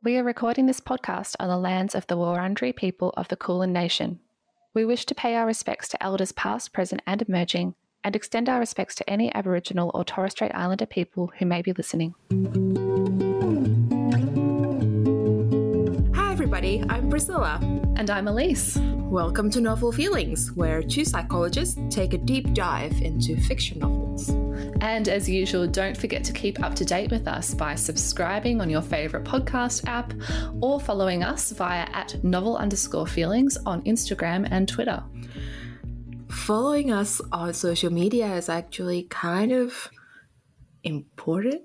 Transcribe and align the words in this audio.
We 0.00 0.16
are 0.16 0.22
recording 0.22 0.66
this 0.66 0.78
podcast 0.78 1.34
on 1.40 1.48
the 1.48 1.56
lands 1.56 1.96
of 1.96 2.06
the 2.06 2.16
Wurundjeri 2.16 2.76
people 2.76 3.12
of 3.16 3.26
the 3.26 3.36
Kulin 3.36 3.72
Nation. 3.72 4.20
We 4.72 4.84
wish 4.84 5.04
to 5.06 5.14
pay 5.14 5.34
our 5.34 5.44
respects 5.44 5.88
to 5.88 6.00
elders 6.00 6.30
past, 6.30 6.72
present, 6.72 7.02
and 7.04 7.20
emerging, 7.22 7.74
and 8.04 8.14
extend 8.14 8.48
our 8.48 8.60
respects 8.60 8.94
to 8.94 9.10
any 9.10 9.34
Aboriginal 9.34 9.90
or 9.94 10.04
Torres 10.04 10.30
Strait 10.30 10.52
Islander 10.54 10.86
people 10.86 11.32
who 11.40 11.46
may 11.46 11.62
be 11.62 11.72
listening. 11.72 12.14
Hi, 16.14 16.30
everybody. 16.32 16.84
I'm 16.88 17.10
Priscilla. 17.10 17.58
And 17.96 18.08
I'm 18.08 18.28
Elise. 18.28 18.78
Welcome 19.08 19.48
to 19.52 19.62
Novel 19.62 19.90
Feelings, 19.90 20.52
where 20.52 20.82
two 20.82 21.02
psychologists 21.02 21.80
take 21.88 22.12
a 22.12 22.18
deep 22.18 22.52
dive 22.52 22.92
into 23.00 23.40
fiction 23.40 23.78
novels. 23.78 24.28
And 24.82 25.08
as 25.08 25.26
usual, 25.26 25.66
don't 25.66 25.96
forget 25.96 26.22
to 26.24 26.32
keep 26.34 26.62
up 26.62 26.74
to 26.74 26.84
date 26.84 27.10
with 27.10 27.26
us 27.26 27.54
by 27.54 27.74
subscribing 27.74 28.60
on 28.60 28.68
your 28.68 28.82
favourite 28.82 29.24
podcast 29.24 29.88
app 29.88 30.12
or 30.60 30.78
following 30.78 31.24
us 31.24 31.52
via 31.52 31.88
at 31.94 32.22
novel 32.22 32.58
underscore 32.58 33.06
feelings 33.06 33.56
on 33.64 33.80
Instagram 33.84 34.46
and 34.50 34.68
Twitter. 34.68 35.02
Following 36.28 36.92
us 36.92 37.22
on 37.32 37.54
social 37.54 37.90
media 37.90 38.34
is 38.34 38.50
actually 38.50 39.04
kind 39.04 39.52
of 39.52 39.88
important, 40.84 41.62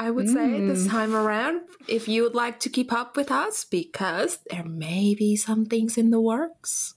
I 0.00 0.10
would 0.10 0.30
say, 0.30 0.66
this 0.66 0.86
time 0.86 1.14
around. 1.14 1.60
If 1.86 2.08
you 2.08 2.22
would 2.22 2.34
like 2.34 2.58
to 2.60 2.70
keep 2.70 2.90
up 2.90 3.18
with 3.18 3.30
us, 3.30 3.66
because 3.66 4.38
there 4.50 4.64
may 4.64 5.14
be 5.14 5.36
some 5.36 5.66
things 5.66 5.98
in 5.98 6.08
the 6.08 6.20
works. 6.20 6.94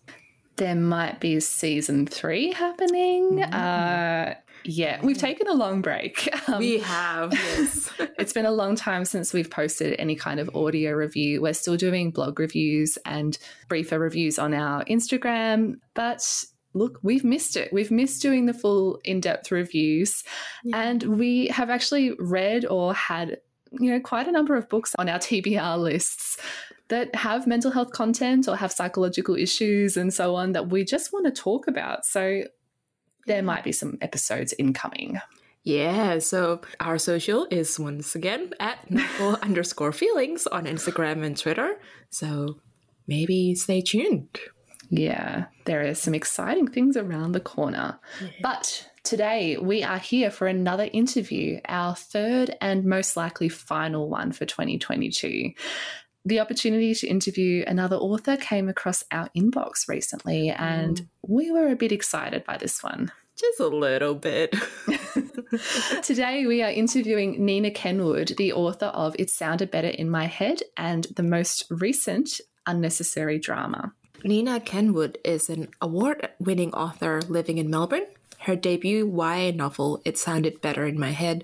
There 0.55 0.73
might 0.73 1.19
be 1.19 1.37
season 1.41 2.07
three 2.07 2.53
happening. 2.53 3.43
Uh, 3.43 4.35
yeah, 4.63 5.01
we've 5.03 5.17
taken 5.17 5.49
a 5.49 5.53
long 5.53 5.81
break. 5.81 6.29
Um, 6.45 6.59
we 6.59 6.79
have, 6.79 7.31
yes. 7.33 7.89
it's 8.19 8.33
been 8.33 8.45
a 8.45 8.51
long 8.51 8.75
time 8.75 9.05
since 9.05 9.31
we've 9.31 9.49
posted 9.49 9.95
any 9.97 10.13
kind 10.13 10.41
of 10.41 10.53
audio 10.53 10.91
review. 10.91 11.41
We're 11.41 11.53
still 11.53 11.77
doing 11.77 12.11
blog 12.11 12.37
reviews 12.37 12.97
and 13.05 13.37
briefer 13.69 13.97
reviews 13.97 14.37
on 14.37 14.53
our 14.53 14.83
Instagram, 14.85 15.75
but 15.93 16.21
look, 16.73 16.99
we've 17.03 17.23
missed 17.23 17.55
it. 17.55 17.71
We've 17.71 17.91
missed 17.91 18.21
doing 18.21 18.45
the 18.45 18.53
full 18.53 18.99
in 19.03 19.19
depth 19.19 19.51
reviews. 19.51 20.23
And 20.73 21.03
we 21.03 21.47
have 21.47 21.69
actually 21.69 22.13
read 22.19 22.65
or 22.65 22.93
had, 22.93 23.37
you 23.79 23.91
know, 23.91 23.99
quite 23.99 24.27
a 24.27 24.31
number 24.31 24.55
of 24.55 24.69
books 24.69 24.95
on 24.97 25.09
our 25.09 25.19
TBR 25.19 25.77
lists 25.77 26.37
that 26.89 27.13
have 27.15 27.47
mental 27.47 27.71
health 27.71 27.91
content 27.91 28.47
or 28.47 28.55
have 28.55 28.71
psychological 28.71 29.35
issues 29.35 29.97
and 29.97 30.13
so 30.13 30.35
on 30.35 30.51
that 30.51 30.69
we 30.69 30.83
just 30.83 31.13
want 31.13 31.25
to 31.25 31.31
talk 31.31 31.67
about. 31.67 32.05
So 32.05 32.43
there 33.25 33.43
might 33.43 33.63
be 33.63 33.71
some 33.71 33.97
episodes 34.01 34.53
incoming. 34.57 35.19
Yeah, 35.63 36.19
so 36.19 36.59
our 36.81 36.97
social 36.97 37.47
is 37.49 37.79
once 37.79 38.15
again 38.15 38.51
at 38.59 38.91
novel 38.91 39.37
underscore 39.41 39.93
feelings 39.93 40.45
on 40.45 40.65
Instagram 40.65 41.23
and 41.23 41.37
Twitter. 41.37 41.79
So 42.09 42.57
maybe 43.07 43.55
stay 43.55 43.81
tuned. 43.81 44.39
Yeah, 44.95 45.45
there 45.65 45.81
are 45.87 45.95
some 45.95 46.13
exciting 46.13 46.67
things 46.67 46.95
around 46.95 47.31
the 47.31 47.39
corner. 47.39 47.99
But 48.43 48.87
today 49.01 49.57
we 49.57 49.81
are 49.81 49.97
here 49.97 50.29
for 50.29 50.45
another 50.45 50.87
interview, 50.93 51.59
our 51.67 51.95
third 51.95 52.55
and 52.61 52.85
most 52.85 53.17
likely 53.17 53.49
final 53.49 54.07
one 54.07 54.31
for 54.33 54.45
2022. 54.45 55.53
The 56.25 56.39
opportunity 56.39 56.93
to 56.93 57.07
interview 57.07 57.63
another 57.65 57.95
author 57.95 58.37
came 58.37 58.69
across 58.69 59.03
our 59.11 59.29
inbox 59.35 59.87
recently, 59.87 60.49
mm-hmm. 60.49 60.63
and 60.63 61.07
we 61.27 61.49
were 61.49 61.69
a 61.69 61.75
bit 61.75 61.91
excited 61.91 62.43
by 62.43 62.57
this 62.57 62.83
one. 62.83 63.11
Just 63.35 63.59
a 63.59 63.67
little 63.67 64.13
bit. 64.13 64.55
Today, 66.03 66.45
we 66.45 66.61
are 66.61 66.69
interviewing 66.69 67.43
Nina 67.43 67.71
Kenwood, 67.71 68.35
the 68.37 68.53
author 68.53 68.85
of 68.85 69.15
It 69.17 69.31
Sounded 69.31 69.71
Better 69.71 69.87
in 69.87 70.11
My 70.11 70.27
Head 70.27 70.61
and 70.77 71.07
the 71.15 71.23
most 71.23 71.65
recent 71.71 72.39
Unnecessary 72.67 73.39
Drama. 73.39 73.91
Nina 74.25 74.61
Kenwood 74.61 75.17
is 75.25 75.49
an 75.49 75.67
award 75.81 76.29
winning 76.39 76.73
author 76.73 77.21
living 77.27 77.57
in 77.57 77.69
Melbourne. 77.69 78.05
Her 78.39 78.55
debut 78.55 79.05
YA 79.05 79.51
novel, 79.51 80.01
It 80.05 80.17
Sounded 80.17 80.61
Better 80.61 80.85
in 80.85 80.97
My 80.97 81.11
Head, 81.11 81.43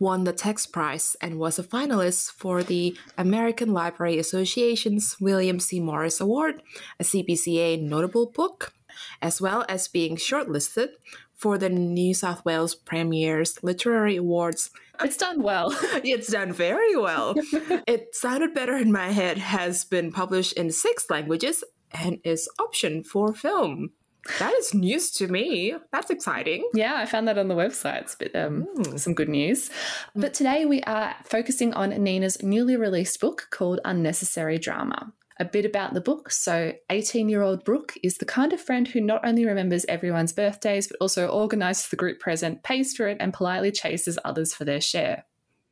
won 0.00 0.24
the 0.24 0.32
Text 0.32 0.72
Prize 0.72 1.16
and 1.20 1.38
was 1.38 1.56
a 1.56 1.62
finalist 1.62 2.32
for 2.32 2.64
the 2.64 2.96
American 3.16 3.72
Library 3.72 4.18
Association's 4.18 5.20
William 5.20 5.60
C. 5.60 5.78
Morris 5.78 6.20
Award, 6.20 6.62
a 6.98 7.04
CBCA 7.04 7.80
notable 7.80 8.26
book, 8.26 8.74
as 9.22 9.40
well 9.40 9.64
as 9.68 9.86
being 9.86 10.16
shortlisted 10.16 10.88
for 11.32 11.58
the 11.58 11.68
New 11.68 12.12
South 12.12 12.44
Wales 12.44 12.74
Premier's 12.74 13.62
Literary 13.62 14.16
Awards. 14.16 14.70
It's 15.00 15.16
done 15.16 15.42
well. 15.42 15.76
It's 16.02 16.28
done 16.28 16.52
very 16.52 16.96
well. 16.96 17.34
it 17.86 18.16
Sounded 18.16 18.52
Better 18.52 18.76
in 18.76 18.90
My 18.90 19.12
Head 19.12 19.38
has 19.38 19.84
been 19.84 20.10
published 20.10 20.54
in 20.54 20.72
six 20.72 21.08
languages 21.08 21.62
and 21.92 22.18
is 22.24 22.48
optioned 22.60 23.06
for 23.06 23.34
film. 23.34 23.90
That 24.38 24.52
is 24.54 24.74
news 24.74 25.10
to 25.12 25.28
me. 25.28 25.74
That's 25.92 26.10
exciting. 26.10 26.68
Yeah, 26.74 26.96
I 26.96 27.06
found 27.06 27.28
that 27.28 27.38
on 27.38 27.48
the 27.48 27.54
website. 27.54 28.02
It's 28.02 28.14
a 28.14 28.18
bit, 28.18 28.36
um, 28.36 28.66
some 28.98 29.14
good 29.14 29.28
news. 29.28 29.70
But 30.14 30.34
today 30.34 30.66
we 30.66 30.82
are 30.82 31.14
focusing 31.24 31.72
on 31.74 31.90
Nina's 31.90 32.42
newly 32.42 32.76
released 32.76 33.20
book 33.20 33.48
called 33.50 33.80
Unnecessary 33.84 34.58
Drama. 34.58 35.12
A 35.38 35.44
bit 35.44 35.66
about 35.66 35.92
the 35.92 36.00
book. 36.00 36.30
So, 36.30 36.72
18 36.88 37.28
year 37.28 37.42
old 37.42 37.62
Brooke 37.64 37.94
is 38.02 38.16
the 38.16 38.24
kind 38.24 38.54
of 38.54 38.60
friend 38.60 38.88
who 38.88 39.02
not 39.02 39.20
only 39.24 39.44
remembers 39.44 39.84
everyone's 39.86 40.32
birthdays, 40.32 40.88
but 40.88 40.96
also 40.98 41.28
organizes 41.28 41.88
the 41.88 41.96
group 41.96 42.20
present, 42.20 42.62
pays 42.62 42.94
for 42.94 43.06
it, 43.06 43.18
and 43.20 43.34
politely 43.34 43.70
chases 43.70 44.18
others 44.24 44.54
for 44.54 44.64
their 44.64 44.80
share. 44.80 45.24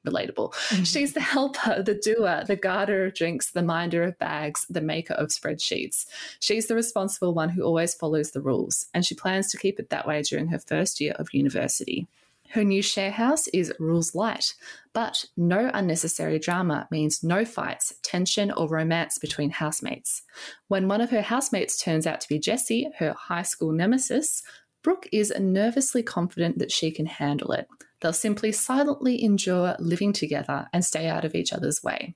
Relatable. 0.06 0.53
Mm-hmm. 0.53 0.82
She's 0.84 1.15
the 1.15 1.20
helper, 1.20 1.82
the 1.82 1.94
doer, 1.94 2.44
the 2.47 2.56
guarder 2.56 3.06
of 3.06 3.15
drinks, 3.15 3.50
the 3.50 3.62
minder 3.62 4.03
of 4.03 4.19
bags, 4.19 4.66
the 4.69 4.81
maker 4.81 5.15
of 5.15 5.28
spreadsheets. 5.28 6.06
She's 6.41 6.66
the 6.66 6.75
responsible 6.75 7.32
one 7.32 7.48
who 7.48 7.62
always 7.62 7.94
follows 7.94 8.32
the 8.32 8.43
rules, 8.43 8.87
and 8.93 9.04
she 9.04 9.14
plans 9.14 9.50
to 9.50 9.59
keep 9.59 9.81
it 9.81 9.91
that 9.91 10.06
way 10.06 10.22
during 10.22 10.48
her 10.48 10.59
first 10.59 11.00
year 11.00 11.14
of 11.19 11.32
university. 11.32 12.06
Her 12.50 12.62
new 12.62 12.82
share 12.82 13.10
house 13.10 13.48
is 13.48 13.75
rules 13.81 14.14
light, 14.14 14.54
but 14.93 15.25
no 15.37 15.72
unnecessary 15.75 16.38
drama 16.38 16.87
means 16.88 17.25
no 17.25 17.44
fights, 17.44 17.94
tension, 18.03 18.53
or 18.53 18.69
romance 18.69 19.19
between 19.19 19.50
housemates. 19.50 20.22
When 20.69 20.87
one 20.87 21.00
of 21.00 21.10
her 21.10 21.22
housemates 21.22 21.82
turns 21.82 22.06
out 22.06 22.20
to 22.20 22.28
be 22.28 22.38
Jesse, 22.38 22.91
her 22.98 23.12
high 23.12 23.43
school 23.43 23.72
nemesis, 23.72 24.44
Brooke 24.84 25.09
is 25.10 25.32
nervously 25.37 26.04
confident 26.04 26.59
that 26.59 26.70
she 26.70 26.93
can 26.93 27.06
handle 27.06 27.50
it. 27.53 27.66
They'll 28.04 28.12
simply 28.12 28.53
silently 28.53 29.25
endure 29.25 29.76
living 29.78 30.12
together 30.12 30.66
and 30.75 30.84
stay 30.84 31.09
out 31.09 31.25
of 31.25 31.34
each 31.34 31.54
other's 31.54 31.82
way. 31.82 32.15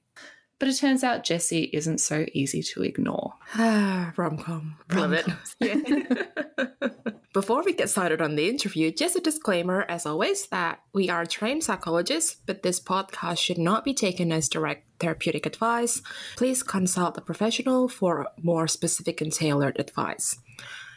But 0.59 0.69
it 0.69 0.75
turns 0.75 1.03
out 1.03 1.25
Jesse 1.25 1.71
isn't 1.72 2.03
so 2.03 2.26
easy 2.34 2.62
to 2.75 2.82
ignore. 2.82 3.32
Ah, 3.54 4.12
rom 4.19 4.37
com. 4.37 4.77
Love 4.93 5.15
it. 5.15 5.27
Yeah. 5.60 5.77
Before 7.32 7.62
we 7.65 7.72
get 7.72 7.88
started 7.88 8.21
on 8.21 8.37
the 8.37 8.50
interview, 8.50 8.93
just 8.93 9.16
a 9.16 9.21
disclaimer 9.21 9.87
as 9.88 10.04
always 10.04 10.48
that 10.48 10.81
we 10.93 11.09
are 11.09 11.25
trained 11.25 11.65
psychologists, 11.65 12.37
but 12.44 12.62
this 12.62 12.81
podcast 12.81 13.38
should 13.38 13.56
not 13.56 13.82
be 13.82 13.94
taken 13.94 14.31
as 14.31 14.50
direct 14.50 14.84
therapeutic 15.00 15.47
advice. 15.47 16.03
Please 16.37 16.62
consult 16.62 17.16
a 17.16 17.22
professional 17.22 17.88
for 17.88 18.27
more 18.43 18.69
specific 18.69 19.22
and 19.22 19.32
tailored 19.32 19.81
advice. 19.81 20.37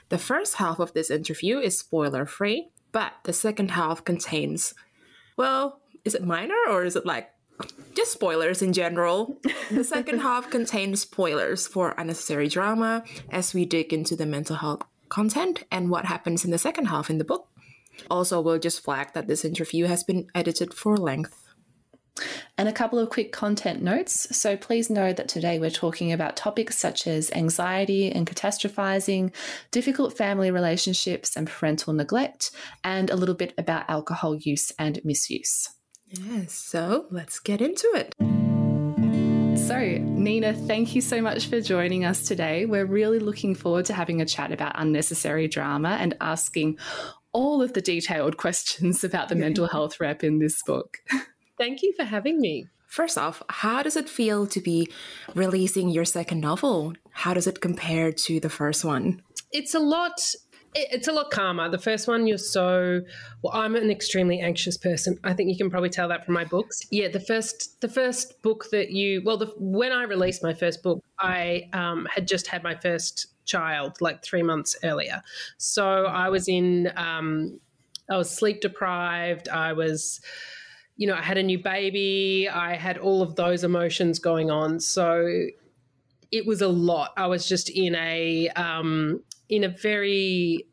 The 0.10 0.18
first 0.18 0.56
half 0.56 0.80
of 0.80 0.92
this 0.92 1.10
interview 1.10 1.60
is 1.60 1.80
spoiler 1.80 2.26
free, 2.26 2.72
but 2.92 3.14
the 3.24 3.34
second 3.34 3.72
half 3.72 4.04
contains, 4.04 4.74
well, 5.38 5.82
is 6.04 6.16
it 6.16 6.24
minor 6.24 6.58
or 6.70 6.84
is 6.84 6.96
it 6.96 7.06
like 7.06 7.30
just 7.96 8.12
spoilers 8.12 8.62
in 8.62 8.74
general? 8.74 9.40
the 9.70 9.84
second 9.84 10.20
half 10.28 10.50
contains 10.50 11.02
spoilers 11.02 11.68
for 11.68 11.94
unnecessary 11.98 12.48
drama 12.48 13.04
as 13.30 13.54
we 13.54 13.66
dig 13.66 13.94
into 13.94 14.16
the 14.16 14.26
mental 14.26 14.58
health 14.58 14.84
content 15.10 15.64
and 15.72 15.90
what 15.90 16.06
happens 16.06 16.44
in 16.44 16.52
the 16.52 16.58
second 16.58 16.86
half 16.86 17.10
in 17.10 17.18
the 17.18 17.24
book. 17.24 17.48
Also, 18.10 18.42
we'll 18.42 18.60
just 18.60 18.84
flag 18.84 19.14
that 19.14 19.28
this 19.28 19.46
interview 19.46 19.86
has 19.86 20.04
been 20.04 20.28
edited 20.34 20.74
for 20.74 20.98
length. 20.98 21.41
And 22.58 22.68
a 22.68 22.74
couple 22.74 23.00
of 23.00 23.10
quick 23.10 23.32
content 23.32 23.82
notes. 23.82 24.36
So 24.36 24.56
please 24.58 24.90
know 24.90 25.14
that 25.14 25.28
today 25.28 25.60
we're 25.60 25.70
talking 25.70 26.12
about 26.12 26.36
topics 26.36 26.78
such 26.78 27.08
as 27.08 27.32
anxiety 27.32 28.12
and 28.12 28.28
catastrophizing, 28.28 29.34
difficult 29.72 30.18
family 30.18 30.52
relationships 30.52 31.36
and 31.36 31.48
parental 31.48 31.94
neglect, 31.94 32.52
and 32.84 33.10
a 33.10 33.16
little 33.16 33.36
bit 33.36 33.54
about 33.58 33.90
alcohol 33.90 34.36
use 34.36 34.72
and 34.78 35.00
misuse. 35.04 35.70
Yes, 36.08 36.54
so 36.54 37.06
let's 37.10 37.40
get 37.40 37.62
into 37.62 37.90
it. 37.96 38.16
So, 39.58 39.78
Nina, 39.80 40.54
thank 40.54 40.96
you 40.96 41.02
so 41.02 41.22
much 41.22 41.48
for 41.48 41.62
joining 41.62 42.04
us 42.04 42.24
today. 42.24 42.66
We're 42.66 42.86
really 42.86 43.20
looking 43.20 43.56
forward 43.56 43.86
to 43.86 43.94
having 43.94 44.20
a 44.20 44.26
chat 44.26 44.52
about 44.52 44.74
unnecessary 44.76 45.48
drama 45.48 45.98
and 46.00 46.16
asking 46.20 46.80
all 47.32 47.62
of 47.62 47.74
the 47.74 47.82
detailed 47.82 48.38
questions 48.46 49.04
about 49.04 49.30
the 49.30 49.36
mental 49.36 49.68
health 49.68 50.00
rep 50.00 50.24
in 50.24 50.40
this 50.40 50.62
book. 50.64 50.98
Thank 51.62 51.84
you 51.84 51.94
for 51.94 52.04
having 52.04 52.42
me. 52.42 52.66
First 52.88 53.20
off, 53.20 53.44
how 53.48 53.84
does 53.84 53.96
it 53.96 54.10
feel 54.10 54.48
to 54.48 54.60
be 54.60 54.90
releasing 55.36 55.90
your 55.90 56.06
second 56.06 56.42
novel? 56.42 56.94
How 57.12 57.36
does 57.36 57.46
it 57.46 57.62
compare 57.62 58.12
to 58.12 58.40
the 58.40 58.50
first 58.50 58.84
one? 58.84 59.22
It's 59.52 59.76
a 59.76 59.80
lot 59.80 60.20
it's 60.74 61.08
a 61.08 61.12
lot 61.12 61.30
calmer. 61.30 61.70
The 61.70 61.78
first 61.78 62.08
one, 62.08 62.26
you're 62.26 62.40
so 62.40 63.02
well. 63.44 63.54
I'm 63.54 63.76
an 63.76 63.92
extremely 63.92 64.40
anxious 64.40 64.76
person. 64.76 65.20
I 65.24 65.34
think 65.34 65.50
you 65.50 65.58
can 65.58 65.70
probably 65.70 65.90
tell 65.90 66.08
that 66.08 66.26
from 66.26 66.34
my 66.34 66.46
books. 66.46 66.82
Yeah, 66.90 67.10
the 67.10 67.20
first, 67.20 67.80
the 67.82 67.90
first 67.90 68.42
book 68.42 68.66
that 68.72 68.90
you, 68.90 69.22
well, 69.24 69.38
the, 69.38 69.54
when 69.58 69.92
I 69.92 70.04
released 70.04 70.42
my 70.42 70.54
first 70.56 70.82
book, 70.82 71.04
I 71.20 71.70
um, 71.74 72.08
had 72.10 72.28
just 72.28 72.48
had 72.48 72.64
my 72.64 72.74
first 72.74 73.28
child, 73.46 73.98
like 74.02 74.24
three 74.24 74.44
months 74.44 74.76
earlier. 74.84 75.22
So 75.58 76.06
I 76.06 76.30
was 76.30 76.48
in, 76.48 76.92
um, 76.96 77.60
I 78.10 78.18
was 78.18 78.32
sleep 78.32 78.62
deprived. 78.62 79.50
I 79.50 79.74
was, 79.74 80.22
you 81.02 81.08
know, 81.08 81.16
I 81.16 81.22
had 81.24 81.40
a 81.40 81.42
new 81.42 81.58
baby. 81.58 82.48
I 82.48 82.76
had 82.76 83.00
all 83.00 83.24
of 83.24 83.36
those 83.36 83.64
emotions 83.64 84.20
going 84.20 84.52
on. 84.52 84.80
So 84.80 85.48
it 86.32 86.46
was 86.46 86.62
a 86.62 86.68
lot. 86.68 87.12
I 87.18 87.26
was 87.26 87.48
just 87.48 87.72
in 87.72 87.96
a 87.96 88.50
um, 88.50 89.24
in 89.50 89.64
a 89.64 89.70
very 89.70 90.68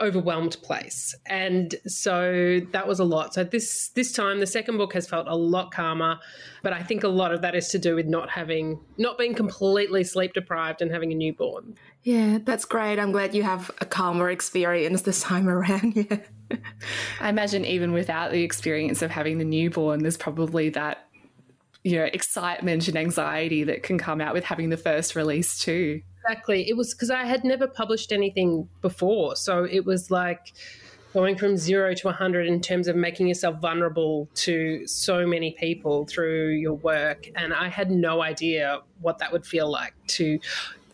overwhelmed 0.00 0.56
place. 0.62 1.14
And 1.26 1.74
so 1.86 2.60
that 2.72 2.86
was 2.86 3.00
a 3.00 3.04
lot. 3.04 3.34
So 3.34 3.44
this 3.44 3.88
this 3.90 4.12
time 4.12 4.40
the 4.40 4.46
second 4.46 4.78
book 4.78 4.92
has 4.94 5.08
felt 5.08 5.26
a 5.28 5.36
lot 5.36 5.72
calmer 5.72 6.18
but 6.62 6.72
i 6.72 6.82
think 6.82 7.04
a 7.04 7.08
lot 7.08 7.32
of 7.32 7.42
that 7.42 7.54
is 7.54 7.68
to 7.68 7.78
do 7.78 7.94
with 7.94 8.06
not 8.06 8.28
having 8.30 8.80
not 8.96 9.18
being 9.18 9.34
completely 9.34 10.04
sleep 10.04 10.32
deprived 10.32 10.82
and 10.82 10.90
having 10.90 11.12
a 11.12 11.14
newborn. 11.14 11.74
Yeah 12.02 12.38
that's 12.44 12.64
great. 12.64 12.98
I'm 12.98 13.12
glad 13.12 13.34
you 13.34 13.42
have 13.42 13.70
a 13.80 13.84
calmer 13.84 14.30
experience 14.30 15.02
this 15.02 15.22
time 15.22 15.48
around. 15.56 15.96
Yeah. 15.96 16.18
I 17.20 17.28
imagine 17.28 17.64
even 17.64 17.92
without 17.92 18.32
the 18.32 18.42
experience 18.42 19.02
of 19.02 19.10
having 19.10 19.38
the 19.38 19.44
newborn 19.44 20.00
there's 20.00 20.16
probably 20.16 20.70
that 20.70 21.08
you 21.84 21.96
know 21.96 22.04
excitement 22.04 22.88
and 22.88 22.96
anxiety 22.96 23.64
that 23.64 23.82
can 23.82 23.98
come 23.98 24.20
out 24.20 24.34
with 24.34 24.44
having 24.44 24.70
the 24.70 24.76
first 24.76 25.14
release 25.14 25.58
too 25.58 26.02
Exactly. 26.24 26.68
It 26.68 26.76
was 26.76 26.94
because 26.94 27.10
I 27.10 27.24
had 27.24 27.44
never 27.44 27.66
published 27.66 28.12
anything 28.12 28.68
before. 28.80 29.36
So 29.36 29.64
it 29.64 29.84
was 29.84 30.10
like 30.10 30.52
going 31.14 31.36
from 31.36 31.56
zero 31.56 31.94
to 31.94 32.06
100 32.06 32.46
in 32.46 32.60
terms 32.60 32.86
of 32.86 32.96
making 32.96 33.28
yourself 33.28 33.60
vulnerable 33.60 34.28
to 34.34 34.86
so 34.86 35.26
many 35.26 35.52
people 35.52 36.06
through 36.06 36.50
your 36.50 36.74
work. 36.74 37.28
And 37.34 37.54
I 37.54 37.68
had 37.68 37.90
no 37.90 38.22
idea 38.22 38.80
what 39.00 39.18
that 39.18 39.32
would 39.32 39.46
feel 39.46 39.70
like 39.70 39.94
to, 40.08 40.24
you 40.24 40.40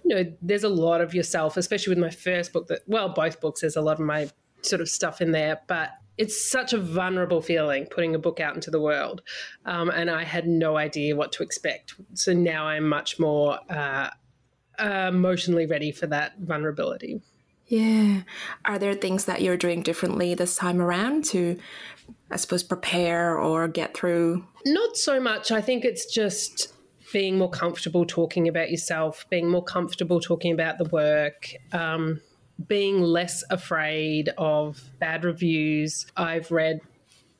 know, 0.04 0.24
there's 0.40 0.64
a 0.64 0.68
lot 0.68 1.00
of 1.00 1.14
yourself, 1.14 1.56
especially 1.56 1.90
with 1.90 1.98
my 1.98 2.10
first 2.10 2.52
book 2.52 2.68
that, 2.68 2.82
well, 2.86 3.08
both 3.08 3.40
books, 3.40 3.62
there's 3.62 3.76
a 3.76 3.82
lot 3.82 3.98
of 3.98 4.06
my 4.06 4.30
sort 4.62 4.80
of 4.80 4.88
stuff 4.88 5.20
in 5.20 5.32
there. 5.32 5.60
But 5.66 5.90
it's 6.16 6.48
such 6.48 6.72
a 6.72 6.78
vulnerable 6.78 7.42
feeling 7.42 7.86
putting 7.86 8.14
a 8.14 8.18
book 8.18 8.38
out 8.38 8.54
into 8.54 8.70
the 8.70 8.80
world. 8.80 9.22
Um, 9.64 9.90
and 9.90 10.08
I 10.10 10.22
had 10.22 10.46
no 10.46 10.76
idea 10.76 11.16
what 11.16 11.32
to 11.32 11.42
expect. 11.42 11.94
So 12.14 12.32
now 12.32 12.66
I'm 12.66 12.88
much 12.88 13.18
more. 13.18 13.58
Uh, 13.68 14.10
uh, 14.78 15.06
emotionally 15.08 15.66
ready 15.66 15.92
for 15.92 16.06
that 16.08 16.38
vulnerability. 16.38 17.20
Yeah. 17.66 18.22
Are 18.64 18.78
there 18.78 18.94
things 18.94 19.24
that 19.24 19.40
you're 19.40 19.56
doing 19.56 19.82
differently 19.82 20.34
this 20.34 20.56
time 20.56 20.80
around 20.80 21.24
to, 21.26 21.58
I 22.30 22.36
suppose, 22.36 22.62
prepare 22.62 23.38
or 23.38 23.66
get 23.68 23.96
through? 23.96 24.46
Not 24.66 24.96
so 24.96 25.18
much. 25.18 25.50
I 25.50 25.60
think 25.60 25.84
it's 25.84 26.12
just 26.12 26.74
being 27.12 27.38
more 27.38 27.48
comfortable 27.48 28.04
talking 28.04 28.48
about 28.48 28.70
yourself, 28.70 29.24
being 29.30 29.48
more 29.48 29.64
comfortable 29.64 30.20
talking 30.20 30.52
about 30.52 30.78
the 30.78 30.84
work, 30.84 31.54
um, 31.72 32.20
being 32.66 33.00
less 33.00 33.44
afraid 33.50 34.30
of 34.36 34.90
bad 34.98 35.24
reviews. 35.24 36.06
I've 36.16 36.50
read 36.50 36.80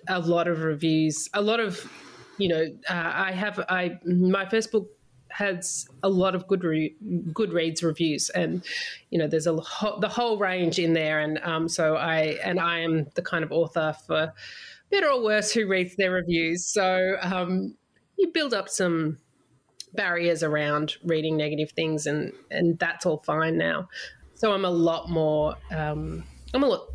a 0.08 0.20
lot 0.20 0.48
of 0.48 0.62
reviews, 0.62 1.28
a 1.34 1.42
lot 1.42 1.60
of, 1.60 1.90
you 2.38 2.48
know, 2.48 2.64
uh, 2.88 3.12
I 3.14 3.32
have, 3.32 3.58
I, 3.68 3.98
my 4.04 4.48
first 4.48 4.72
book 4.72 4.88
has 5.34 5.88
a 6.04 6.08
lot 6.08 6.34
of 6.34 6.46
good 6.46 6.62
re- 6.62 6.94
Goodreads 7.32 7.82
reviews, 7.82 8.30
and 8.30 8.64
you 9.10 9.18
know 9.18 9.26
there's 9.26 9.46
a 9.46 9.56
ho- 9.56 9.98
the 10.00 10.08
whole 10.08 10.38
range 10.38 10.78
in 10.78 10.92
there, 10.92 11.20
and 11.20 11.38
um, 11.42 11.68
so 11.68 11.96
I 11.96 12.38
and 12.44 12.60
I 12.60 12.80
am 12.80 13.06
the 13.14 13.22
kind 13.22 13.42
of 13.42 13.50
author 13.50 13.96
for 14.06 14.32
better 14.90 15.08
or 15.08 15.22
worse 15.22 15.52
who 15.52 15.66
reads 15.66 15.96
their 15.96 16.12
reviews. 16.12 16.64
So 16.64 17.16
um, 17.20 17.74
you 18.16 18.28
build 18.28 18.54
up 18.54 18.68
some 18.68 19.18
barriers 19.94 20.42
around 20.42 20.96
reading 21.04 21.36
negative 21.36 21.72
things, 21.72 22.06
and 22.06 22.32
and 22.50 22.78
that's 22.78 23.04
all 23.04 23.22
fine 23.26 23.58
now. 23.58 23.88
So 24.36 24.52
I'm 24.52 24.64
a 24.64 24.70
lot 24.70 25.10
more. 25.10 25.56
Um, 25.72 26.24
I'm 26.52 26.62
a 26.62 26.68
lot 26.68 26.86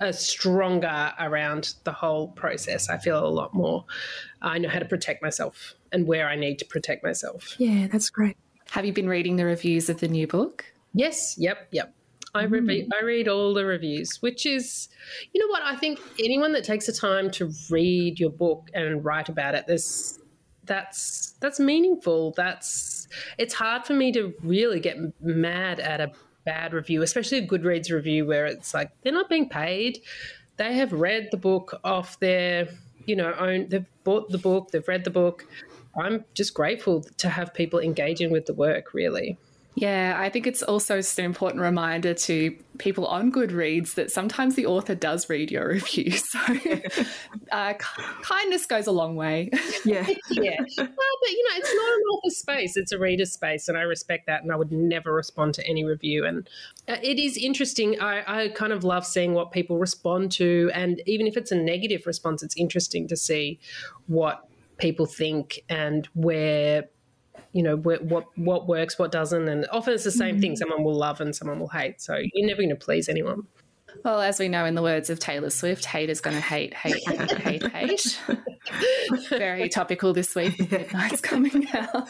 uh, 0.00 0.12
stronger 0.12 1.12
around 1.20 1.74
the 1.84 1.92
whole 1.92 2.28
process. 2.28 2.88
I 2.88 2.96
feel 2.96 3.24
a 3.24 3.28
lot 3.28 3.52
more. 3.52 3.84
I 4.40 4.56
know 4.56 4.70
how 4.70 4.78
to 4.78 4.86
protect 4.86 5.22
myself 5.22 5.74
and 5.92 6.06
where 6.06 6.28
I 6.28 6.36
need 6.36 6.58
to 6.58 6.64
protect 6.64 7.04
myself. 7.04 7.54
Yeah, 7.58 7.86
that's 7.88 8.10
great. 8.10 8.36
Have 8.70 8.84
you 8.84 8.92
been 8.92 9.08
reading 9.08 9.36
the 9.36 9.44
reviews 9.44 9.88
of 9.88 10.00
the 10.00 10.08
new 10.08 10.26
book? 10.26 10.64
Yes. 10.94 11.36
Yep. 11.38 11.68
Yep. 11.72 11.94
I, 12.34 12.44
re- 12.44 12.60
mm. 12.60 12.88
I 12.98 13.04
read 13.04 13.28
all 13.28 13.52
the 13.52 13.66
reviews, 13.66 14.16
which 14.22 14.46
is, 14.46 14.88
you 15.32 15.40
know 15.40 15.50
what? 15.50 15.62
I 15.62 15.76
think 15.76 16.00
anyone 16.18 16.52
that 16.52 16.64
takes 16.64 16.86
the 16.86 16.92
time 16.92 17.30
to 17.32 17.52
read 17.70 18.18
your 18.18 18.30
book 18.30 18.70
and 18.72 19.04
write 19.04 19.28
about 19.28 19.54
it, 19.54 19.66
there's 19.66 20.18
that's 20.64 21.34
that's 21.40 21.58
meaningful. 21.58 22.32
That's 22.36 23.08
it's 23.36 23.52
hard 23.52 23.84
for 23.84 23.94
me 23.94 24.12
to 24.12 24.32
really 24.42 24.80
get 24.80 24.96
mad 25.20 25.80
at 25.80 26.00
a 26.00 26.12
bad 26.44 26.72
review, 26.72 27.02
especially 27.02 27.38
a 27.38 27.46
Goodreads 27.46 27.90
review 27.90 28.26
where 28.26 28.46
it's 28.46 28.72
like 28.72 28.90
they're 29.02 29.12
not 29.12 29.28
being 29.28 29.48
paid. 29.48 29.98
They 30.56 30.74
have 30.74 30.92
read 30.92 31.28
the 31.30 31.36
book 31.36 31.78
off 31.84 32.18
their, 32.20 32.68
you 33.06 33.16
know, 33.16 33.34
own. 33.38 33.68
They've 33.68 33.86
bought 34.04 34.30
the 34.30 34.38
book. 34.38 34.70
They've 34.70 34.86
read 34.86 35.04
the 35.04 35.10
book. 35.10 35.46
I'm 35.96 36.24
just 36.34 36.54
grateful 36.54 37.04
to 37.18 37.28
have 37.28 37.52
people 37.52 37.78
engaging 37.78 38.30
with 38.30 38.46
the 38.46 38.54
work. 38.54 38.94
Really. 38.94 39.38
Yeah, 39.74 40.16
I 40.18 40.28
think 40.28 40.46
it's 40.46 40.62
also 40.62 40.98
just 40.98 41.18
an 41.18 41.24
important 41.24 41.62
reminder 41.62 42.12
to 42.12 42.54
people 42.76 43.06
on 43.06 43.32
Goodreads 43.32 43.94
that 43.94 44.10
sometimes 44.10 44.54
the 44.54 44.66
author 44.66 44.94
does 44.94 45.30
read 45.30 45.50
your 45.50 45.68
review. 45.72 46.10
So 46.10 46.38
uh, 47.52 47.74
kindness 48.22 48.66
goes 48.66 48.86
a 48.86 48.92
long 48.92 49.16
way. 49.16 49.48
Yeah. 49.84 50.06
yeah. 50.30 50.58
Well, 50.76 50.86
but 50.86 51.30
you 51.30 51.48
know, 51.48 51.56
it's 51.56 51.74
not 51.74 51.94
an 51.94 52.02
author 52.12 52.30
space, 52.30 52.76
it's 52.76 52.92
a 52.92 52.98
reader 52.98 53.24
space. 53.24 53.68
And 53.68 53.78
I 53.78 53.82
respect 53.82 54.26
that. 54.26 54.42
And 54.42 54.52
I 54.52 54.56
would 54.56 54.72
never 54.72 55.12
respond 55.12 55.54
to 55.54 55.66
any 55.66 55.84
review. 55.84 56.26
And 56.26 56.48
uh, 56.86 56.96
it 57.02 57.18
is 57.18 57.38
interesting. 57.38 57.98
I, 57.98 58.42
I 58.42 58.48
kind 58.48 58.74
of 58.74 58.84
love 58.84 59.06
seeing 59.06 59.32
what 59.32 59.52
people 59.52 59.78
respond 59.78 60.32
to. 60.32 60.70
And 60.74 61.00
even 61.06 61.26
if 61.26 61.38
it's 61.38 61.50
a 61.50 61.56
negative 61.56 62.06
response, 62.06 62.42
it's 62.42 62.56
interesting 62.58 63.08
to 63.08 63.16
see 63.16 63.58
what 64.06 64.46
people 64.82 65.06
think 65.06 65.60
and 65.68 66.06
where 66.12 66.88
you 67.52 67.62
know 67.62 67.76
what 67.76 68.26
what 68.36 68.66
works, 68.66 68.98
what 68.98 69.12
doesn't, 69.12 69.48
and 69.48 69.66
often 69.70 69.94
it's 69.94 70.04
the 70.04 70.10
same 70.10 70.34
mm-hmm. 70.34 70.40
thing. 70.40 70.56
Someone 70.56 70.82
will 70.82 70.94
love 70.94 71.20
and 71.20 71.34
someone 71.34 71.60
will 71.60 71.68
hate. 71.68 72.02
So 72.02 72.16
you're 72.16 72.46
never 72.46 72.60
going 72.60 72.70
to 72.70 72.76
please 72.76 73.08
anyone. 73.08 73.46
Well, 74.04 74.20
as 74.20 74.38
we 74.38 74.48
know 74.48 74.64
in 74.64 74.74
the 74.74 74.82
words 74.82 75.10
of 75.10 75.20
Taylor 75.20 75.50
Swift, 75.50 75.84
hate 75.84 76.10
is 76.10 76.20
going 76.20 76.34
to 76.34 76.42
hate, 76.42 76.74
hate, 76.74 77.06
hate, 77.06 77.30
hate, 77.38 77.66
hate. 77.70 78.20
Very 79.28 79.68
topical 79.68 80.14
this 80.14 80.34
week. 80.34 80.58
Midnights 80.70 81.20
coming 81.20 81.68
out. 81.74 82.08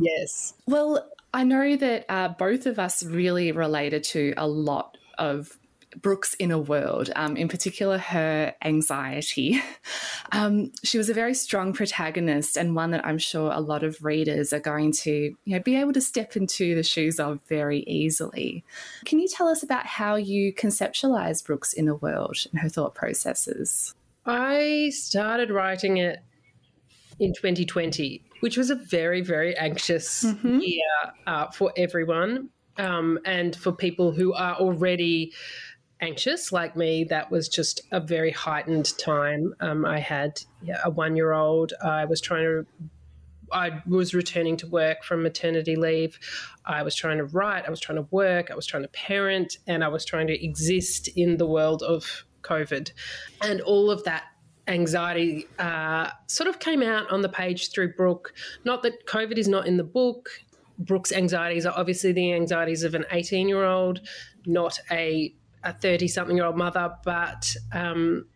yes. 0.00 0.54
Well, 0.66 1.06
I 1.34 1.44
know 1.44 1.76
that 1.76 2.06
uh, 2.08 2.28
both 2.28 2.64
of 2.64 2.78
us 2.78 3.04
really 3.04 3.52
related 3.52 4.02
to 4.04 4.32
a 4.38 4.48
lot 4.48 4.96
of 5.18 5.59
Brooke's 5.96 6.36
inner 6.38 6.58
world, 6.58 7.10
um, 7.16 7.36
in 7.36 7.48
particular 7.48 7.98
her 7.98 8.54
anxiety. 8.62 9.60
Um, 10.32 10.70
she 10.84 10.96
was 10.96 11.10
a 11.10 11.14
very 11.14 11.34
strong 11.34 11.72
protagonist 11.72 12.56
and 12.56 12.76
one 12.76 12.92
that 12.92 13.04
I'm 13.04 13.18
sure 13.18 13.50
a 13.50 13.58
lot 13.58 13.82
of 13.82 14.04
readers 14.04 14.52
are 14.52 14.60
going 14.60 14.92
to 14.92 15.10
you 15.10 15.36
know, 15.44 15.58
be 15.58 15.74
able 15.74 15.92
to 15.94 16.00
step 16.00 16.36
into 16.36 16.76
the 16.76 16.84
shoes 16.84 17.18
of 17.18 17.40
very 17.48 17.80
easily. 17.80 18.64
Can 19.04 19.18
you 19.18 19.26
tell 19.26 19.48
us 19.48 19.64
about 19.64 19.86
how 19.86 20.14
you 20.14 20.54
conceptualize 20.54 21.44
Brooke's 21.44 21.74
inner 21.74 21.96
world 21.96 22.36
and 22.52 22.60
her 22.60 22.68
thought 22.68 22.94
processes? 22.94 23.92
I 24.24 24.92
started 24.94 25.50
writing 25.50 25.96
it 25.96 26.20
in 27.18 27.32
2020, 27.34 28.22
which 28.40 28.56
was 28.56 28.70
a 28.70 28.74
very, 28.74 29.20
very 29.20 29.56
anxious 29.56 30.24
mm-hmm. 30.24 30.58
year 30.60 30.84
uh, 31.26 31.50
for 31.50 31.72
everyone. 31.76 32.50
Um, 32.78 33.18
and 33.26 33.54
for 33.54 33.72
people 33.72 34.12
who 34.12 34.32
are 34.32 34.54
already 34.54 35.32
anxious 36.00 36.52
like 36.52 36.76
me, 36.76 37.04
that 37.04 37.30
was 37.30 37.48
just 37.48 37.82
a 37.92 38.00
very 38.00 38.30
heightened 38.30 38.96
time. 38.98 39.54
Um, 39.60 39.84
I 39.84 40.00
had 40.00 40.40
a 40.84 40.90
one 40.90 41.16
year 41.16 41.32
old. 41.32 41.72
I 41.82 42.04
was 42.04 42.20
trying 42.20 42.44
to 42.44 42.66
I 43.52 43.82
was 43.86 44.14
returning 44.14 44.56
to 44.58 44.66
work 44.68 45.02
from 45.02 45.22
maternity 45.22 45.76
leave. 45.76 46.18
I 46.64 46.82
was 46.82 46.94
trying 46.94 47.18
to 47.18 47.24
write, 47.24 47.66
I 47.66 47.70
was 47.70 47.80
trying 47.80 47.96
to 47.96 48.06
work, 48.10 48.50
I 48.50 48.54
was 48.54 48.66
trying 48.66 48.84
to 48.84 48.88
parent, 48.90 49.58
and 49.66 49.82
I 49.82 49.88
was 49.88 50.04
trying 50.04 50.28
to 50.28 50.44
exist 50.44 51.08
in 51.16 51.36
the 51.36 51.46
world 51.46 51.82
of 51.82 52.24
COVID. 52.42 52.92
And 53.42 53.60
all 53.62 53.90
of 53.90 54.04
that 54.04 54.24
anxiety 54.68 55.46
uh, 55.58 56.10
sort 56.26 56.48
of 56.48 56.58
came 56.60 56.82
out 56.82 57.10
on 57.10 57.22
the 57.22 57.28
page 57.28 57.72
through 57.72 57.94
Brooke. 57.94 58.32
Not 58.64 58.82
that 58.82 59.06
COVID 59.06 59.36
is 59.36 59.48
not 59.48 59.66
in 59.66 59.76
the 59.76 59.84
book. 59.84 60.30
Brooke's 60.78 61.12
anxieties 61.12 61.66
are 61.66 61.74
obviously 61.76 62.12
the 62.12 62.32
anxieties 62.32 62.84
of 62.84 62.94
an 62.94 63.04
18 63.10 63.48
year 63.48 63.64
old, 63.64 64.00
not 64.46 64.78
a 64.90 65.34
a 65.64 65.72
30 65.72 66.08
something 66.08 66.36
year 66.36 66.46
old 66.46 66.56
mother, 66.56 66.94
but 67.04 67.54
um, 67.72 68.26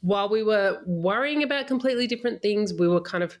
while 0.00 0.28
we 0.28 0.42
were 0.42 0.80
worrying 0.86 1.42
about 1.42 1.66
completely 1.66 2.06
different 2.06 2.42
things, 2.42 2.72
we 2.74 2.88
were 2.88 3.00
kind 3.00 3.24
of 3.24 3.38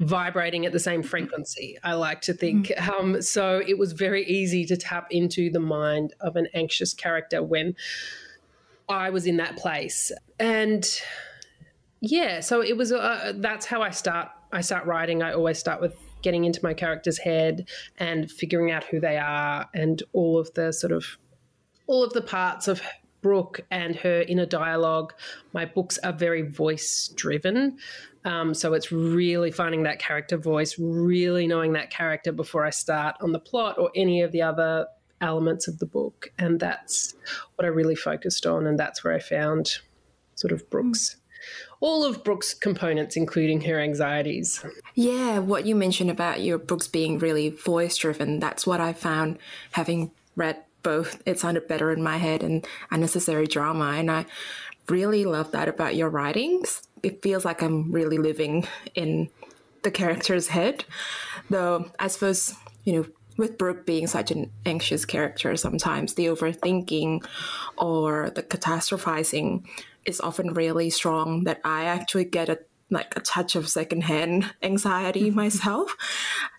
vibrating 0.00 0.66
at 0.66 0.72
the 0.72 0.80
same 0.80 1.02
frequency, 1.02 1.78
I 1.82 1.94
like 1.94 2.20
to 2.22 2.34
think. 2.34 2.68
Mm. 2.68 2.88
Um, 2.88 3.22
so 3.22 3.62
it 3.66 3.78
was 3.78 3.92
very 3.92 4.24
easy 4.26 4.64
to 4.66 4.76
tap 4.76 5.06
into 5.10 5.50
the 5.50 5.60
mind 5.60 6.14
of 6.20 6.36
an 6.36 6.48
anxious 6.54 6.92
character 6.92 7.42
when 7.42 7.74
I 8.88 9.10
was 9.10 9.26
in 9.26 9.36
that 9.36 9.56
place. 9.56 10.10
And 10.38 10.84
yeah, 12.00 12.40
so 12.40 12.62
it 12.62 12.76
was, 12.76 12.92
uh, 12.92 13.32
that's 13.36 13.66
how 13.66 13.82
I 13.82 13.90
start. 13.90 14.28
I 14.52 14.60
start 14.60 14.86
writing. 14.86 15.22
I 15.22 15.32
always 15.32 15.58
start 15.58 15.80
with 15.80 15.96
getting 16.20 16.44
into 16.44 16.60
my 16.62 16.74
character's 16.74 17.18
head 17.18 17.68
and 17.98 18.30
figuring 18.30 18.70
out 18.70 18.84
who 18.84 19.00
they 19.00 19.18
are 19.18 19.68
and 19.74 20.02
all 20.12 20.38
of 20.38 20.52
the 20.54 20.72
sort 20.72 20.92
of 20.92 21.18
all 21.86 22.04
of 22.04 22.12
the 22.12 22.22
parts 22.22 22.68
of 22.68 22.82
Brooke 23.22 23.60
and 23.70 23.94
her 23.96 24.22
inner 24.22 24.46
dialogue. 24.46 25.14
My 25.52 25.64
books 25.64 25.98
are 25.98 26.12
very 26.12 26.42
voice 26.42 27.08
driven. 27.14 27.78
Um, 28.24 28.54
so 28.54 28.74
it's 28.74 28.92
really 28.92 29.50
finding 29.50 29.84
that 29.84 29.98
character 29.98 30.36
voice, 30.36 30.78
really 30.78 31.46
knowing 31.46 31.72
that 31.72 31.90
character 31.90 32.32
before 32.32 32.64
I 32.64 32.70
start 32.70 33.16
on 33.20 33.32
the 33.32 33.38
plot 33.38 33.78
or 33.78 33.90
any 33.94 34.22
of 34.22 34.32
the 34.32 34.42
other 34.42 34.86
elements 35.20 35.68
of 35.68 35.78
the 35.78 35.86
book. 35.86 36.32
And 36.38 36.58
that's 36.58 37.14
what 37.54 37.64
I 37.64 37.68
really 37.68 37.94
focused 37.94 38.44
on. 38.44 38.66
And 38.66 38.78
that's 38.78 39.02
where 39.04 39.14
I 39.14 39.20
found 39.20 39.78
sort 40.34 40.52
of 40.52 40.68
Brooke's 40.68 41.16
all 41.80 42.04
of 42.04 42.22
Brooke's 42.22 42.54
components, 42.54 43.16
including 43.16 43.62
her 43.62 43.80
anxieties. 43.80 44.64
Yeah, 44.94 45.40
what 45.40 45.66
you 45.66 45.74
mentioned 45.74 46.10
about 46.10 46.40
your 46.40 46.56
books 46.56 46.86
being 46.86 47.18
really 47.18 47.48
voice 47.48 47.96
driven, 47.96 48.38
that's 48.38 48.64
what 48.66 48.80
I 48.80 48.92
found 48.92 49.38
having 49.72 50.12
read 50.36 50.62
both. 50.82 51.22
It 51.26 51.38
sounded 51.38 51.68
better 51.68 51.90
in 51.90 52.02
my 52.02 52.16
head 52.16 52.42
and 52.42 52.66
unnecessary 52.90 53.46
drama. 53.46 53.94
And 53.96 54.10
I 54.10 54.26
really 54.88 55.24
love 55.24 55.52
that 55.52 55.68
about 55.68 55.96
your 55.96 56.08
writings. 56.08 56.82
It 57.02 57.22
feels 57.22 57.44
like 57.44 57.62
I'm 57.62 57.90
really 57.92 58.18
living 58.18 58.66
in 58.94 59.30
the 59.82 59.90
character's 59.90 60.48
head. 60.48 60.84
Though 61.50 61.90
I 61.98 62.08
suppose, 62.08 62.54
you 62.84 62.94
know, 62.94 63.06
with 63.36 63.58
Brooke 63.58 63.86
being 63.86 64.06
such 64.06 64.30
an 64.30 64.50
anxious 64.66 65.04
character, 65.04 65.56
sometimes 65.56 66.14
the 66.14 66.26
overthinking 66.26 67.24
or 67.78 68.30
the 68.30 68.42
catastrophizing 68.42 69.66
is 70.04 70.20
often 70.20 70.54
really 70.54 70.90
strong 70.90 71.44
that 71.44 71.60
I 71.64 71.84
actually 71.84 72.24
get 72.24 72.48
a 72.48 72.58
like 72.90 73.16
a 73.16 73.20
touch 73.20 73.56
of 73.56 73.68
secondhand 73.68 74.54
anxiety 74.62 75.30
myself. 75.42 75.96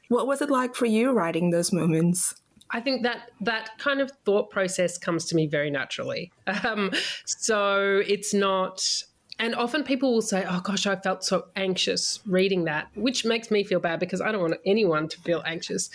What 0.10 0.28
was 0.28 0.42
it 0.42 0.50
like 0.50 0.76
for 0.76 0.86
you 0.86 1.12
writing 1.12 1.52
those 1.52 1.72
moments? 1.72 2.36
I 2.72 2.80
think 2.80 3.04
that 3.04 3.30
that 3.42 3.78
kind 3.78 4.02
of 4.02 4.12
thought 4.26 4.50
process 4.50 4.98
comes 4.98 5.26
to 5.26 5.36
me 5.36 5.48
very 5.48 5.70
naturally. 5.72 6.32
Um, 6.64 6.92
so 7.26 8.02
it's 8.08 8.34
not 8.34 9.04
and 9.40 9.56
often 9.56 9.84
people 9.84 10.14
will 10.14 10.22
say, 10.22 10.46
"Oh 10.48 10.62
gosh, 10.62 10.86
I 10.86 10.96
felt 10.96 11.24
so 11.24 11.46
anxious 11.56 12.20
reading 12.26 12.66
that," 12.66 12.88
which 12.96 13.26
makes 13.26 13.50
me 13.50 13.64
feel 13.64 13.80
bad 13.80 14.00
because 14.00 14.22
I 14.22 14.32
don't 14.32 14.42
want 14.42 14.56
anyone 14.66 15.08
to 15.10 15.20
feel 15.22 15.42
anxious. 15.46 15.90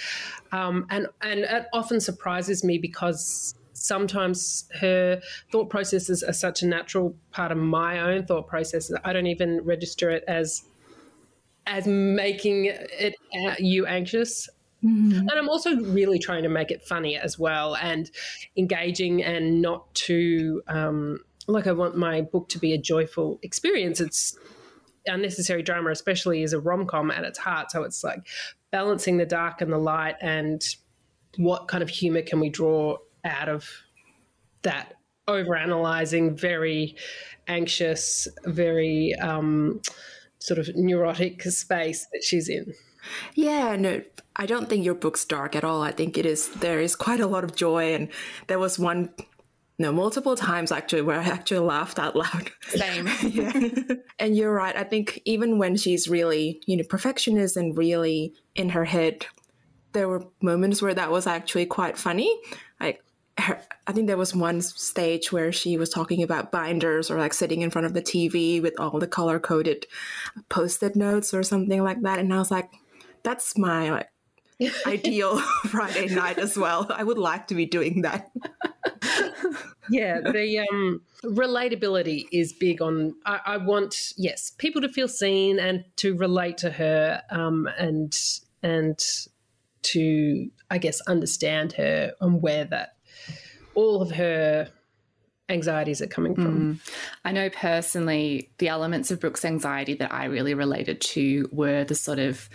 Um, 0.53 0.87
and 0.91 1.07
and 1.23 1.41
it 1.41 1.67
often 1.73 2.01
surprises 2.01 2.65
me 2.65 2.79
because 2.79 3.55
sometimes 3.73 4.69
her 4.81 5.21
thought 5.53 5.71
processes 5.71 6.23
are 6.23 6.33
such 6.33 6.63
a 6.63 6.67
natural 6.67 7.15
part 7.31 7.53
of 7.53 7.59
my 7.59 8.01
own 8.01 8.27
thought 8.27 8.49
processes. 8.49 8.97
I 9.05 9.13
don't 9.13 9.27
even 9.29 9.61
register 9.65 10.11
it 10.11 10.25
as 10.27 10.65
as 11.67 11.87
making 11.87 12.65
it 12.67 13.15
uh, 13.47 13.55
you 13.59 13.87
anxious. 13.87 14.49
Mm-hmm. 14.85 15.19
And 15.19 15.33
I'm 15.33 15.49
also 15.49 15.77
really 15.77 16.19
trying 16.19 16.45
to 16.45 16.49
make 16.49 16.71
it 16.71 16.85
funny 16.85 17.17
as 17.17 17.39
well 17.39 17.75
and 17.77 18.11
engaging 18.57 19.23
and 19.25 19.61
not 19.61 19.93
too 19.95 20.63
um, 20.69 21.19
like 21.49 21.67
I 21.67 21.73
want 21.73 21.97
my 21.97 22.21
book 22.21 22.49
to 22.51 22.59
be 22.59 22.73
a 22.75 22.79
joyful 22.79 23.41
experience. 23.43 24.01
It's 24.01 24.39
unnecessary 25.07 25.63
drama, 25.63 25.91
especially 25.91 26.43
is 26.43 26.53
a 26.53 26.61
rom 26.61 26.87
com 26.87 27.11
at 27.11 27.25
its 27.25 27.39
heart. 27.39 27.71
So 27.71 27.83
it's 27.83 28.05
like 28.05 28.27
balancing 28.71 29.17
the 29.17 29.27
dark 29.27 29.61
and 29.61 29.73
the 29.73 29.79
light 29.79 30.17
and 30.21 30.63
what 31.37 31.67
kind 31.69 31.83
of 31.83 31.89
humor 31.89 32.23
can 32.23 32.39
we 32.39 32.51
draw 32.51 32.99
out 33.25 33.49
of 33.49 33.69
that 34.63 34.95
overanalyzing, 35.29 36.39
very 36.39 36.97
anxious, 37.47 38.29
very 38.45 39.15
um, 39.21 39.81
sort 40.39 40.59
of 40.59 40.69
neurotic 40.75 41.43
space 41.43 42.07
that 42.13 42.23
she's 42.23 42.49
in. 42.49 42.75
Yeah, 43.35 43.77
no, 43.77 44.03
I 44.37 44.47
don't 44.47 44.69
think 44.69 44.85
your 44.85 44.95
book's 44.95 45.25
dark 45.25 45.57
at 45.57 45.65
all. 45.65 45.83
I 45.83 45.93
think 45.93 46.17
it 46.17 46.27
is. 46.27 46.49
There 46.49 46.81
is 46.81 46.97
quite 46.97 47.21
a 47.21 47.27
lot 47.27 47.45
of 47.45 47.57
joy, 47.57 47.95
and 47.95 48.09
there 48.47 48.59
was 48.59 48.79
one, 48.79 49.11
no, 49.79 49.93
multiple 49.93 50.37
times 50.37 50.73
actually 50.73 51.03
where 51.03 51.19
I 51.19 51.25
actually 51.25 51.61
laughed 51.61 51.99
out 51.99 52.17
loud. 52.17 52.51
Same. 52.69 53.09
yeah. 53.23 53.71
and 54.19 54.37
you're 54.37 54.53
right. 54.53 54.77
I 54.77 54.85
think 54.85 55.21
even 55.25 55.59
when 55.59 55.77
she's 55.77 56.09
really, 56.09 56.61
you 56.67 56.77
know, 56.77 56.85
perfectionist 56.89 57.57
and 57.57 57.77
really 57.77 58.35
in 58.55 58.71
her 58.71 58.85
head, 58.85 59.27
there 59.93 60.09
were 60.09 60.25
moments 60.41 60.83
where 60.83 60.95
that 60.95 61.11
was 61.11 61.27
actually 61.27 61.67
quite 61.67 61.97
funny. 61.97 62.39
Like 62.81 63.03
her, 63.39 63.61
I 63.87 63.93
think 63.93 64.07
there 64.07 64.17
was 64.17 64.35
one 64.35 64.61
stage 64.61 65.33
where 65.33 65.53
she 65.53 65.77
was 65.77 65.91
talking 65.91 66.23
about 66.23 66.53
binders 66.53 67.11
or 67.11 67.19
like 67.19 67.33
sitting 67.33 67.63
in 67.63 67.71
front 67.71 67.87
of 67.87 67.95
the 67.95 68.03
TV 68.03 68.61
with 68.61 68.79
all 68.79 68.99
the 68.99 69.07
color 69.07 69.39
coded 69.39 69.87
post-it 70.49 70.97
notes 70.97 71.33
or 71.33 71.43
something 71.43 71.83
like 71.83 72.03
that. 72.03 72.19
And 72.19 72.33
I 72.33 72.39
was 72.39 72.51
like, 72.51 72.71
that's 73.23 73.57
my 73.57 73.91
like 73.91 74.09
ideal 74.87 75.39
Friday 75.67 76.07
night 76.15 76.39
as 76.39 76.57
well. 76.57 76.87
I 76.91 77.05
would 77.05 77.19
like 77.19 77.47
to 77.49 77.55
be 77.55 77.67
doing 77.67 78.03
that. 78.03 78.31
yeah, 79.91 80.21
the 80.21 80.67
um, 80.71 81.03
relatability 81.25 82.27
is 82.33 82.53
big 82.53 82.83
on. 82.83 83.15
I, 83.25 83.41
I, 83.47 83.57
want 83.59 84.13
yes, 84.17 84.53
people 84.59 84.83
to 84.83 84.89
feel 84.89 85.09
seen 85.09 85.59
and 85.59 85.85
to 85.97 86.17
relate 86.17 86.59
to 86.59 86.71
her, 86.71 87.23
um, 87.31 87.69
and 87.79 88.17
and 88.63 88.99
to 89.83 90.51
I 90.71 90.79
guess 90.79 91.01
understand 91.03 91.73
her 91.75 92.13
and 92.21 92.43
where 92.43 92.65
that 92.65 92.97
all 93.75 94.03
of 94.03 94.11
her 94.13 94.69
anxieties 95.49 96.03
are 96.03 96.07
coming 96.07 96.35
from. 96.35 96.75
Mm. 96.75 96.93
I 97.25 97.33
know 97.33 97.49
personally 97.49 98.51
the 98.59 98.69
elements 98.69 99.11
of 99.11 99.21
Brooke's 99.21 99.45
anxiety 99.45 99.95
that 99.95 100.13
I 100.13 100.25
really 100.27 100.55
related 100.55 101.01
to 101.01 101.49
were 101.51 101.85
the 101.85 101.95
sort 101.95 102.19
of 102.19 102.51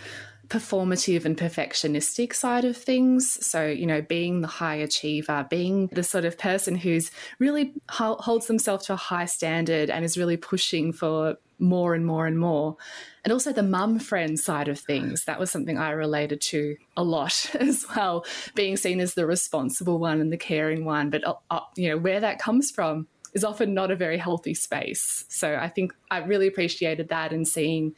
performative 0.47 1.25
and 1.25 1.37
perfectionistic 1.37 2.33
side 2.33 2.65
of 2.65 2.75
things. 2.75 3.45
So, 3.45 3.65
you 3.65 3.85
know, 3.85 4.01
being 4.01 4.41
the 4.41 4.47
high 4.47 4.75
achiever, 4.75 5.47
being 5.49 5.87
the 5.87 6.03
sort 6.03 6.25
of 6.25 6.37
person 6.37 6.75
who's 6.75 7.11
really 7.39 7.73
holds 7.89 8.47
themselves 8.47 8.85
to 8.87 8.93
a 8.93 8.97
high 8.97 9.25
standard 9.25 9.89
and 9.89 10.03
is 10.03 10.17
really 10.17 10.37
pushing 10.37 10.91
for 10.91 11.37
more 11.59 11.93
and 11.95 12.05
more 12.05 12.27
and 12.27 12.37
more. 12.37 12.75
And 13.23 13.31
also 13.31 13.53
the 13.53 13.63
mum 13.63 13.99
friend 13.99 14.37
side 14.37 14.67
of 14.67 14.79
things. 14.79 15.25
That 15.25 15.39
was 15.39 15.49
something 15.49 15.77
I 15.77 15.91
related 15.91 16.41
to 16.41 16.75
a 16.97 17.03
lot 17.03 17.55
as 17.59 17.85
well, 17.95 18.25
being 18.53 18.75
seen 18.75 18.99
as 18.99 19.13
the 19.13 19.25
responsible 19.25 19.97
one 19.97 20.19
and 20.19 20.31
the 20.31 20.37
caring 20.37 20.83
one. 20.83 21.09
But, 21.09 21.25
uh, 21.25 21.35
uh, 21.49 21.61
you 21.75 21.89
know, 21.89 21.97
where 21.97 22.19
that 22.19 22.39
comes 22.39 22.69
from 22.69 23.07
is 23.33 23.43
often 23.43 23.73
not 23.73 23.91
a 23.91 23.95
very 23.95 24.17
healthy 24.17 24.53
space. 24.53 25.25
So 25.29 25.55
I 25.55 25.69
think 25.69 25.93
I 26.11 26.19
really 26.19 26.47
appreciated 26.47 27.09
that 27.09 27.31
and 27.31 27.47
seeing 27.47 27.95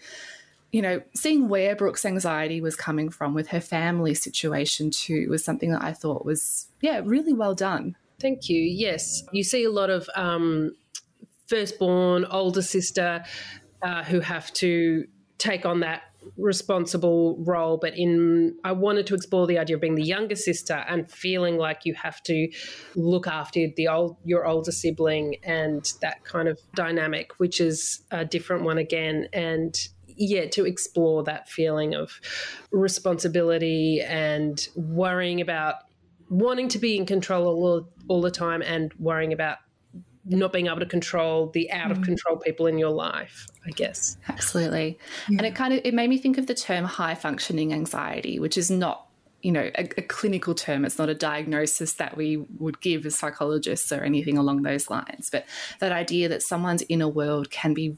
you 0.76 0.82
know, 0.82 1.02
seeing 1.14 1.48
where 1.48 1.74
Brooke's 1.74 2.04
anxiety 2.04 2.60
was 2.60 2.76
coming 2.76 3.10
from 3.10 3.34
with 3.34 3.48
her 3.48 3.62
family 3.62 4.14
situation 4.14 4.92
too 4.92 5.30
was 5.30 5.42
something 5.42 5.72
that 5.72 5.82
I 5.82 5.94
thought 5.94 6.26
was, 6.26 6.68
yeah, 6.82 7.00
really 7.02 7.32
well 7.32 7.56
done. 7.56 7.96
Thank 8.20 8.50
you. 8.50 8.60
Yes. 8.60 9.24
You 9.32 9.42
see 9.42 9.64
a 9.64 9.72
lot 9.72 9.90
of 9.90 10.10
um, 10.18 10.76
firstborn, 11.48 12.26
older 12.26 12.62
sister 12.62 13.24
uh, 13.82 14.04
who 14.04 14.20
have 14.20 14.52
to 14.56 15.06
take 15.38 15.66
on 15.66 15.80
that 15.80 16.02
responsible 16.38 17.38
role 17.44 17.78
but 17.78 17.96
in 17.96 18.56
i 18.64 18.72
wanted 18.72 19.06
to 19.06 19.14
explore 19.14 19.46
the 19.46 19.60
idea 19.60 19.76
of 19.76 19.82
being 19.82 19.94
the 19.94 20.04
younger 20.04 20.36
sister 20.36 20.84
and 20.88 21.12
feeling 21.12 21.56
like 21.56 21.86
you 21.86 21.94
have 21.94 22.20
to 22.24 22.50
look 22.96 23.28
after 23.28 23.68
the 23.78 23.88
old 23.88 24.18
your 24.24 24.48
older 24.48 24.72
sibling 24.72 25.36
and 25.44 25.94
that 26.02 26.24
kind 26.24 26.48
of 26.48 26.60
dynamic 26.74 27.34
which 27.38 27.62
is 27.62 28.02
a 28.10 28.26
different 28.26 28.64
one 28.64 28.80
again 28.80 29.28
and 29.34 29.90
yeah, 30.16 30.46
to 30.50 30.66
explore 30.66 31.24
that 31.24 31.50
feeling 31.50 31.96
of 31.96 32.20
responsibility 32.72 34.02
and 34.02 34.68
worrying 34.76 35.42
about 35.42 35.76
wanting 36.30 36.68
to 36.70 36.80
be 36.80 36.98
in 36.98 37.06
control 37.06 37.48
all, 37.48 37.90
all 38.08 38.22
the 38.22 38.32
time 38.32 38.62
and 38.62 38.94
worrying 39.00 39.34
about 39.34 39.58
not 40.28 40.52
being 40.52 40.66
able 40.66 40.80
to 40.80 40.86
control 40.86 41.52
the 41.52 41.72
out 41.72 41.92
of 41.92 42.00
mm. 42.00 42.06
control 42.06 42.38
people 42.38 42.66
in 42.66 42.80
your 42.80 42.90
life 42.90 43.48
i 43.68 43.70
guess 43.70 44.18
absolutely 44.28 44.98
yeah. 45.30 45.38
and 45.38 45.46
it 45.46 45.54
kind 45.54 45.72
of 45.72 45.82
it 45.84 45.94
made 45.94 46.10
me 46.10 46.18
think 46.18 46.40
of 46.40 46.48
the 46.48 46.56
term 46.56 46.84
high 46.84 47.14
functioning 47.14 47.72
anxiety 47.72 48.40
which 48.40 48.58
is 48.58 48.72
not 48.72 49.08
you 49.44 49.52
know 49.52 49.70
a, 49.76 49.84
a, 49.98 50.02
clinical 50.02 50.56
term 50.56 50.84
it's 50.84 50.98
not 50.98 51.10
a 51.10 51.14
diagnosis 51.14 51.94
that 51.94 52.18
we 52.18 52.38
would 52.58 52.82
give 52.82 53.06
as 53.06 53.16
psychologists 53.16 53.92
or 53.92 54.02
anything 54.02 54.36
along 54.38 54.64
those 54.64 54.90
lines 54.90 55.30
but 55.30 55.46
that 55.80 55.92
idea 55.92 56.28
that 56.28 56.42
someone's 56.42 56.84
inner 56.90 57.08
world 57.08 57.52
can 57.52 57.76
be 57.76 57.96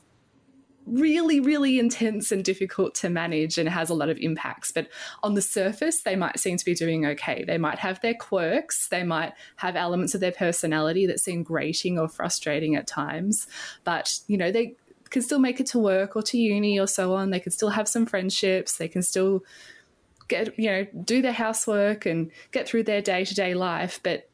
really, 0.87 1.39
really 1.39 1.79
intense 1.79 2.31
and 2.31 2.43
difficult 2.43 2.95
to 2.95 3.09
manage 3.09 3.57
and 3.57 3.67
has 3.67 3.89
a 3.89 3.93
lot 3.93 4.09
of 4.09 4.17
impacts. 4.19 4.71
But 4.71 4.87
on 5.21 5.33
the 5.33 5.41
surface, 5.41 6.01
they 6.01 6.15
might 6.15 6.39
seem 6.39 6.57
to 6.57 6.65
be 6.65 6.73
doing 6.73 7.05
okay. 7.05 7.43
They 7.45 7.57
might 7.57 7.79
have 7.79 7.99
their 8.01 8.13
quirks, 8.13 8.87
they 8.87 9.03
might 9.03 9.33
have 9.57 9.75
elements 9.75 10.15
of 10.15 10.21
their 10.21 10.31
personality 10.31 11.05
that 11.07 11.19
seem 11.19 11.43
grating 11.43 11.99
or 11.99 12.07
frustrating 12.07 12.75
at 12.75 12.87
times. 12.87 13.47
But, 13.83 14.19
you 14.27 14.37
know, 14.37 14.51
they 14.51 14.75
can 15.09 15.21
still 15.21 15.39
make 15.39 15.59
it 15.59 15.67
to 15.67 15.79
work 15.79 16.15
or 16.15 16.21
to 16.23 16.37
uni 16.37 16.79
or 16.79 16.87
so 16.87 17.13
on. 17.13 17.29
They 17.31 17.39
can 17.39 17.51
still 17.51 17.69
have 17.69 17.87
some 17.87 18.05
friendships. 18.05 18.77
They 18.77 18.87
can 18.87 19.03
still 19.03 19.43
get, 20.27 20.57
you 20.57 20.69
know, 20.69 20.87
do 21.03 21.21
their 21.21 21.33
housework 21.33 22.05
and 22.05 22.31
get 22.51 22.67
through 22.67 22.83
their 22.83 23.01
day 23.01 23.25
to 23.25 23.35
day 23.35 23.53
life. 23.53 23.99
But 24.03 24.29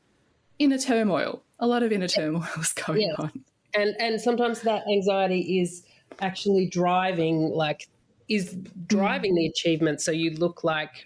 inner 0.60 0.78
turmoil, 0.78 1.42
a 1.60 1.68
lot 1.68 1.84
of 1.84 1.92
inner 1.92 2.08
turmoil 2.08 2.48
is 2.60 2.74
going 2.74 3.02
yes. 3.02 3.16
on. 3.18 3.32
And, 3.76 3.96
and 4.00 4.22
sometimes 4.22 4.62
that 4.62 4.84
anxiety 4.88 5.60
is 5.60 5.84
actually 6.22 6.68
driving, 6.68 7.50
like, 7.50 7.88
is 8.30 8.56
driving 8.88 9.36
the 9.36 9.46
achievement. 9.46 10.02
So 10.02 10.12
you 10.12 10.32
look 10.32 10.64
like 10.64 11.06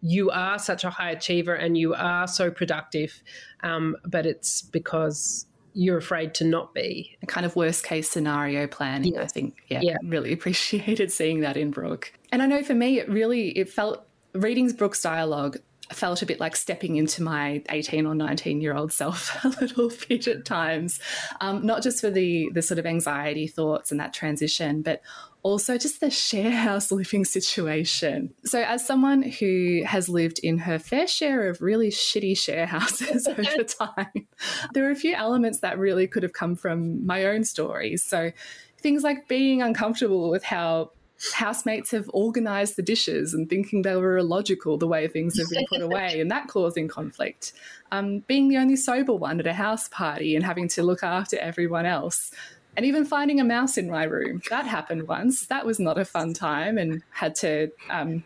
you 0.00 0.30
are 0.30 0.58
such 0.58 0.84
a 0.84 0.90
high 0.90 1.10
achiever 1.10 1.54
and 1.54 1.76
you 1.76 1.94
are 1.94 2.26
so 2.26 2.50
productive, 2.50 3.22
um, 3.62 3.96
but 4.06 4.26
it's 4.26 4.62
because 4.62 5.46
you're 5.74 5.98
afraid 5.98 6.34
to 6.34 6.44
not 6.44 6.74
be. 6.74 7.16
A 7.22 7.26
kind 7.26 7.44
of 7.44 7.54
worst 7.56 7.84
case 7.84 8.08
scenario 8.08 8.66
planning, 8.66 9.14
yes. 9.14 9.22
I 9.22 9.26
think. 9.26 9.56
Yeah, 9.68 9.80
yeah, 9.82 9.96
really 10.04 10.32
appreciated 10.38 11.12
seeing 11.12 11.40
that 11.40 11.56
in 11.56 11.70
Brooke. 11.70 12.12
And 12.32 12.42
I 12.42 12.46
know 12.46 12.62
for 12.62 12.74
me, 12.74 12.98
it 12.98 13.08
really 13.08 13.50
it 13.50 13.68
felt 13.68 14.06
reading 14.34 14.70
Brooke's 14.72 15.02
dialogue 15.02 15.58
felt 15.92 16.22
a 16.22 16.26
bit 16.26 16.40
like 16.40 16.54
stepping 16.54 16.96
into 16.96 17.22
my 17.22 17.62
18 17.70 18.06
or 18.06 18.14
19 18.14 18.60
year 18.60 18.74
old 18.74 18.92
self 18.92 19.36
a 19.44 19.48
little 19.60 19.90
bit 20.08 20.26
at 20.26 20.44
times 20.44 21.00
um, 21.40 21.64
not 21.64 21.82
just 21.82 22.00
for 22.00 22.10
the 22.10 22.50
the 22.52 22.62
sort 22.62 22.78
of 22.78 22.86
anxiety 22.86 23.46
thoughts 23.46 23.90
and 23.90 24.00
that 24.00 24.12
transition 24.12 24.82
but 24.82 25.00
also 25.42 25.78
just 25.78 26.00
the 26.00 26.10
share 26.10 26.50
house 26.50 26.90
living 26.90 27.24
situation. 27.24 28.34
So, 28.44 28.62
as 28.62 28.86
someone 28.86 29.22
who 29.22 29.82
has 29.84 30.08
lived 30.08 30.40
in 30.42 30.58
her 30.58 30.78
fair 30.78 31.06
share 31.06 31.48
of 31.48 31.62
really 31.62 31.88
shitty 31.88 32.36
share 32.36 32.66
houses 32.66 33.26
over 33.38 33.42
time, 33.64 34.26
there 34.74 34.86
are 34.86 34.90
a 34.90 34.96
few 34.96 35.14
elements 35.14 35.60
that 35.60 35.78
really 35.78 36.06
could 36.06 36.22
have 36.22 36.32
come 36.32 36.54
from 36.54 37.06
my 37.06 37.24
own 37.24 37.44
stories. 37.44 38.02
So, 38.02 38.32
things 38.80 39.02
like 39.02 39.28
being 39.28 39.62
uncomfortable 39.62 40.30
with 40.30 40.44
how 40.44 40.90
housemates 41.34 41.90
have 41.90 42.08
organized 42.12 42.76
the 42.76 42.82
dishes 42.82 43.34
and 43.34 43.48
thinking 43.48 43.82
they 43.82 43.96
were 43.96 44.18
illogical 44.18 44.78
the 44.78 44.86
way 44.86 45.08
things 45.08 45.36
have 45.38 45.48
been 45.50 45.64
put 45.68 45.82
away 45.82 46.20
and 46.20 46.30
that 46.30 46.46
causing 46.46 46.86
conflict 46.86 47.52
um, 47.90 48.20
being 48.28 48.48
the 48.48 48.56
only 48.56 48.76
sober 48.76 49.12
one 49.12 49.40
at 49.40 49.46
a 49.46 49.52
house 49.52 49.88
party 49.88 50.36
and 50.36 50.44
having 50.44 50.68
to 50.68 50.82
look 50.82 51.02
after 51.02 51.36
everyone 51.38 51.86
else 51.86 52.30
and 52.76 52.86
even 52.86 53.04
finding 53.04 53.40
a 53.40 53.44
mouse 53.44 53.76
in 53.76 53.90
my 53.90 54.04
room. 54.04 54.40
That 54.50 54.64
happened 54.64 55.08
once. 55.08 55.46
That 55.46 55.66
was 55.66 55.80
not 55.80 55.98
a 55.98 56.04
fun 56.04 56.32
time 56.32 56.78
and 56.78 57.02
had 57.10 57.34
to 57.36 57.72
um, 57.90 58.22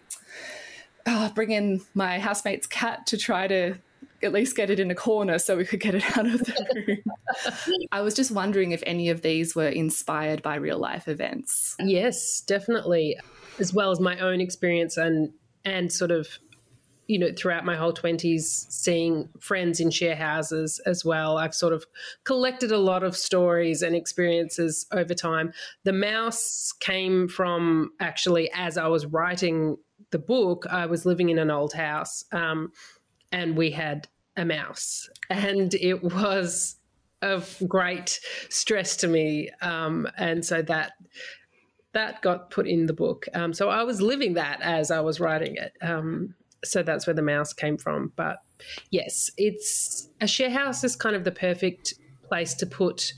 oh, 1.07 1.33
bring 1.35 1.53
in 1.53 1.81
my 1.95 2.19
housemate's 2.19 2.67
cat 2.67 3.07
to 3.07 3.17
try 3.17 3.47
to 3.47 3.77
at 4.23 4.33
least 4.33 4.57
get 4.57 4.71
it 4.71 4.79
in 4.79 4.91
a 4.91 4.95
corner 4.95 5.39
so 5.39 5.57
we 5.57 5.65
could 5.65 5.81
get 5.81 5.95
it 5.95 6.17
out 6.17 6.27
of 6.27 6.39
the 6.41 6.85
room. 6.87 7.87
I 7.91 8.01
was 8.03 8.15
just 8.15 8.31
wondering 8.31 8.73
if 8.73 8.83
any 8.87 9.11
of 9.11 9.23
these 9.23 9.55
were 9.55 9.69
inspired 9.69 10.43
by 10.43 10.57
real 10.57 10.79
life 10.79 11.09
events. 11.09 11.75
Yes, 11.79 12.41
definitely. 12.41 13.19
As 13.59 13.73
well 13.73 13.91
as 13.91 14.01
my 14.01 14.19
own 14.19 14.41
experience 14.41 14.97
and 14.97 15.33
and 15.65 15.93
sort 15.93 16.11
of 16.11 16.39
you 17.09 17.19
know, 17.19 17.31
throughout 17.37 17.65
my 17.65 17.77
whole 17.77 17.93
20s, 17.93 18.43
seeing 18.71 19.29
friends 19.41 19.81
in 19.81 19.91
share 19.91 20.17
houses 20.17 20.81
as 20.87 21.05
well. 21.05 21.37
I've 21.37 21.55
sort 21.55 21.75
of 21.75 21.85
collected 22.25 22.71
a 22.73 22.79
lot 22.79 23.03
of 23.03 23.17
stories 23.17 23.83
and 23.83 23.95
experiences 23.95 24.87
over 24.93 25.13
time. 25.13 25.53
The 25.85 25.93
mouse 25.93 26.73
came 26.81 27.29
from 27.29 27.91
actually 28.01 28.51
as 28.55 28.79
I 28.79 28.87
was 28.87 29.05
writing 29.05 29.77
the 30.11 30.19
book, 30.19 30.65
I 30.71 30.87
was 30.87 31.05
living 31.05 31.29
in 31.29 31.39
an 31.39 31.51
old 31.51 31.73
house 31.73 32.25
um, 32.33 32.73
and 33.33 33.57
we 33.57 33.71
had 33.71 34.09
a 34.37 34.45
mouse, 34.45 35.09
and 35.31 35.75
it 35.75 36.03
was 36.03 36.77
of 37.23 37.57
great 37.69 38.21
stress 38.49 38.97
to 38.97 39.09
me. 39.09 39.51
Um, 39.61 40.09
and 40.19 40.45
so 40.45 40.61
that 40.63 40.93
that 41.93 42.23
got 42.23 42.51
put 42.51 42.67
in 42.67 42.87
the 42.87 42.93
book. 42.93 43.27
Um, 43.35 43.53
so 43.53 43.69
I 43.69 43.83
was 43.83 44.01
living 44.01 44.35
that 44.35 44.61
as 44.63 44.91
I 44.91 45.01
was 45.01 45.21
writing 45.21 45.57
it. 45.57 45.73
Um, 45.83 46.35
so 46.65 46.83
that's 46.83 47.07
where 47.07 47.15
the 47.15 47.23
mouse 47.23 47.53
came 47.53 47.77
from. 47.77 48.13
But 48.17 48.39
yes, 48.91 49.31
it's 49.37 50.09
a 50.21 50.27
share 50.27 50.51
house 50.51 50.85
is 50.85 50.97
kind 50.97 51.15
of 51.15 51.25
the 51.25 51.33
perfect 51.33 51.95
place 52.29 52.55
to 52.55 52.67
put 52.67 53.13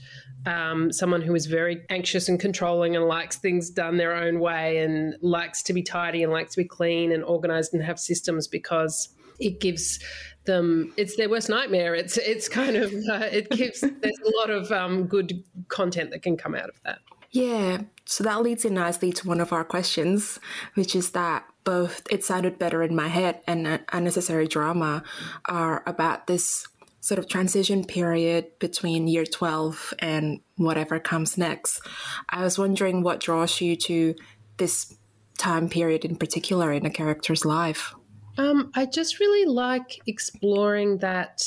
um, 0.45 0.91
someone 0.91 1.21
who 1.21 1.33
is 1.35 1.45
very 1.45 1.83
anxious 1.89 2.27
and 2.27 2.39
controlling 2.39 2.95
and 2.95 3.05
likes 3.05 3.37
things 3.37 3.69
done 3.69 3.97
their 3.97 4.13
own 4.13 4.39
way 4.39 4.79
and 4.79 5.15
likes 5.21 5.63
to 5.63 5.73
be 5.73 5.81
tidy 5.81 6.21
and 6.21 6.31
likes 6.31 6.53
to 6.53 6.61
be 6.61 6.67
clean 6.67 7.11
and 7.11 7.23
organized 7.23 7.73
and 7.73 7.83
have 7.83 7.99
systems 7.99 8.47
because 8.47 9.14
it 9.39 9.59
gives 9.59 9.99
them 10.45 10.93
it's 10.97 11.15
their 11.15 11.29
worst 11.29 11.49
nightmare 11.49 11.95
it's 11.95 12.17
it's 12.17 12.47
kind 12.47 12.75
of 12.75 12.93
uh, 13.09 13.27
it 13.31 13.49
gives 13.49 13.81
there's 13.81 14.19
a 14.25 14.37
lot 14.37 14.49
of 14.49 14.71
um, 14.71 15.05
good 15.05 15.43
content 15.67 16.11
that 16.11 16.21
can 16.21 16.37
come 16.37 16.53
out 16.55 16.69
of 16.69 16.81
that 16.83 16.99
yeah 17.31 17.81
so 18.05 18.23
that 18.23 18.41
leads 18.41 18.63
in 18.63 18.73
nicely 18.73 19.11
to 19.11 19.27
one 19.27 19.41
of 19.41 19.51
our 19.51 19.63
questions 19.63 20.39
which 20.75 20.95
is 20.95 21.11
that 21.11 21.45
both 21.65 22.03
It 22.09 22.23
Sounded 22.23 22.57
Better 22.57 22.81
in 22.83 22.95
My 22.95 23.09
Head 23.09 23.41
and 23.45 23.81
Unnecessary 23.91 24.47
Drama 24.47 25.03
are 25.45 25.83
about 25.85 26.27
this 26.27 26.67
sort 27.01 27.19
of 27.19 27.27
transition 27.27 27.83
period 27.83 28.47
between 28.59 29.07
year 29.07 29.25
12 29.25 29.93
and 29.99 30.39
whatever 30.55 30.99
comes 30.99 31.37
next. 31.37 31.81
I 32.29 32.43
was 32.43 32.57
wondering 32.57 33.03
what 33.03 33.19
draws 33.19 33.61
you 33.61 33.75
to 33.75 34.15
this 34.57 34.95
time 35.37 35.69
period 35.69 36.05
in 36.05 36.15
particular 36.15 36.71
in 36.71 36.85
a 36.85 36.89
character's 36.89 37.43
life. 37.43 37.93
Um, 38.37 38.71
I 38.75 38.85
just 38.85 39.19
really 39.19 39.45
like 39.45 39.99
exploring 40.07 40.97
that 40.99 41.41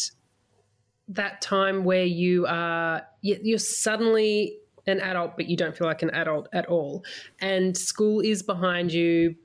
that 1.09 1.41
time 1.41 1.85
where 1.85 2.05
you 2.05 2.47
are 2.47 3.03
you're 3.23 3.59
suddenly 3.59 4.59
an 4.87 5.01
adult, 5.01 5.37
but 5.37 5.49
you 5.49 5.57
don't 5.57 5.77
feel 5.77 5.87
like 5.87 6.03
an 6.03 6.11
adult 6.11 6.49
at 6.53 6.67
all, 6.67 7.05
and 7.41 7.77
school 7.77 8.21
is 8.21 8.43
behind 8.43 8.93
you, 8.93 9.37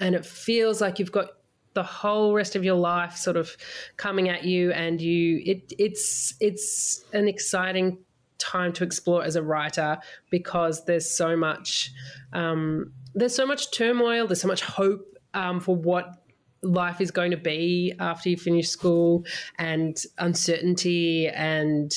and 0.00 0.14
it 0.14 0.24
feels 0.24 0.80
like 0.80 0.98
you've 0.98 1.12
got 1.12 1.30
the 1.74 1.82
whole 1.82 2.32
rest 2.32 2.56
of 2.56 2.64
your 2.64 2.76
life 2.76 3.16
sort 3.16 3.36
of 3.36 3.56
coming 3.96 4.28
at 4.28 4.44
you 4.44 4.70
and 4.72 5.00
you 5.00 5.42
it 5.44 5.72
it's 5.78 6.34
it's 6.40 7.04
an 7.12 7.26
exciting 7.26 7.98
time 8.38 8.72
to 8.72 8.84
explore 8.84 9.24
as 9.24 9.36
a 9.36 9.42
writer 9.42 9.98
because 10.30 10.84
there's 10.84 11.10
so 11.10 11.36
much 11.36 11.92
um, 12.32 12.92
there's 13.14 13.34
so 13.34 13.46
much 13.46 13.72
turmoil 13.72 14.26
there's 14.26 14.40
so 14.40 14.48
much 14.48 14.62
hope 14.62 15.18
um, 15.34 15.60
for 15.60 15.74
what 15.74 16.23
life 16.64 17.00
is 17.00 17.10
going 17.10 17.30
to 17.30 17.36
be 17.36 17.92
after 18.00 18.28
you 18.28 18.36
finish 18.36 18.68
school 18.68 19.24
and 19.58 20.02
uncertainty 20.18 21.28
and 21.28 21.94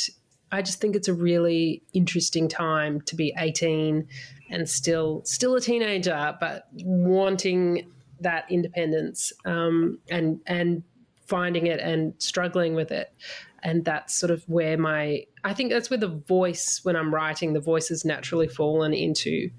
I 0.52 0.62
just 0.62 0.80
think 0.80 0.96
it's 0.96 1.08
a 1.08 1.14
really 1.14 1.84
interesting 1.94 2.48
time 2.48 3.02
to 3.02 3.16
be 3.16 3.34
18 3.38 4.08
and 4.50 4.70
still 4.70 5.22
still 5.26 5.56
a 5.56 5.62
teenager, 5.62 6.36
but 6.40 6.68
wanting 6.74 7.92
that 8.22 8.46
independence 8.50 9.34
um, 9.46 10.00
and 10.10 10.40
and 10.48 10.84
finding 11.28 11.68
it 11.68 11.80
and 11.80 12.14
struggling 12.20 12.74
with 12.74 12.92
it. 12.92 13.14
And 13.64 13.84
that's 13.84 14.14
sort 14.14 14.32
of 14.32 14.48
where 14.48 14.78
my 14.78 15.26
I 15.44 15.54
think 15.54 15.72
that's 15.72 15.90
where 15.90 16.00
the 16.00 16.08
voice 16.08 16.80
when 16.84 16.96
I'm 16.96 17.14
writing, 17.14 17.54
the 17.54 17.60
voice 17.60 17.90
has 17.90 18.06
naturally 18.06 18.48
fallen 18.48 18.94
into 18.94 19.50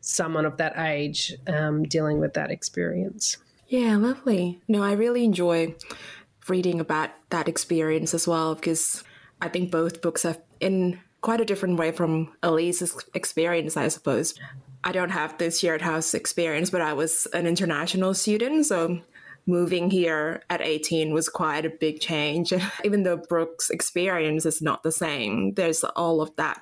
someone 0.00 0.44
of 0.44 0.58
that 0.58 0.76
age 0.76 1.32
um, 1.46 1.84
dealing 1.84 2.20
with 2.20 2.34
that 2.34 2.50
experience. 2.50 3.38
Yeah, 3.68 3.96
lovely. 3.96 4.60
No, 4.68 4.82
I 4.82 4.92
really 4.92 5.24
enjoy 5.24 5.74
reading 6.48 6.80
about 6.80 7.10
that 7.30 7.48
experience 7.48 8.14
as 8.14 8.28
well 8.28 8.54
because 8.54 9.02
I 9.40 9.48
think 9.48 9.70
both 9.70 10.02
books 10.02 10.22
have, 10.22 10.40
in 10.60 11.00
quite 11.20 11.40
a 11.40 11.44
different 11.44 11.78
way 11.78 11.90
from 11.90 12.32
Elise's 12.42 12.96
experience, 13.14 13.76
I 13.76 13.88
suppose. 13.88 14.34
I 14.84 14.92
don't 14.92 15.10
have 15.10 15.38
this 15.38 15.58
shared 15.58 15.80
house 15.80 16.12
experience, 16.12 16.68
but 16.68 16.82
I 16.82 16.92
was 16.92 17.26
an 17.32 17.46
international 17.46 18.12
student, 18.12 18.66
so 18.66 19.00
moving 19.46 19.90
here 19.90 20.42
at 20.50 20.60
18 20.60 21.12
was 21.12 21.28
quite 21.28 21.64
a 21.64 21.70
big 21.70 22.00
change. 22.00 22.52
Even 22.84 23.02
though 23.02 23.16
Brooke's 23.16 23.70
experience 23.70 24.44
is 24.44 24.60
not 24.60 24.82
the 24.82 24.92
same, 24.92 25.54
there's 25.54 25.82
all 25.84 26.20
of 26.20 26.36
that 26.36 26.60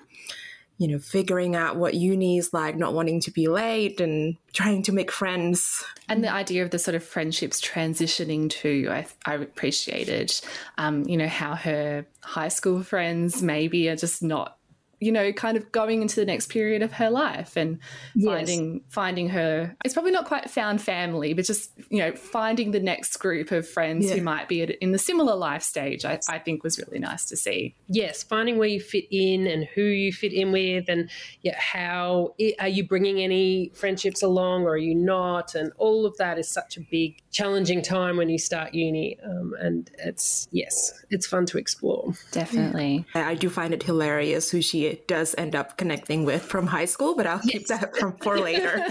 you 0.82 0.88
know, 0.88 0.98
figuring 0.98 1.54
out 1.54 1.76
what 1.76 1.94
uni 1.94 2.38
is 2.38 2.52
like, 2.52 2.76
not 2.76 2.92
wanting 2.92 3.20
to 3.20 3.30
be 3.30 3.46
late 3.46 4.00
and 4.00 4.36
trying 4.52 4.82
to 4.82 4.90
make 4.90 5.12
friends. 5.12 5.84
And 6.08 6.24
the 6.24 6.32
idea 6.32 6.64
of 6.64 6.70
the 6.70 6.78
sort 6.80 6.96
of 6.96 7.04
friendships 7.04 7.60
transitioning 7.60 8.50
to, 8.50 8.88
I, 8.90 9.06
I 9.24 9.34
appreciated, 9.34 10.34
um, 10.78 11.04
you 11.04 11.16
know, 11.16 11.28
how 11.28 11.54
her 11.54 12.04
high 12.24 12.48
school 12.48 12.82
friends 12.82 13.44
maybe 13.44 13.88
are 13.90 13.94
just 13.94 14.24
not 14.24 14.56
you 15.02 15.10
know, 15.10 15.32
kind 15.32 15.56
of 15.56 15.72
going 15.72 16.00
into 16.00 16.16
the 16.16 16.24
next 16.24 16.48
period 16.48 16.80
of 16.80 16.92
her 16.92 17.10
life 17.10 17.56
and 17.56 17.80
yes. 18.14 18.32
finding 18.32 18.84
finding 18.88 19.28
her. 19.30 19.76
It's 19.84 19.94
probably 19.94 20.12
not 20.12 20.26
quite 20.26 20.48
found 20.48 20.80
family, 20.80 21.34
but 21.34 21.44
just 21.44 21.72
you 21.90 21.98
know, 21.98 22.12
finding 22.12 22.70
the 22.70 22.78
next 22.78 23.16
group 23.16 23.50
of 23.50 23.68
friends 23.68 24.06
yeah. 24.06 24.14
who 24.14 24.22
might 24.22 24.48
be 24.48 24.62
in 24.62 24.92
the 24.92 24.98
similar 24.98 25.34
life 25.34 25.62
stage. 25.62 26.04
I, 26.04 26.20
I, 26.28 26.38
think 26.38 26.62
was 26.62 26.78
really 26.78 27.00
nice 27.00 27.24
to 27.26 27.36
see. 27.36 27.74
Yes, 27.88 28.22
finding 28.22 28.58
where 28.58 28.68
you 28.68 28.80
fit 28.80 29.06
in 29.10 29.48
and 29.48 29.64
who 29.74 29.82
you 29.82 30.12
fit 30.12 30.32
in 30.32 30.52
with, 30.52 30.88
and 30.88 31.10
yeah, 31.42 31.58
how 31.58 32.34
are 32.60 32.68
you 32.68 32.86
bringing 32.86 33.20
any 33.20 33.72
friendships 33.74 34.22
along, 34.22 34.62
or 34.62 34.70
are 34.70 34.76
you 34.76 34.94
not? 34.94 35.56
And 35.56 35.72
all 35.78 36.06
of 36.06 36.16
that 36.18 36.38
is 36.38 36.48
such 36.48 36.76
a 36.76 36.80
big, 36.80 37.20
challenging 37.32 37.82
time 37.82 38.16
when 38.16 38.28
you 38.28 38.38
start 38.38 38.72
uni, 38.72 39.18
um, 39.24 39.54
and 39.58 39.90
it's 39.98 40.46
yes, 40.52 40.92
it's 41.10 41.26
fun 41.26 41.44
to 41.46 41.58
explore. 41.58 42.14
Definitely, 42.30 43.04
I 43.16 43.34
do 43.34 43.50
find 43.50 43.74
it 43.74 43.82
hilarious 43.82 44.48
who 44.50 44.62
she 44.62 44.91
he 44.92 45.02
does 45.06 45.34
end 45.36 45.54
up 45.54 45.76
connecting 45.76 46.24
with 46.24 46.42
from 46.42 46.66
high 46.66 46.84
school, 46.84 47.14
but 47.14 47.26
I'll 47.26 47.40
yes. 47.44 47.52
keep 47.52 47.66
that 47.68 47.96
from 47.96 48.16
for 48.18 48.38
later. 48.38 48.84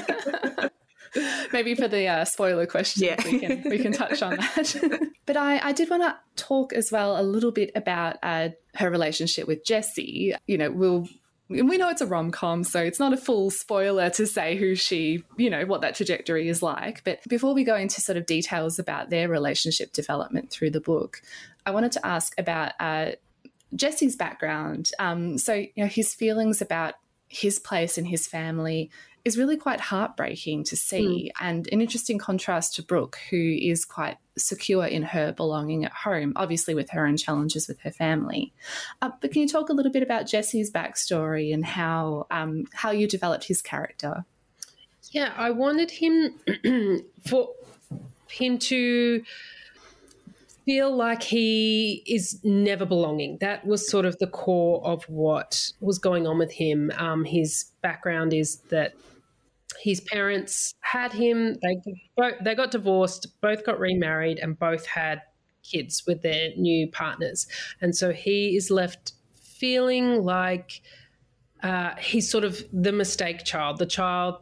Maybe 1.54 1.76
for 1.76 1.88
the 1.88 2.08
uh, 2.08 2.26
spoiler 2.26 2.66
question, 2.66 3.04
yeah. 3.04 3.22
we 3.26 3.40
can 3.40 3.70
we 3.70 3.80
can 3.80 3.92
touch 3.92 4.22
on 4.22 4.38
that. 4.38 5.12
but 5.26 5.36
I, 5.36 5.60
I 5.60 5.72
did 5.74 5.90
want 5.90 6.04
to 6.04 6.18
talk 6.42 6.72
as 6.74 6.92
well 6.92 7.20
a 7.20 7.24
little 7.24 7.52
bit 7.52 7.72
about 7.76 8.18
uh, 8.24 8.50
her 8.76 8.90
relationship 8.90 9.48
with 9.48 9.66
Jesse. 9.66 10.34
You 10.48 10.58
know, 10.58 10.72
we'll 10.72 11.08
and 11.50 11.68
we 11.68 11.78
know 11.78 11.90
it's 11.90 12.02
a 12.02 12.08
rom 12.08 12.32
com, 12.32 12.64
so 12.64 12.82
it's 12.82 13.00
not 13.00 13.14
a 13.14 13.18
full 13.18 13.50
spoiler 13.50 14.10
to 14.12 14.26
say 14.26 14.56
who 14.56 14.74
she, 14.74 15.24
you 15.38 15.50
know, 15.50 15.66
what 15.66 15.82
that 15.82 15.96
trajectory 15.96 16.48
is 16.48 16.64
like. 16.64 17.04
But 17.04 17.20
before 17.28 17.54
we 17.54 17.64
go 17.64 17.76
into 17.76 18.00
sort 18.00 18.18
of 18.18 18.26
details 18.26 18.80
about 18.80 19.10
their 19.10 19.28
relationship 19.28 19.92
development 19.92 20.50
through 20.50 20.72
the 20.72 20.80
book, 20.80 21.22
I 21.66 21.72
wanted 21.72 21.92
to 21.94 22.06
ask 22.06 22.34
about 22.40 22.72
uh, 22.80 23.12
Jesse's 23.76 24.16
background. 24.16 24.92
Um, 25.00 25.38
so, 25.38 25.54
you 25.54 25.72
know, 25.78 25.88
his 25.88 26.14
feelings 26.14 26.62
about 26.62 26.96
his 27.28 27.60
place 27.60 27.98
and 27.98 28.08
his 28.08 28.28
family 28.28 28.92
is 29.24 29.38
really 29.38 29.58
quite 29.58 29.80
heartbreaking 29.80 30.64
to 30.64 30.76
see 30.76 31.32
mm. 31.32 31.46
and 31.46 31.68
an 31.72 31.80
interesting 31.80 32.18
contrast 32.18 32.76
to 32.76 32.84
Brooke, 32.84 33.20
who 33.30 33.38
is 33.38 33.86
quite 33.86 34.18
secure 34.38 34.86
in 34.86 35.04
her 35.04 35.32
belonging 35.32 35.86
at 35.86 35.92
home, 35.92 36.34
obviously 36.36 36.74
with 36.74 36.90
her 36.90 37.06
own 37.06 37.18
challenges 37.18 37.68
with 37.68 37.80
her 37.82 37.92
family. 37.92 38.52
Uh, 39.02 39.12
but 39.22 39.32
can 39.32 39.44
you 39.44 39.48
talk 39.48 39.70
a 39.70 39.74
little 39.74 39.92
bit 39.92 40.04
about 40.04 40.28
Jesse's 40.28 40.72
backstory 40.72 41.54
and 41.54 41.64
how 41.64 42.26
um, 42.32 42.66
how 42.74 42.92
you 42.92 43.08
developed 43.08 43.44
his 43.46 43.62
character? 43.62 44.26
Yeah, 45.12 45.34
I 45.38 45.52
wanted 45.52 45.92
him 45.92 46.40
for 47.28 47.50
him 48.28 48.58
to 48.58 49.24
feel 50.66 50.96
like 50.96 51.24
he 51.24 52.04
is 52.06 52.40
never 52.44 52.86
belonging. 52.86 53.38
That 53.42 53.66
was 53.66 53.90
sort 53.90 54.06
of 54.06 54.18
the 54.20 54.28
core 54.28 54.86
of 54.86 55.04
what 55.06 55.72
was 55.80 56.00
going 56.00 56.28
on 56.28 56.38
with 56.38 56.52
him. 56.52 56.92
Um, 56.98 57.26
his 57.26 57.72
background 57.82 58.34
is 58.34 58.58
that 58.70 58.94
his 59.80 60.02
parents 60.02 60.74
had 60.82 61.14
him. 61.14 61.58
They 61.62 61.82
they 62.44 62.56
got 62.56 62.72
divorced, 62.72 63.42
both 63.42 63.66
got 63.66 63.80
remarried, 63.80 64.38
and 64.40 64.58
both 64.58 64.86
had 64.86 65.22
kids 65.64 66.04
with 66.06 66.22
their 66.22 66.50
new 66.56 66.88
partners. 66.88 67.48
And 67.82 67.96
so 67.96 68.12
he 68.12 68.56
is 68.56 68.70
left 68.70 69.14
feeling 69.34 70.24
like 70.24 70.82
uh, 71.64 71.96
he's 72.00 72.30
sort 72.30 72.44
of 72.44 72.64
the 72.74 72.92
mistake 72.92 73.44
child, 73.44 73.78
the 73.78 73.86
child 73.86 74.38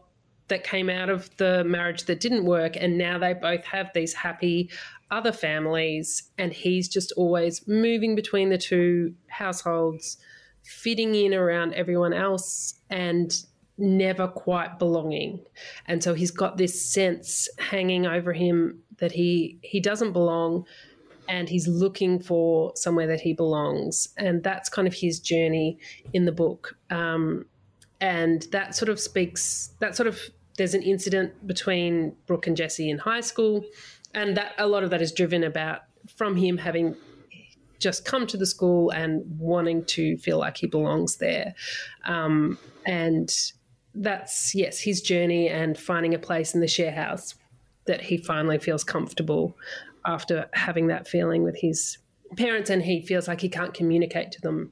that 0.47 0.63
came 0.63 0.89
out 0.89 1.09
of 1.09 1.29
the 1.37 1.63
marriage 1.63 2.05
that 2.05 2.19
didn't 2.19 2.45
work, 2.45 2.75
and 2.75 2.97
now 2.97 3.19
they 3.19 3.33
both 3.33 3.63
have 3.65 3.91
these 3.93 4.13
happy 4.13 4.69
other 5.11 5.31
families, 5.31 6.31
and 6.37 6.53
he's 6.53 6.87
just 6.87 7.11
always 7.17 7.67
moving 7.67 8.15
between 8.15 8.49
the 8.49 8.57
two 8.57 9.13
households, 9.27 10.17
fitting 10.63 11.15
in 11.15 11.33
around 11.33 11.73
everyone 11.73 12.13
else, 12.13 12.75
and 12.89 13.43
never 13.77 14.27
quite 14.27 14.77
belonging. 14.77 15.43
And 15.87 16.03
so 16.03 16.13
he's 16.13 16.31
got 16.31 16.57
this 16.57 16.79
sense 16.91 17.47
hanging 17.57 18.05
over 18.05 18.33
him 18.33 18.83
that 18.97 19.13
he 19.13 19.57
he 19.61 19.79
doesn't 19.79 20.11
belong 20.11 20.65
and 21.29 21.47
he's 21.47 21.67
looking 21.67 22.19
for 22.19 22.73
somewhere 22.75 23.07
that 23.07 23.21
he 23.21 23.33
belongs. 23.33 24.09
And 24.17 24.43
that's 24.43 24.67
kind 24.67 24.87
of 24.87 24.95
his 24.95 25.19
journey 25.19 25.77
in 26.11 26.25
the 26.25 26.31
book. 26.31 26.75
Um, 26.89 27.45
and 28.01 28.47
that 28.51 28.75
sort 28.75 28.89
of 28.89 28.99
speaks, 28.99 29.69
that 29.79 29.95
sort 29.95 30.07
of, 30.07 30.19
there's 30.57 30.73
an 30.73 30.81
incident 30.81 31.45
between 31.45 32.15
Brooke 32.25 32.47
and 32.47 32.57
Jesse 32.57 32.89
in 32.89 32.97
high 32.97 33.21
school. 33.21 33.63
And 34.13 34.37
that 34.37 34.53
a 34.57 34.67
lot 34.67 34.83
of 34.83 34.89
that 34.89 35.01
is 35.01 35.11
driven 35.11 35.43
about 35.43 35.81
from 36.15 36.35
him 36.35 36.57
having 36.57 36.95
just 37.79 38.03
come 38.03 38.27
to 38.27 38.37
the 38.37 38.45
school 38.45 38.89
and 38.89 39.23
wanting 39.39 39.85
to 39.85 40.17
feel 40.17 40.37
like 40.37 40.57
he 40.57 40.67
belongs 40.67 41.17
there. 41.17 41.53
Um, 42.05 42.57
and 42.85 43.33
that's 43.95 44.53
yes 44.53 44.79
his 44.79 45.01
journey 45.01 45.49
and 45.49 45.77
finding 45.77 46.13
a 46.13 46.19
place 46.19 46.53
in 46.53 46.61
the 46.61 46.67
share 46.67 46.91
house 46.91 47.35
that 47.85 48.01
he 48.01 48.17
finally 48.17 48.59
feels 48.59 48.83
comfortable 48.83 49.57
after 50.05 50.47
having 50.53 50.87
that 50.87 51.07
feeling 51.07 51.43
with 51.43 51.57
his 51.57 51.97
parents 52.37 52.69
and 52.69 52.83
he 52.83 53.01
feels 53.01 53.27
like 53.27 53.41
he 53.41 53.49
can't 53.49 53.73
communicate 53.73 54.31
to 54.31 54.41
them 54.41 54.71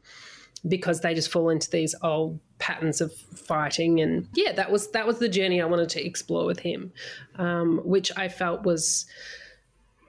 because 0.68 1.02
they 1.02 1.14
just 1.14 1.32
fall 1.32 1.50
into 1.50 1.70
these 1.70 1.96
old 2.04 2.40
patterns 2.60 3.02
of 3.02 3.14
fighting 3.14 4.02
and 4.02 4.28
yeah 4.34 4.52
that 4.52 4.72
was 4.72 4.90
that 4.92 5.06
was 5.06 5.20
the 5.20 5.30
journey 5.30 5.62
i 5.62 5.66
wanted 5.66 5.90
to 5.90 6.04
explore 6.04 6.46
with 6.46 6.60
him 6.60 6.92
um, 7.36 7.80
which 7.84 8.12
i 8.18 8.28
felt 8.28 8.64
was 8.64 9.06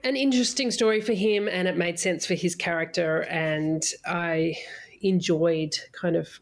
an 0.03 0.15
interesting 0.15 0.71
story 0.71 1.01
for 1.01 1.13
him 1.13 1.47
and 1.47 1.67
it 1.67 1.77
made 1.77 1.99
sense 1.99 2.25
for 2.25 2.33
his 2.33 2.55
character 2.55 3.23
and 3.23 3.83
i 4.05 4.55
enjoyed 5.01 5.75
kind 5.93 6.15
of 6.15 6.39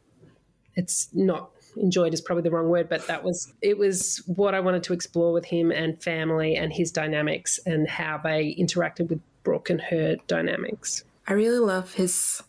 it's 0.76 1.10
not 1.14 1.52
enjoyed 1.78 2.14
is 2.14 2.22
probably 2.22 2.44
the 2.44 2.52
wrong 2.52 2.70
word, 2.70 2.90
but 2.90 3.06
that 3.08 3.24
was 3.24 3.54
it 3.62 3.78
was 3.78 4.24
what 4.28 4.54
I 4.54 4.60
wanted 4.60 4.84
to 4.84 4.94
explore 4.94 5.34
with 5.34 5.46
him 5.46 5.72
and 5.72 6.02
family 6.02 6.56
and 6.56 6.74
his 6.74 6.92
dynamics 6.92 7.60
and 7.66 7.88
how 7.88 8.20
they 8.24 8.56
interacted 8.60 9.10
with 9.10 9.20
Brooke 9.44 9.70
and 9.70 9.82
her 9.82 10.16
dynamics. 10.28 11.04
I 11.28 11.34
really 11.34 11.60
love 11.60 11.94
his 11.94 12.42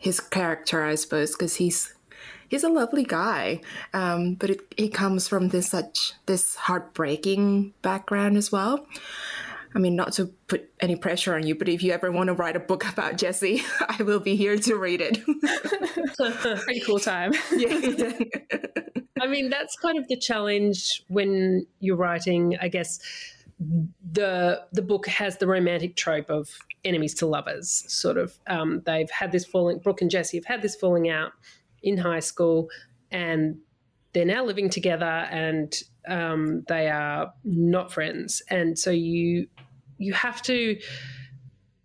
his 0.00 0.18
character, 0.18 0.82
I 0.82 0.96
suppose, 0.96 1.32
because 1.32 1.56
he's 1.56 1.94
he's 2.48 2.64
a 2.64 2.68
lovely 2.68 3.04
guy, 3.04 3.60
um, 3.94 4.34
but 4.34 4.50
it, 4.50 4.60
he 4.76 4.88
comes 4.88 5.28
from 5.28 5.48
this 5.48 5.70
such 5.70 6.14
this 6.26 6.56
heartbreaking 6.56 7.74
background 7.82 8.36
as 8.36 8.50
well. 8.50 8.86
I 9.74 9.78
mean, 9.78 9.94
not 9.94 10.14
to 10.14 10.26
put 10.48 10.68
any 10.80 10.96
pressure 10.96 11.34
on 11.36 11.46
you, 11.46 11.54
but 11.54 11.68
if 11.68 11.82
you 11.82 11.92
ever 11.92 12.10
want 12.10 12.26
to 12.26 12.34
write 12.34 12.56
a 12.56 12.60
book 12.60 12.84
about 12.90 13.16
Jesse, 13.16 13.62
I 13.88 14.02
will 14.02 14.18
be 14.18 14.34
here 14.34 14.56
to 14.58 14.74
read 14.74 15.00
it. 15.00 15.20
Pretty 16.64 16.80
cool 16.80 16.98
time. 16.98 17.32
yeah. 17.56 18.12
I 19.20 19.26
mean, 19.26 19.50
that's 19.50 19.76
kind 19.76 19.98
of 19.98 20.08
the 20.08 20.16
challenge 20.16 21.02
when 21.08 21.66
you're 21.78 21.96
writing, 21.96 22.56
I 22.60 22.68
guess. 22.68 22.98
The 24.12 24.62
the 24.72 24.82
book 24.82 25.06
has 25.06 25.36
the 25.36 25.46
romantic 25.46 25.96
trope 25.96 26.30
of 26.30 26.48
enemies 26.84 27.14
to 27.14 27.26
lovers. 27.26 27.84
Sort 27.88 28.16
of, 28.16 28.38
um, 28.46 28.82
they've 28.86 29.10
had 29.10 29.32
this 29.32 29.44
falling. 29.44 29.78
Brooke 29.78 30.00
and 30.00 30.10
Jesse 30.10 30.38
have 30.38 30.46
had 30.46 30.62
this 30.62 30.74
falling 30.74 31.10
out 31.10 31.32
in 31.82 31.98
high 31.98 32.20
school, 32.20 32.68
and 33.10 33.58
they're 34.12 34.24
now 34.24 34.44
living 34.44 34.70
together, 34.70 35.04
and 35.04 35.82
um, 36.08 36.64
they 36.68 36.88
are 36.88 37.32
not 37.44 37.92
friends. 37.92 38.42
And 38.48 38.78
so 38.78 38.90
you 38.90 39.46
you 39.98 40.14
have 40.14 40.40
to 40.42 40.78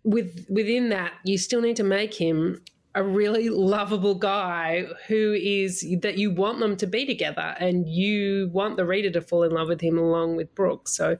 with 0.02 0.46
within 0.48 0.88
that 0.90 1.12
you 1.24 1.36
still 1.36 1.60
need 1.60 1.76
to 1.76 1.84
make 1.84 2.14
him 2.14 2.62
a 2.94 3.02
really 3.02 3.50
lovable 3.50 4.14
guy 4.14 4.86
who 5.06 5.34
is 5.38 5.86
that 6.00 6.16
you 6.16 6.30
want 6.30 6.60
them 6.60 6.78
to 6.78 6.86
be 6.86 7.04
together 7.04 7.54
and 7.60 7.86
you 7.86 8.48
want 8.54 8.78
the 8.78 8.86
reader 8.86 9.10
to 9.10 9.20
fall 9.20 9.42
in 9.42 9.52
love 9.52 9.68
with 9.68 9.82
him 9.82 9.98
along 9.98 10.34
with 10.34 10.54
Brooke. 10.54 10.88
So 10.88 11.18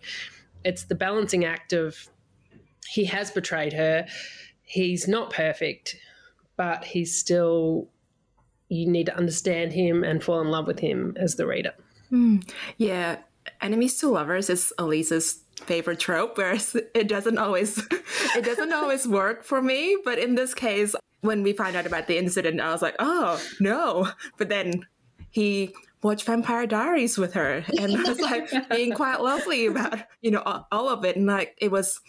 it's 0.66 0.85
the 0.85 0.94
balancing 0.96 1.44
act 1.44 1.72
of 1.72 2.09
he 2.88 3.05
has 3.05 3.31
betrayed 3.31 3.72
her. 3.72 4.07
He's 4.62 5.07
not 5.07 5.33
perfect, 5.33 5.96
but 6.57 6.85
he's 6.85 7.16
still 7.16 7.88
you 8.68 8.90
need 8.90 9.07
to 9.07 9.16
understand 9.16 9.72
him 9.72 10.02
and 10.02 10.22
fall 10.22 10.40
in 10.40 10.48
love 10.48 10.66
with 10.66 10.81
him 10.81 11.16
as 11.20 11.37
the 11.37 11.46
reader. 11.46 11.72
Mm, 12.11 12.50
yeah, 12.79 13.18
enemies 13.61 13.96
to 14.00 14.09
lovers 14.09 14.50
is 14.50 14.72
Elise's 14.76 15.44
favorite 15.62 16.00
trope, 16.00 16.37
whereas 16.37 16.76
it 16.94 17.07
doesn't 17.07 17.38
always 17.38 17.79
it 18.37 18.44
doesn't 18.44 18.72
always 18.72 19.07
work 19.07 19.44
for 19.44 19.62
me. 19.62 19.96
But 20.05 20.18
in 20.18 20.35
this 20.35 20.52
case, 20.52 20.96
when 21.20 21.44
we 21.44 21.52
find 21.52 21.76
out 21.76 21.87
about 21.87 22.09
the 22.09 22.18
incident, 22.18 22.61
I 22.61 22.72
was 22.72 22.83
like, 22.83 22.96
oh 22.98 23.40
no. 23.61 24.09
But 24.37 24.48
then 24.48 24.85
he 25.31 25.74
watched 26.02 26.24
Vampire 26.24 26.66
Diaries 26.66 27.18
with 27.18 27.35
her 27.35 27.64
and 27.78 27.92
was 27.92 28.20
like 28.20 28.50
being 28.70 28.92
quite 28.92 29.20
lovely 29.20 29.66
about 29.66 29.98
you 30.20 30.30
know 30.30 30.64
all 30.70 30.88
of 30.88 31.04
it, 31.04 31.16
and 31.16 31.26
like 31.26 31.56
it 31.59 31.70
was, 31.70 32.00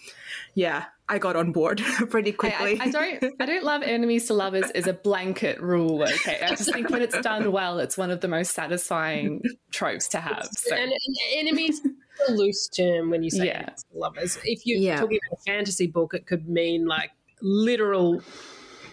yeah. 0.53 0.85
I 1.09 1.19
got 1.19 1.37
on 1.37 1.53
board 1.53 1.81
pretty 2.09 2.33
quickly. 2.33 2.77
I, 2.81 2.83
I, 2.83 2.87
I, 2.87 2.91
don't. 2.91 3.33
I 3.39 3.45
don't 3.45 3.63
love 3.63 3.81
enemies 3.81 4.27
to 4.27 4.33
lovers 4.33 4.69
as 4.71 4.87
a 4.87 4.93
blanket 4.93 5.61
rule. 5.61 6.03
Okay, 6.03 6.37
I 6.41 6.49
just 6.49 6.73
think 6.73 6.89
when 6.89 7.01
it's 7.01 7.17
done 7.21 7.49
well, 7.53 7.79
it's 7.79 7.97
one 7.97 8.11
of 8.11 8.19
the 8.19 8.27
most 8.27 8.53
satisfying 8.53 9.41
tropes 9.71 10.09
to 10.09 10.19
have. 10.19 10.49
So. 10.51 10.75
And 10.75 10.91
enemies 11.33 11.79
a 12.27 12.31
loose 12.31 12.67
term 12.67 13.09
when 13.09 13.23
you 13.23 13.29
say 13.29 13.47
yeah. 13.47 13.69
lovers. 13.93 14.37
If 14.43 14.65
you're 14.65 14.79
yeah. 14.79 14.99
talking 14.99 15.19
about 15.29 15.39
a 15.39 15.43
fantasy 15.43 15.87
book, 15.87 16.13
it 16.13 16.25
could 16.25 16.47
mean 16.47 16.85
like 16.87 17.11
literal 17.41 18.21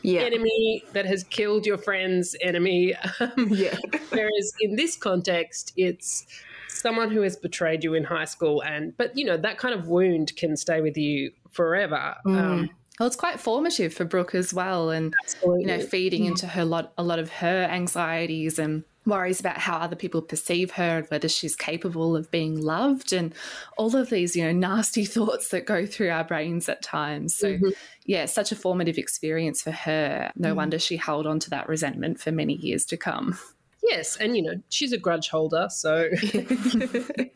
yeah. 0.05 0.21
enemy 0.21 0.85
that 0.93 1.07
has 1.07 1.25
killed 1.25 1.67
your 1.67 1.79
friend's 1.79 2.37
enemy. 2.41 2.95
Um, 3.21 3.49
yeah. 3.51 3.77
whereas 4.11 4.53
in 4.61 4.77
this 4.77 4.97
context, 4.97 5.73
it's 5.77 6.27
someone 6.69 7.11
who 7.11 7.23
has 7.23 7.37
betrayed 7.37 7.85
you 7.85 7.95
in 7.95 8.05
high 8.05 8.25
school, 8.25 8.63
and 8.63 8.97
but 8.97 9.17
you 9.17 9.25
know 9.25 9.37
that 9.37 9.59
kind 9.59 9.75
of 9.75 9.89
wound 9.89 10.37
can 10.37 10.57
stay 10.57 10.81
with 10.81 10.97
you 10.97 11.33
forever. 11.51 12.15
Mm. 12.27 12.39
Um, 12.39 12.71
well, 12.99 13.07
it's 13.09 13.17
quite 13.17 13.41
formative 13.41 13.93
for 13.93 14.05
Brooke 14.05 14.35
as 14.35 14.55
well, 14.55 14.91
and 14.91 15.13
Absolutely. 15.25 15.63
you 15.63 15.67
know, 15.67 15.81
feeding 15.81 16.25
mm. 16.25 16.29
into 16.29 16.47
her 16.47 16.65
lot 16.65 16.93
a 16.99 17.03
lot 17.03 17.19
of 17.19 17.31
her 17.31 17.65
anxieties 17.65 18.59
and 18.59 18.85
worries 19.07 19.41
about 19.41 19.59
how 19.59 19.77
other 19.77 19.97
people 19.97 20.23
perceive 20.23 20.73
her 20.73 20.99
and 20.99 21.07
whether 21.09 21.29
she's 21.29 21.57
capable 21.57 22.17
of 22.17 22.31
being 22.31 22.61
loved 22.61 23.13
and 23.13 23.35
all 23.77 23.95
of 23.95 24.11
these 24.11 24.35
you 24.35 24.45
know 24.45 24.53
nasty 24.53 25.05
thoughts 25.17 25.49
that 25.49 25.67
go 25.67 25.87
through 25.87 26.11
our 26.11 26.25
brains 26.25 26.69
at 26.69 26.83
times 26.83 27.37
so 27.37 27.53
mm-hmm. 27.53 27.69
yeah 28.07 28.25
such 28.25 28.53
a 28.53 28.57
formative 28.57 28.99
experience 28.99 29.63
for 29.63 29.73
her 29.73 30.31
no 30.37 30.53
mm. 30.53 30.57
wonder 30.57 30.79
she 30.79 30.97
held 30.97 31.27
on 31.27 31.39
to 31.39 31.51
that 31.51 31.69
resentment 31.69 32.19
for 32.19 32.33
many 32.33 32.55
years 32.55 32.85
to 32.85 32.97
come 32.97 33.39
Yes, 33.87 34.17
and 34.17 34.35
you 34.35 34.43
know 34.43 34.55
she's 34.71 34.93
a 34.93 34.99
grudge 34.99 35.29
holder, 35.29 35.67
so 35.69 36.09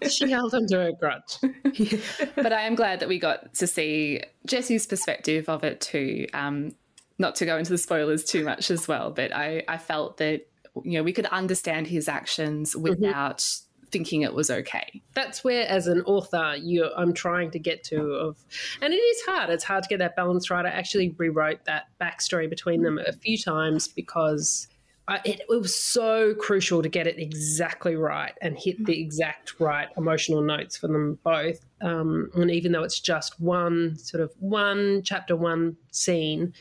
she 0.09 0.31
held 0.31 0.55
onto 0.55 0.77
her 0.77 0.93
grudge. 0.93 1.39
but 2.37 2.55
I 2.55 2.63
am 2.63 2.75
glad 2.75 3.01
that 3.01 3.09
we 3.09 3.19
got 3.19 3.53
to 3.57 3.67
see 3.67 4.23
Jesse's 4.47 4.87
perspective 4.87 5.49
of 5.51 5.63
it 5.63 5.83
too. 5.83 6.27
Um, 6.33 6.75
not 7.19 7.35
to 7.37 7.45
go 7.45 7.59
into 7.59 7.71
the 7.71 7.79
spoilers 7.79 8.25
too 8.25 8.45
much 8.45 8.71
as 8.71 8.89
well, 8.89 9.11
but 9.11 9.35
I, 9.35 9.63
I 9.69 9.77
felt 9.77 10.17
that 10.19 10.47
you 10.85 10.99
know 10.99 11.03
we 11.03 11.13
could 11.13 11.27
understand 11.27 11.87
his 11.87 12.09
actions 12.09 12.73
mm-hmm. 12.73 12.83
without 12.83 13.39
mm-hmm. 13.39 13.87
thinking 13.91 14.23
it 14.23 14.35
was 14.35 14.51
okay. 14.51 15.03
That's 15.15 15.45
where, 15.45 15.67
as 15.67 15.87
an 15.87 16.03
author, 16.03 16.57
you 16.57 16.91
I'm 16.97 17.13
trying 17.13 17.51
to 17.53 17.59
get 17.59 17.85
to 17.85 18.03
of, 18.15 18.37
and 18.81 18.93
it 18.93 18.97
is 18.97 19.23
hard. 19.27 19.51
It's 19.51 19.65
hard 19.65 19.83
to 19.85 19.89
get 19.89 19.99
that 19.99 20.17
balance 20.17 20.51
right. 20.51 20.65
I 20.65 20.71
actually 20.71 21.15
rewrote 21.19 21.65
that 21.67 21.87
backstory 22.01 22.49
between 22.49 22.83
them 22.83 22.99
a 22.99 23.13
few 23.13 23.39
times 23.39 23.89
because. 23.89 24.69
I, 25.11 25.23
it, 25.25 25.41
it, 25.41 25.49
was 25.49 25.75
so 25.75 26.35
crucial 26.35 26.83
to 26.83 26.89
get 26.91 27.07
it 27.07 27.19
exactly 27.19 27.97
right 27.97 28.35
and 28.43 28.59
hit 28.59 28.85
the 28.85 29.01
exact 29.01 29.59
right 29.59 29.89
emotional 29.97 30.43
notes 30.43 30.77
for 30.77 30.87
them 30.87 31.19
both. 31.25 31.65
Um, 31.81 32.31
and 32.35 32.51
even 32.51 32.73
though 32.73 32.83
it's 32.83 33.01
just 33.01 33.41
one 33.41 33.97
sort 33.97 34.23
of 34.23 34.35
one 34.39 35.01
chapter, 35.03 35.35
one 35.35 35.79
scene, 35.93 36.53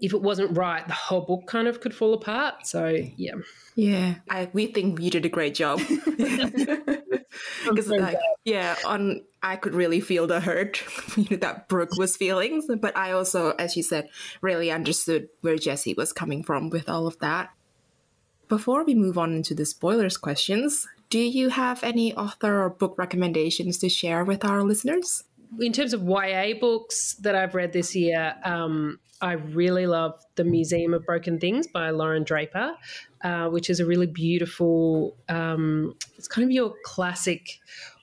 if 0.00 0.12
it 0.12 0.22
wasn't 0.22 0.56
right, 0.56 0.86
the 0.86 0.94
whole 0.94 1.20
book 1.20 1.46
kind 1.46 1.68
of 1.68 1.80
could 1.80 1.94
fall 1.94 2.14
apart. 2.14 2.66
So 2.66 2.88
yeah, 2.88 3.34
yeah, 3.74 4.16
I, 4.28 4.48
we 4.52 4.66
think 4.66 5.00
you 5.00 5.10
did 5.10 5.26
a 5.26 5.28
great 5.28 5.54
job. 5.54 5.80
Because 7.64 7.88
like, 7.88 8.18
yeah, 8.44 8.76
on 8.84 9.22
I 9.42 9.56
could 9.56 9.74
really 9.74 10.00
feel 10.00 10.26
the 10.26 10.40
hurt 10.40 10.82
that 11.30 11.68
Brooke 11.68 11.96
was 11.96 12.16
feeling, 12.16 12.62
but 12.80 12.96
I 12.96 13.12
also, 13.12 13.50
as 13.52 13.76
you 13.76 13.82
said, 13.82 14.08
really 14.40 14.70
understood 14.70 15.28
where 15.40 15.56
Jesse 15.56 15.94
was 15.94 16.12
coming 16.12 16.42
from 16.42 16.70
with 16.70 16.88
all 16.88 17.06
of 17.06 17.18
that. 17.20 17.50
Before 18.48 18.84
we 18.84 18.94
move 18.94 19.16
on 19.16 19.32
into 19.32 19.54
the 19.54 19.64
spoilers 19.64 20.16
questions, 20.16 20.88
do 21.08 21.18
you 21.18 21.50
have 21.50 21.82
any 21.84 22.14
author 22.14 22.62
or 22.62 22.70
book 22.70 22.96
recommendations 22.98 23.78
to 23.78 23.88
share 23.88 24.24
with 24.24 24.44
our 24.44 24.62
listeners? 24.62 25.24
In 25.58 25.72
terms 25.72 25.92
of 25.92 26.02
YA 26.02 26.54
books 26.60 27.14
that 27.20 27.34
I've 27.34 27.54
read 27.54 27.72
this 27.72 27.94
year, 27.94 28.34
um, 28.44 28.98
I 29.20 29.32
really 29.32 29.86
love 29.86 30.24
The 30.36 30.44
Museum 30.44 30.94
of 30.94 31.04
Broken 31.04 31.38
Things 31.38 31.66
by 31.66 31.90
Lauren 31.90 32.24
Draper, 32.24 32.74
uh, 33.22 33.48
which 33.48 33.68
is 33.68 33.80
a 33.80 33.86
really 33.86 34.06
beautiful, 34.06 35.16
um, 35.28 35.94
it's 36.16 36.28
kind 36.28 36.44
of 36.44 36.50
your 36.50 36.74
classic 36.84 37.58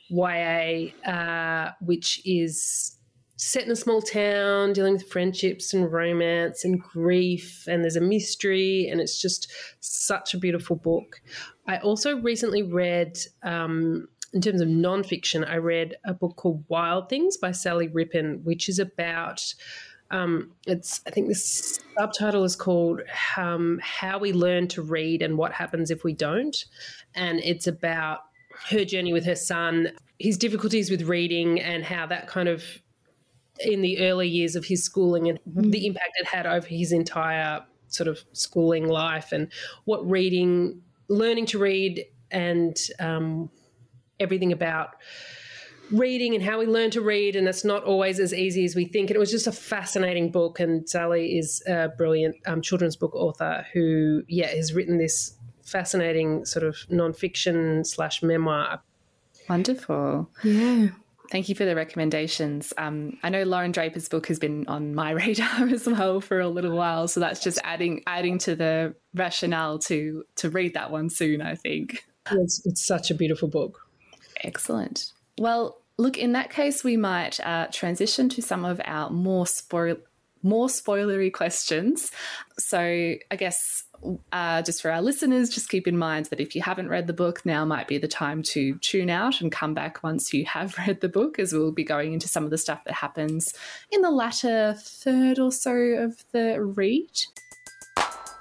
YA, 0.09 0.89
uh, 1.09 1.71
which 1.81 2.21
is 2.25 2.97
set 3.37 3.63
in 3.63 3.71
a 3.71 3.75
small 3.75 4.01
town, 4.01 4.73
dealing 4.73 4.93
with 4.93 5.09
friendships 5.09 5.73
and 5.73 5.91
romance 5.91 6.63
and 6.63 6.81
grief, 6.81 7.67
and 7.67 7.83
there's 7.83 7.95
a 7.95 8.01
mystery, 8.01 8.87
and 8.89 8.99
it's 8.99 9.21
just 9.21 9.51
such 9.79 10.33
a 10.33 10.37
beautiful 10.37 10.75
book. 10.75 11.21
I 11.67 11.77
also 11.77 12.17
recently 12.19 12.63
read. 12.63 13.17
Um, 13.43 14.07
in 14.33 14.41
terms 14.41 14.59
of 14.59 14.67
nonfiction, 14.67 15.49
I 15.49 15.55
read 15.55 15.95
a 16.05 16.13
book 16.13 16.35
called 16.35 16.65
Wild 16.67 17.07
Things 17.07 17.37
by 17.37 17.53
Sally 17.53 17.87
Rippin, 17.87 18.41
which 18.43 18.67
is 18.67 18.77
about 18.77 19.53
um, 20.11 20.51
it's 20.65 21.01
I 21.05 21.11
think 21.11 21.27
the 21.27 21.35
subtitle 21.35 22.43
is 22.43 22.55
called 22.55 23.01
um, 23.35 23.79
"How 23.81 24.17
We 24.19 24.31
Learn 24.31 24.67
to 24.69 24.81
Read 24.81 25.21
and 25.21 25.37
What 25.37 25.51
Happens 25.51 25.91
If 25.91 26.03
We 26.03 26.13
Don't," 26.13 26.65
and 27.15 27.39
it's 27.39 27.67
about 27.67 28.19
her 28.69 28.85
journey 28.85 29.13
with 29.13 29.25
her 29.25 29.35
son, 29.35 29.89
his 30.19 30.37
difficulties 30.37 30.89
with 30.89 31.03
reading, 31.03 31.59
and 31.59 31.83
how 31.83 32.05
that 32.07 32.27
kind 32.27 32.47
of 32.47 32.63
in 33.59 33.81
the 33.81 33.99
early 33.99 34.27
years 34.27 34.55
of 34.55 34.65
his 34.65 34.83
schooling 34.83 35.27
and 35.27 35.39
mm. 35.51 35.71
the 35.71 35.87
impact 35.87 36.11
it 36.19 36.27
had 36.27 36.45
over 36.45 36.67
his 36.67 36.91
entire 36.91 37.63
sort 37.87 38.07
of 38.07 38.23
schooling 38.33 38.87
life, 38.87 39.31
and 39.31 39.51
what 39.85 40.09
reading, 40.09 40.81
learning 41.09 41.47
to 41.47 41.59
read, 41.59 42.05
and 42.31 42.77
um, 42.99 43.49
everything 44.19 44.53
about 44.53 44.95
reading 45.91 46.35
and 46.35 46.43
how 46.43 46.59
we 46.59 46.65
learn 46.65 46.91
to 46.91 47.01
read, 47.01 47.35
and 47.35 47.47
it's 47.47 47.63
not 47.63 47.83
always 47.83 48.19
as 48.19 48.33
easy 48.33 48.65
as 48.65 48.75
we 48.75 48.85
think. 48.85 49.09
And 49.09 49.15
it 49.15 49.19
was 49.19 49.31
just 49.31 49.47
a 49.47 49.51
fascinating 49.51 50.31
book. 50.31 50.59
And 50.59 50.87
Sally 50.89 51.37
is 51.37 51.63
a 51.67 51.89
brilliant 51.89 52.35
um, 52.45 52.61
children's 52.61 52.95
book 52.95 53.15
author 53.15 53.65
who, 53.73 54.23
yeah, 54.27 54.47
has 54.47 54.73
written 54.73 54.97
this 54.97 55.35
fascinating 55.63 56.45
sort 56.45 56.65
of 56.65 56.75
nonfiction 56.89 57.85
slash 57.85 58.23
memoir. 58.23 58.81
Wonderful. 59.49 60.29
Yeah. 60.43 60.89
Thank 61.29 61.49
you 61.49 61.55
for 61.55 61.65
the 61.65 61.75
recommendations. 61.75 62.71
Um, 62.77 63.17
I 63.21 63.29
know 63.29 63.43
Lauren 63.43 63.73
Draper's 63.73 64.07
book 64.07 64.27
has 64.27 64.39
been 64.39 64.65
on 64.67 64.95
my 64.95 65.11
radar 65.25 65.67
as 65.67 65.85
well 65.85 66.21
for 66.21 66.39
a 66.39 66.47
little 66.47 66.75
while, 66.75 67.07
so 67.07 67.19
that's 67.19 67.41
just 67.43 67.59
adding 67.63 68.01
adding 68.07 68.37
to 68.39 68.55
the 68.55 68.95
rationale 69.13 69.79
to 69.79 70.23
to 70.35 70.49
read 70.49 70.73
that 70.75 70.89
one 70.89 71.09
soon. 71.09 71.41
I 71.41 71.55
think 71.55 72.05
it's, 72.31 72.65
it's 72.65 72.85
such 72.85 73.11
a 73.11 73.13
beautiful 73.13 73.49
book. 73.49 73.81
Excellent. 74.43 75.11
Well, 75.39 75.81
look, 75.97 76.17
in 76.17 76.33
that 76.33 76.49
case, 76.49 76.83
we 76.83 76.97
might 76.97 77.39
uh, 77.39 77.67
transition 77.71 78.29
to 78.29 78.41
some 78.41 78.65
of 78.65 78.81
our 78.85 79.09
more 79.09 79.47
spoil 79.47 79.97
more 80.43 80.67
spoilery 80.67 81.33
questions. 81.33 82.11
So, 82.59 82.79
I 82.79 83.35
guess 83.35 83.83
uh, 84.31 84.61
just 84.61 84.81
for 84.81 84.91
our 84.91 85.01
listeners, 85.01 85.49
just 85.49 85.69
keep 85.69 85.87
in 85.87 85.97
mind 85.97 86.27
that 86.27 86.39
if 86.39 86.55
you 86.55 86.61
haven't 86.61 86.89
read 86.89 87.07
the 87.07 87.13
book, 87.13 87.45
now 87.45 87.65
might 87.65 87.87
be 87.87 87.97
the 87.97 88.07
time 88.07 88.43
to 88.43 88.77
tune 88.79 89.09
out 89.09 89.41
and 89.41 89.51
come 89.51 89.73
back 89.73 90.03
once 90.03 90.33
you 90.33 90.45
have 90.45 90.77
read 90.87 91.01
the 91.01 91.09
book, 91.09 91.39
as 91.39 91.53
we'll 91.53 91.71
be 91.71 91.83
going 91.83 92.13
into 92.13 92.27
some 92.27 92.43
of 92.43 92.51
the 92.51 92.57
stuff 92.57 92.83
that 92.85 92.93
happens 92.93 93.53
in 93.91 94.01
the 94.01 94.11
latter 94.11 94.75
third 94.77 95.39
or 95.39 95.51
so 95.51 95.73
of 95.73 96.23
the 96.31 96.61
read. 96.61 97.11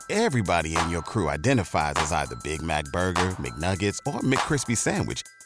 Everybody 0.09 0.77
in 0.77 0.91
your 0.91 1.03
crew 1.03 1.29
identifies 1.29 1.95
as 1.97 2.13
either 2.13 2.37
Big 2.45 2.63
Mac 2.63 2.85
Burger, 2.93 3.31
McNuggets, 3.41 3.99
or 4.07 4.21
McCrispy 4.21 4.77
Sandwich 4.77 5.25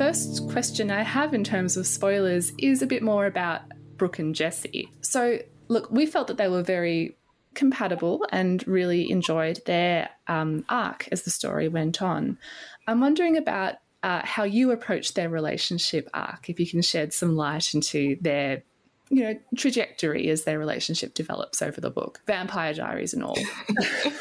First 0.00 0.48
question 0.48 0.90
I 0.90 1.02
have 1.02 1.34
in 1.34 1.44
terms 1.44 1.76
of 1.76 1.86
spoilers 1.86 2.52
is 2.56 2.80
a 2.80 2.86
bit 2.86 3.02
more 3.02 3.26
about 3.26 3.60
Brooke 3.98 4.18
and 4.18 4.34
Jesse. 4.34 4.90
So, 5.02 5.40
look, 5.68 5.90
we 5.90 6.06
felt 6.06 6.28
that 6.28 6.38
they 6.38 6.48
were 6.48 6.62
very 6.62 7.18
compatible 7.52 8.26
and 8.32 8.66
really 8.66 9.10
enjoyed 9.10 9.60
their 9.66 10.08
um, 10.26 10.64
arc 10.70 11.06
as 11.12 11.24
the 11.24 11.30
story 11.30 11.68
went 11.68 12.00
on. 12.00 12.38
I'm 12.86 13.02
wondering 13.02 13.36
about 13.36 13.74
uh, 14.02 14.22
how 14.24 14.44
you 14.44 14.70
approached 14.70 15.16
their 15.16 15.28
relationship 15.28 16.08
arc, 16.14 16.48
if 16.48 16.58
you 16.58 16.66
can 16.66 16.80
shed 16.80 17.12
some 17.12 17.36
light 17.36 17.74
into 17.74 18.16
their 18.22 18.62
you 19.10 19.24
know 19.24 19.38
trajectory 19.56 20.30
as 20.30 20.44
their 20.44 20.58
relationship 20.58 21.14
develops 21.14 21.60
over 21.62 21.80
the 21.80 21.90
book 21.90 22.20
vampire 22.28 22.72
diaries 22.72 23.12
and 23.12 23.24
all 23.24 23.36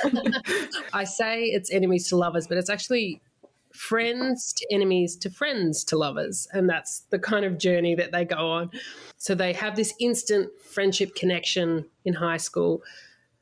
i 0.94 1.04
say 1.04 1.44
it's 1.44 1.72
enemies 1.72 2.08
to 2.08 2.16
lovers 2.16 2.48
but 2.48 2.58
it's 2.58 2.72
actually 2.72 3.22
friends 3.80 4.52
to 4.52 4.66
enemies 4.74 5.16
to 5.16 5.30
friends 5.30 5.86
to 5.86 5.98
lovers. 5.98 6.50
And 6.52 6.70
that's 6.70 7.00
the 7.12 7.18
kind 7.18 7.46
of 7.46 7.58
journey 7.58 7.96
that 7.96 8.12
they 8.12 8.26
go 8.26 8.52
on. 8.52 8.72
So 9.18 9.34
they 9.34 9.54
have 9.54 9.78
this 9.78 9.94
instant 10.02 10.50
friendship 10.62 11.16
connection 11.16 11.86
in 12.04 12.14
high 12.14 12.38
school, 12.38 12.84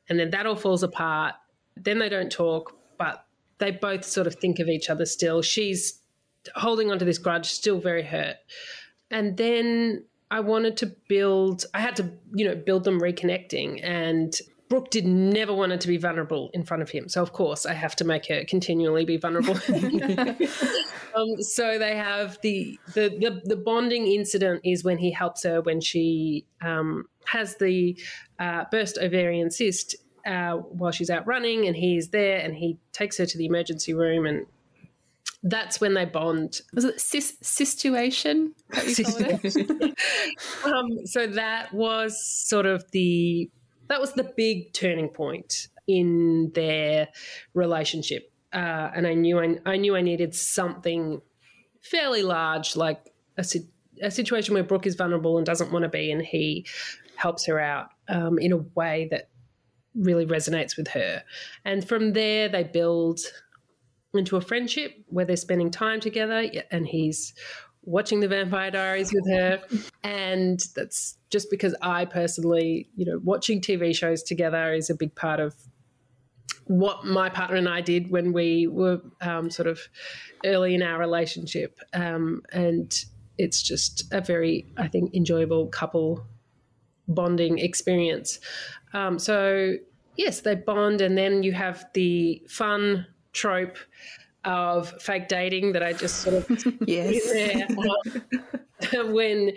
and 0.08 0.16
then 0.16 0.30
that 0.30 0.46
all 0.46 0.54
falls 0.54 0.84
apart. 0.84 1.34
Then 1.76 1.98
they 1.98 2.08
don't 2.08 2.30
talk, 2.30 2.78
but 2.98 3.26
they 3.58 3.72
both 3.72 4.04
sort 4.04 4.28
of 4.28 4.36
think 4.36 4.60
of 4.60 4.68
each 4.68 4.88
other 4.88 5.06
still. 5.06 5.42
She's 5.42 5.98
holding 6.54 6.92
onto 6.92 7.04
this 7.04 7.18
grudge, 7.18 7.46
still 7.46 7.80
very 7.80 8.04
hurt. 8.04 8.36
and 9.10 9.36
then 9.36 10.04
I 10.30 10.40
wanted 10.40 10.76
to 10.78 10.94
build, 11.08 11.64
I 11.74 11.80
had 11.80 11.96
to, 11.96 12.12
you 12.34 12.46
know, 12.46 12.54
build 12.54 12.84
them 12.84 13.00
reconnecting. 13.00 13.80
And 13.82 14.38
Brooke 14.68 14.90
did 14.90 15.06
never 15.06 15.52
wanted 15.52 15.80
to 15.80 15.88
be 15.88 15.96
vulnerable 15.96 16.50
in 16.52 16.64
front 16.64 16.82
of 16.82 16.90
him. 16.90 17.08
So, 17.08 17.22
of 17.22 17.32
course, 17.32 17.64
I 17.64 17.72
have 17.72 17.96
to 17.96 18.04
make 18.04 18.26
her 18.26 18.44
continually 18.44 19.04
be 19.04 19.16
vulnerable. 19.16 19.54
um, 21.14 21.40
so, 21.40 21.78
they 21.78 21.96
have 21.96 22.38
the, 22.42 22.78
the, 22.94 23.08
the, 23.08 23.40
the, 23.44 23.56
bonding 23.56 24.06
incident 24.06 24.60
is 24.64 24.84
when 24.84 24.98
he 24.98 25.10
helps 25.10 25.44
her 25.44 25.62
when 25.62 25.80
she 25.80 26.44
um, 26.60 27.04
has 27.26 27.56
the 27.56 27.98
uh, 28.38 28.64
burst 28.70 28.98
ovarian 28.98 29.50
cyst 29.50 29.96
uh, 30.26 30.56
while 30.56 30.92
she's 30.92 31.10
out 31.10 31.26
running, 31.26 31.66
and 31.66 31.76
he's 31.76 32.10
there 32.10 32.38
and 32.38 32.54
he 32.54 32.76
takes 32.92 33.16
her 33.18 33.26
to 33.26 33.38
the 33.38 33.46
emergency 33.46 33.94
room 33.94 34.26
and 34.26 34.46
that's 35.42 35.80
when 35.80 35.94
they 35.94 36.04
bond. 36.04 36.60
Was 36.74 36.84
it 36.84 37.00
sis- 37.00 37.36
situation? 37.40 38.54
um, 40.64 41.06
so 41.06 41.26
that 41.28 41.68
was 41.72 42.20
sort 42.24 42.66
of 42.66 42.84
the 42.90 43.48
that 43.88 44.00
was 44.00 44.12
the 44.12 44.32
big 44.36 44.72
turning 44.72 45.08
point 45.08 45.68
in 45.86 46.50
their 46.54 47.08
relationship, 47.54 48.32
uh, 48.52 48.90
and 48.94 49.06
I 49.06 49.14
knew 49.14 49.40
I, 49.40 49.58
I 49.66 49.76
knew 49.76 49.96
I 49.96 50.02
needed 50.02 50.34
something 50.34 51.20
fairly 51.80 52.22
large, 52.22 52.76
like 52.76 53.12
a, 53.36 53.44
a 54.02 54.10
situation 54.10 54.54
where 54.54 54.62
Brooke 54.62 54.86
is 54.86 54.94
vulnerable 54.94 55.38
and 55.38 55.46
doesn't 55.46 55.72
want 55.72 55.84
to 55.84 55.88
be, 55.88 56.10
and 56.10 56.22
he 56.22 56.66
helps 57.16 57.46
her 57.46 57.58
out 57.58 57.90
um, 58.08 58.38
in 58.38 58.52
a 58.52 58.58
way 58.58 59.08
that 59.10 59.28
really 59.94 60.26
resonates 60.26 60.76
with 60.76 60.88
her. 60.88 61.22
And 61.64 61.86
from 61.86 62.12
there, 62.12 62.48
they 62.48 62.64
build 62.64 63.20
into 64.14 64.36
a 64.36 64.40
friendship 64.40 64.92
where 65.08 65.24
they're 65.24 65.36
spending 65.36 65.70
time 65.70 66.00
together 66.00 66.50
and 66.70 66.86
he's 66.86 67.34
watching 67.88 68.20
the 68.20 68.28
vampire 68.28 68.70
diaries 68.70 69.12
with 69.12 69.26
her. 69.30 69.60
And 70.02 70.60
that's 70.74 71.18
just 71.30 71.50
because 71.50 71.74
i 71.82 72.04
personally 72.04 72.88
you 72.96 73.04
know 73.04 73.20
watching 73.22 73.60
tv 73.60 73.94
shows 73.94 74.22
together 74.22 74.72
is 74.72 74.90
a 74.90 74.94
big 74.94 75.14
part 75.14 75.40
of 75.40 75.54
what 76.64 77.04
my 77.04 77.28
partner 77.28 77.56
and 77.56 77.68
i 77.68 77.80
did 77.80 78.10
when 78.10 78.32
we 78.32 78.66
were 78.66 79.00
um, 79.22 79.50
sort 79.50 79.66
of 79.66 79.80
early 80.44 80.74
in 80.74 80.82
our 80.82 80.98
relationship. 80.98 81.80
Um, 81.94 82.42
and 82.52 83.04
it's 83.38 83.62
just 83.62 84.12
a 84.12 84.20
very 84.20 84.66
i 84.76 84.86
think 84.86 85.14
enjoyable 85.14 85.66
couple 85.68 86.26
bonding 87.06 87.58
experience. 87.58 88.38
Um, 88.92 89.18
so 89.18 89.74
yes 90.16 90.40
they 90.40 90.56
bond 90.56 91.00
and 91.00 91.16
then 91.16 91.42
you 91.42 91.52
have 91.52 91.86
the 91.94 92.42
fun 92.48 93.06
trope 93.32 93.78
of 94.44 94.90
fake 95.02 95.28
dating 95.28 95.72
that 95.72 95.82
I 95.82 95.92
just 95.92 96.22
sort 96.22 96.36
of 96.36 96.74
yes. 96.86 97.66
when 99.06 99.52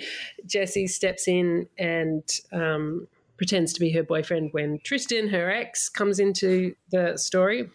Jesse 0.46 0.88
steps 0.88 1.28
in 1.28 1.68
and 1.78 2.24
um, 2.52 3.08
pretends 3.38 3.74
to 3.74 3.80
be 3.80 3.92
her 3.92 4.04
boyfriend 4.04 4.50
when 4.52 4.80
Tristan, 4.84 5.28
her 5.30 5.50
ex, 5.52 5.90
comes 5.90 6.20
into 6.20 6.76
the 6.90 7.18
story. 7.18 7.70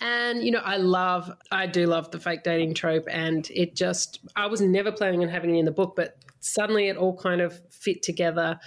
And 0.00 0.42
you 0.42 0.50
know, 0.50 0.60
I 0.60 0.78
love, 0.78 1.30
I 1.52 1.66
do 1.66 1.86
love 1.86 2.10
the 2.10 2.18
fake 2.18 2.42
dating 2.42 2.74
trope, 2.74 3.04
and 3.10 3.48
it 3.50 3.76
just, 3.76 4.20
I 4.34 4.46
was 4.46 4.62
never 4.62 4.90
planning 4.90 5.22
on 5.22 5.28
having 5.28 5.54
it 5.54 5.58
in 5.58 5.66
the 5.66 5.70
book, 5.70 5.94
but 5.94 6.16
suddenly 6.40 6.88
it 6.88 6.96
all 6.96 7.14
kind 7.14 7.42
of 7.42 7.60
fit 7.68 8.02
together 8.02 8.58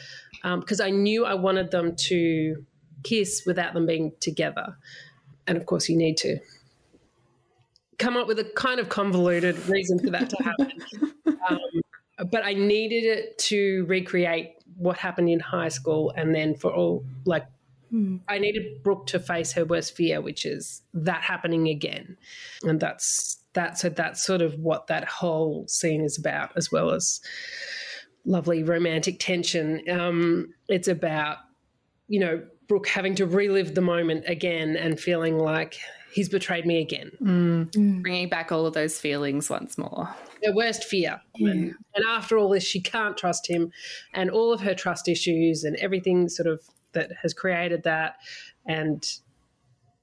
because 0.43 0.79
um, 0.79 0.85
I 0.85 0.91
knew 0.91 1.25
I 1.25 1.33
wanted 1.33 1.71
them 1.71 1.95
to 1.95 2.63
kiss 3.03 3.43
without 3.47 3.73
them 3.73 3.87
being 3.87 4.11
together, 4.19 4.77
and 5.47 5.57
of 5.57 5.65
course, 5.65 5.89
you 5.89 5.97
need 5.97 6.17
to 6.17 6.37
come 8.03 8.17
up 8.17 8.27
with 8.27 8.37
a 8.37 8.43
kind 8.43 8.79
of 8.81 8.89
convoluted 8.89 9.57
reason 9.67 9.97
for 9.97 10.09
that 10.09 10.29
to 10.29 10.43
happen. 10.43 10.71
um, 11.49 12.29
but 12.29 12.45
I 12.45 12.53
needed 12.53 13.05
it 13.05 13.37
to 13.49 13.85
recreate 13.85 14.55
what 14.75 14.97
happened 14.97 15.29
in 15.29 15.39
high 15.39 15.69
school 15.69 16.11
and 16.17 16.35
then 16.35 16.55
for 16.55 16.73
all 16.73 17.05
like 17.25 17.45
hmm. 17.89 18.17
I 18.27 18.39
needed 18.39 18.83
Brooke 18.83 19.07
to 19.07 19.19
face 19.19 19.53
her 19.53 19.63
worst 19.63 19.95
fear, 19.95 20.19
which 20.19 20.45
is 20.45 20.81
that 20.93 21.21
happening 21.21 21.69
again. 21.69 22.17
And 22.63 22.79
that's 22.79 23.37
that 23.53 23.77
so 23.77 23.87
that's 23.89 24.23
sort 24.23 24.41
of 24.41 24.59
what 24.59 24.87
that 24.87 25.05
whole 25.05 25.65
scene 25.67 26.01
is 26.01 26.17
about, 26.17 26.51
as 26.57 26.71
well 26.71 26.91
as 26.91 27.21
lovely 28.25 28.63
romantic 28.63 29.19
tension. 29.19 29.81
Um, 29.89 30.53
it's 30.67 30.89
about, 30.89 31.37
you 32.07 32.19
know, 32.19 32.43
Brooke 32.67 32.87
having 32.87 33.15
to 33.15 33.25
relive 33.25 33.75
the 33.75 33.81
moment 33.81 34.25
again 34.27 34.75
and 34.75 34.99
feeling 34.99 35.37
like 35.37 35.77
he's 36.13 36.29
betrayed 36.29 36.65
me 36.65 36.79
again. 36.79 37.11
Mm. 37.21 38.01
Bringing 38.03 38.29
back 38.29 38.51
all 38.51 38.65
of 38.65 38.73
those 38.73 38.99
feelings 38.99 39.49
once 39.49 39.77
more. 39.77 40.13
Her 40.45 40.53
worst 40.53 40.83
fear. 40.83 41.21
Yeah. 41.35 41.51
And, 41.51 41.75
and 41.95 42.05
after 42.07 42.37
all 42.37 42.49
this, 42.49 42.63
she 42.63 42.79
can't 42.79 43.17
trust 43.17 43.49
him. 43.49 43.71
And 44.13 44.29
all 44.29 44.53
of 44.53 44.61
her 44.61 44.75
trust 44.75 45.07
issues 45.07 45.63
and 45.63 45.75
everything 45.77 46.29
sort 46.29 46.47
of 46.47 46.61
that 46.93 47.11
has 47.21 47.33
created 47.33 47.83
that. 47.83 48.17
And 48.65 49.03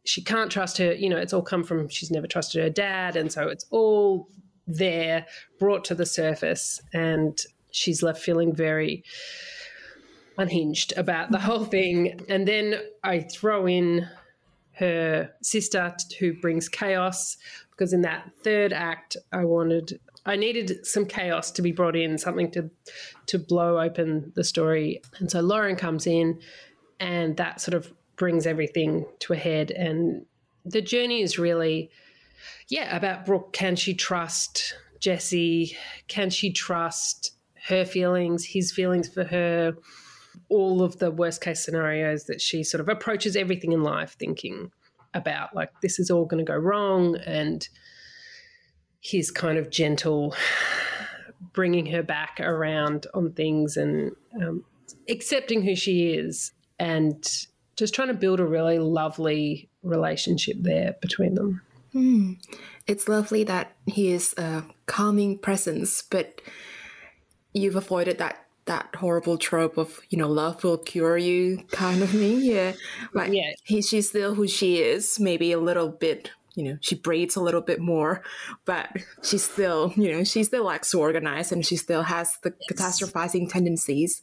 she 0.04 0.22
can't 0.22 0.50
trust 0.50 0.78
her, 0.78 0.92
you 0.92 1.08
know, 1.08 1.18
it's 1.18 1.32
all 1.32 1.42
come 1.42 1.62
from 1.62 1.88
she's 1.88 2.10
never 2.10 2.26
trusted 2.26 2.62
her 2.62 2.70
dad. 2.70 3.16
And 3.16 3.30
so 3.30 3.48
it's 3.48 3.66
all 3.70 4.28
there, 4.66 5.26
brought 5.58 5.84
to 5.86 5.94
the 5.94 6.06
surface. 6.06 6.80
And 6.92 7.38
she's 7.70 8.02
left 8.02 8.20
feeling 8.20 8.54
very 8.54 9.04
unhinged 10.36 10.92
about 10.96 11.30
the 11.30 11.38
whole 11.38 11.64
thing. 11.64 12.20
And 12.28 12.48
then 12.48 12.80
I 13.04 13.20
throw 13.20 13.68
in 13.68 14.08
her 14.80 15.30
sister 15.42 15.94
who 16.18 16.32
brings 16.32 16.68
chaos 16.68 17.36
because 17.70 17.92
in 17.92 18.00
that 18.02 18.30
third 18.42 18.72
act 18.72 19.16
I 19.32 19.44
wanted 19.44 20.00
I 20.26 20.36
needed 20.36 20.86
some 20.86 21.06
chaos 21.06 21.50
to 21.52 21.62
be 21.62 21.72
brought 21.72 21.96
in, 21.96 22.18
something 22.18 22.50
to 22.52 22.70
to 23.26 23.38
blow 23.38 23.80
open 23.80 24.32
the 24.34 24.44
story. 24.44 25.00
And 25.18 25.30
so 25.30 25.40
Lauren 25.40 25.76
comes 25.76 26.06
in 26.06 26.40
and 26.98 27.36
that 27.36 27.60
sort 27.60 27.74
of 27.74 27.92
brings 28.16 28.46
everything 28.46 29.06
to 29.20 29.32
a 29.32 29.36
head 29.36 29.70
and 29.70 30.26
the 30.64 30.82
journey 30.82 31.22
is 31.22 31.38
really 31.38 31.90
yeah, 32.68 32.96
about 32.96 33.26
Brooke. 33.26 33.52
Can 33.52 33.76
she 33.76 33.94
trust 33.94 34.74
Jesse? 35.00 35.76
Can 36.08 36.30
she 36.30 36.52
trust 36.52 37.32
her 37.68 37.84
feelings, 37.84 38.44
his 38.44 38.72
feelings 38.72 39.08
for 39.08 39.24
her? 39.24 39.76
All 40.50 40.82
of 40.82 40.98
the 40.98 41.10
worst 41.10 41.40
case 41.40 41.64
scenarios 41.64 42.24
that 42.24 42.40
she 42.40 42.62
sort 42.62 42.80
of 42.80 42.88
approaches 42.88 43.36
everything 43.36 43.72
in 43.72 43.82
life 43.82 44.16
thinking 44.18 44.70
about 45.14 45.54
like 45.54 45.70
this 45.80 45.98
is 45.98 46.10
all 46.10 46.24
going 46.24 46.44
to 46.44 46.52
go 46.52 46.56
wrong 46.56 47.16
and 47.26 47.68
his 49.00 49.30
kind 49.30 49.56
of 49.56 49.70
gentle 49.70 50.34
bringing 51.52 51.86
her 51.86 52.02
back 52.02 52.38
around 52.40 53.06
on 53.14 53.32
things 53.32 53.76
and 53.76 54.12
um, 54.36 54.64
accepting 55.08 55.62
who 55.62 55.74
she 55.74 56.12
is 56.12 56.52
and 56.78 57.46
just 57.76 57.94
trying 57.94 58.08
to 58.08 58.14
build 58.14 58.40
a 58.40 58.44
really 58.44 58.78
lovely 58.78 59.68
relationship 59.82 60.56
there 60.60 60.96
between 61.00 61.34
them. 61.34 61.62
Mm. 61.94 62.36
It's 62.86 63.08
lovely 63.08 63.42
that 63.44 63.74
he 63.86 64.12
is 64.12 64.34
a 64.36 64.64
calming 64.86 65.38
presence, 65.38 66.02
but 66.02 66.40
you've 67.52 67.76
avoided 67.76 68.18
that 68.18 68.44
that 68.66 68.94
horrible 68.94 69.38
trope 69.38 69.78
of 69.78 70.00
you 70.10 70.18
know 70.18 70.28
love 70.28 70.62
will 70.64 70.78
cure 70.78 71.16
you 71.16 71.64
kind 71.70 72.02
of 72.02 72.10
thing. 72.10 72.40
Yeah, 72.42 72.72
like 73.14 73.32
yeah, 73.32 73.52
he, 73.64 73.82
she's 73.82 74.08
still 74.08 74.34
who 74.34 74.46
she 74.46 74.80
is, 74.80 75.18
maybe 75.18 75.52
a 75.52 75.58
little 75.58 75.88
bit. 75.88 76.30
You 76.56 76.64
know, 76.64 76.78
she 76.80 76.96
breathes 76.96 77.36
a 77.36 77.40
little 77.40 77.60
bit 77.60 77.80
more, 77.80 78.22
but 78.64 78.90
she's 79.22 79.44
still, 79.44 79.92
you 79.96 80.12
know, 80.12 80.24
she 80.24 80.42
still 80.42 80.64
likes 80.64 80.90
to 80.90 80.98
organize 80.98 81.52
and 81.52 81.64
she 81.64 81.76
still 81.76 82.02
has 82.02 82.38
the 82.42 82.52
yes. 82.68 83.00
catastrophizing 83.00 83.48
tendencies. 83.48 84.20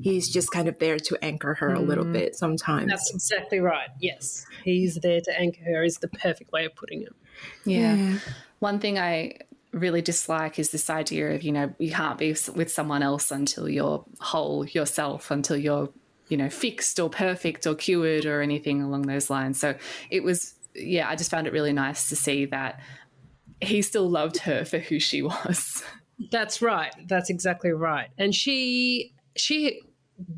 He's 0.00 0.28
just 0.32 0.52
kind 0.52 0.68
of 0.68 0.78
there 0.78 0.98
to 0.98 1.18
anchor 1.20 1.54
her 1.54 1.70
mm. 1.70 1.76
a 1.76 1.80
little 1.80 2.04
mm. 2.04 2.12
bit 2.12 2.36
sometimes. 2.36 2.88
That's 2.88 3.12
exactly 3.12 3.58
right. 3.58 3.88
Yes. 3.98 4.46
He's 4.62 4.94
there 5.02 5.20
to 5.20 5.38
anchor 5.38 5.64
her, 5.64 5.82
is 5.82 5.98
the 5.98 6.08
perfect 6.08 6.52
way 6.52 6.64
of 6.64 6.76
putting 6.76 7.02
it. 7.02 7.12
Yeah. 7.64 7.94
yeah. 7.96 8.18
One 8.60 8.78
thing 8.78 8.96
I 8.96 9.38
really 9.74 10.02
dislike 10.02 10.58
is 10.58 10.70
this 10.70 10.88
idea 10.88 11.34
of, 11.34 11.42
you 11.42 11.52
know, 11.52 11.74
you 11.78 11.90
can't 11.90 12.18
be 12.18 12.34
with 12.54 12.70
someone 12.70 13.02
else 13.02 13.30
until 13.30 13.68
you're 13.68 14.04
whole 14.20 14.64
yourself, 14.66 15.30
until 15.30 15.56
you're, 15.56 15.90
you 16.28 16.36
know, 16.36 16.48
fixed 16.48 16.98
or 17.00 17.10
perfect 17.10 17.66
or 17.66 17.74
cured 17.74 18.24
or 18.24 18.40
anything 18.40 18.82
along 18.82 19.02
those 19.02 19.30
lines. 19.30 19.58
So 19.60 19.74
it 20.10 20.22
was, 20.22 20.54
yeah, 20.74 21.08
I 21.08 21.16
just 21.16 21.30
found 21.30 21.46
it 21.46 21.52
really 21.52 21.72
nice 21.72 22.08
to 22.08 22.16
see 22.16 22.46
that 22.46 22.80
he 23.60 23.82
still 23.82 24.08
loved 24.08 24.38
her 24.38 24.64
for 24.64 24.78
who 24.78 24.98
she 24.98 25.22
was. 25.22 25.82
That's 26.30 26.62
right. 26.62 26.94
That's 27.06 27.28
exactly 27.28 27.72
right. 27.72 28.08
And 28.16 28.34
she, 28.34 29.14
she 29.36 29.82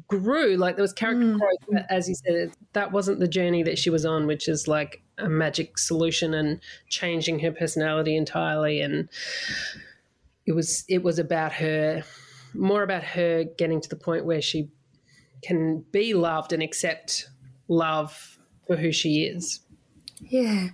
grew 0.09 0.57
like 0.57 0.77
there 0.77 0.83
was 0.83 0.93
character 0.93 1.25
mm. 1.25 1.39
growth 1.39 1.85
as 1.91 2.09
you 2.09 2.15
said 2.15 2.51
that 2.73 2.93
wasn't 2.93 3.19
the 3.19 3.29
journey 3.29 3.62
that 3.62 3.79
she 3.79 3.91
was 3.91 4.07
on 4.07 4.27
which 4.27 4.49
is 4.49 4.67
like 4.67 5.03
a 5.19 5.29
magic 5.29 5.77
solution 5.79 6.33
and 6.33 6.61
changing 6.89 7.39
her 7.39 7.53
personality 7.53 8.17
entirely 8.17 8.81
and 8.81 9.09
it 10.47 10.53
was 10.53 10.85
it 10.88 11.03
was 11.03 11.19
about 11.19 11.53
her 11.53 12.03
more 12.55 12.83
about 12.83 13.03
her 13.03 13.44
getting 13.59 13.81
to 13.81 13.88
the 13.88 13.96
point 13.96 14.25
where 14.25 14.40
she 14.40 14.71
can 15.42 15.85
be 15.92 16.15
loved 16.15 16.53
and 16.53 16.63
accept 16.63 17.29
love 17.69 18.38
for 18.67 18.77
who 18.77 18.90
she 18.90 19.25
is 19.25 19.61
yeah 20.21 20.69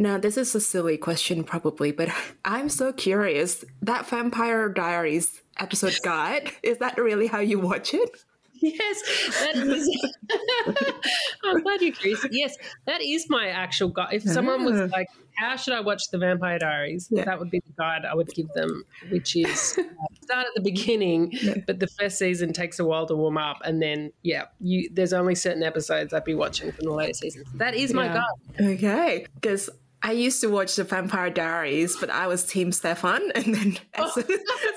now, 0.00 0.16
this 0.16 0.36
is 0.36 0.54
a 0.54 0.60
silly 0.60 0.96
question, 0.96 1.42
probably, 1.42 1.90
but 1.90 2.08
I'm 2.44 2.68
so 2.68 2.92
curious. 2.92 3.64
That 3.82 4.08
Vampire 4.08 4.68
Diaries 4.68 5.42
episode 5.58 5.98
guide. 6.02 6.52
Is 6.62 6.78
that 6.78 6.96
really 6.96 7.26
how 7.26 7.40
you 7.40 7.58
watch 7.58 7.92
it? 7.92 8.24
Yes, 8.62 9.02
that 9.40 9.56
is. 9.56 10.08
I'm 11.44 11.62
glad 11.62 11.80
you 11.80 11.88
agree. 11.88 12.16
Yes, 12.30 12.56
that 12.86 13.00
is 13.00 13.26
my 13.28 13.48
actual 13.48 13.88
guide. 13.88 14.12
If 14.12 14.22
someone 14.22 14.64
was 14.64 14.90
like, 14.90 15.08
"How 15.36 15.56
should 15.56 15.74
I 15.74 15.80
watch 15.80 16.10
the 16.10 16.18
Vampire 16.18 16.58
Diaries?" 16.58 17.08
Yeah. 17.10 17.24
that 17.24 17.38
would 17.38 17.50
be 17.50 17.60
the 17.60 17.72
guide 17.78 18.04
I 18.04 18.14
would 18.14 18.28
give 18.28 18.48
them, 18.54 18.82
which 19.10 19.36
is 19.36 19.78
uh, 19.78 19.82
start 20.22 20.46
at 20.46 20.54
the 20.56 20.60
beginning, 20.60 21.30
yeah. 21.32 21.54
but 21.66 21.78
the 21.78 21.86
first 21.86 22.18
season 22.18 22.52
takes 22.52 22.78
a 22.78 22.84
while 22.84 23.06
to 23.06 23.14
warm 23.14 23.38
up, 23.38 23.58
and 23.64 23.80
then 23.80 24.12
yeah, 24.22 24.46
you 24.60 24.90
there's 24.92 25.12
only 25.12 25.34
certain 25.34 25.62
episodes 25.62 26.12
I'd 26.12 26.24
be 26.24 26.34
watching 26.34 26.72
from 26.72 26.86
the 26.86 26.92
later 26.92 27.14
seasons. 27.14 27.46
That 27.54 27.74
is 27.74 27.94
my 27.94 28.06
yeah. 28.06 28.14
guide. 28.14 28.66
Okay, 28.72 29.26
because 29.34 29.70
I 30.02 30.12
used 30.12 30.40
to 30.42 30.48
watch 30.48 30.76
the 30.76 30.84
Vampire 30.84 31.30
Diaries, 31.30 31.96
but 31.96 32.08
I 32.08 32.28
was 32.28 32.44
Team 32.44 32.70
Stefan, 32.70 33.32
and 33.34 33.54
then 33.54 33.78
as, 33.94 34.14
soon, 34.14 34.24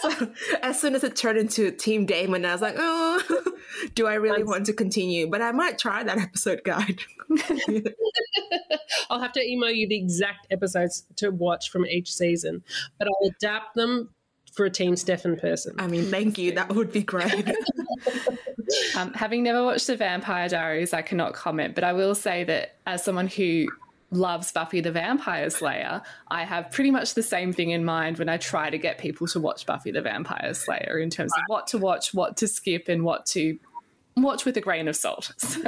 so, 0.01 0.32
as 0.61 0.82
soon 0.82 0.95
as 0.95 1.03
it 1.03 1.15
turned 1.15 1.38
into 1.38 1.72
Team 1.72 2.05
Damon, 2.05 2.45
I 2.45 2.53
was 2.53 2.61
like, 2.61 2.76
oh, 2.78 3.43
do 3.95 4.07
I 4.07 4.15
really 4.15 4.43
want 4.43 4.65
to 4.67 4.74
continue? 4.74 5.30
But 5.30 5.41
I 5.41 5.51
might 5.51 5.78
try 5.78 6.03
that 6.03 6.17
episode 6.19 6.61
guide. 6.63 6.99
I'll 9.09 9.22
have 9.22 9.32
to 9.34 9.41
email 9.41 9.72
you 9.72 9.88
the 9.88 9.97
exact 9.97 10.47
episodes 10.49 11.05
to 11.17 11.30
watch 11.30 11.69
from 11.69 11.86
each 11.86 12.11
season, 12.11 12.63
but 12.97 13.07
I'll 13.07 13.30
adapt 13.30 13.76
them 13.76 14.09
for 14.53 14.65
a 14.65 14.69
Team 14.69 14.95
Stefan 14.95 15.38
person. 15.38 15.76
I 15.78 15.88
mean, 15.88 16.05
thank 16.05 16.38
you. 16.38 16.53
That 16.53 16.74
would 16.76 16.91
be 16.91 17.03
great. 17.03 17.49
um, 18.97 19.13
having 19.13 19.43
never 19.43 19.63
watched 19.63 19.88
the 19.88 19.95
Vampire 19.95 20.49
Diaries, 20.49 20.93
I 20.93 21.03
cannot 21.03 21.34
comment, 21.34 21.76
but 21.76 21.86
I 21.86 21.93
will 21.93 22.15
say 22.15 22.43
that 22.43 22.80
as 22.86 23.03
someone 23.03 23.28
who 23.28 23.67
loves 24.12 24.51
Buffy 24.51 24.82
the 24.82 24.91
Vampire 24.91 25.49
Slayer, 25.49 26.01
I 26.30 26.43
have 26.43 26.70
pretty 26.72 26.91
much 26.91 27.14
the 27.14 27.24
same 27.24 27.53
thing 27.53 27.72
in 27.72 27.84
mind 27.84 28.20
when 28.20 28.30
I 28.30 28.38
try 28.38 28.70
to 28.70 28.78
get 28.78 28.97
people 28.97 29.28
to 29.28 29.39
watch 29.39 29.66
Buffy 29.66 29.91
the 29.91 30.01
Vampire 30.01 30.53
Slayer 30.53 30.99
in 30.99 31.09
terms 31.09 31.32
of 31.34 31.43
what 31.47 31.68
to 31.68 31.78
watch, 31.78 32.14
what 32.14 32.38
to 32.38 32.47
skip, 32.47 32.89
and 32.89 33.03
what 33.03 33.26
to 33.28 33.57
watch 34.18 34.45
with 34.45 34.57
a 34.57 34.62
grain 34.62 34.88
of 34.88 34.95
salt. 34.95 35.32
So. 35.41 35.62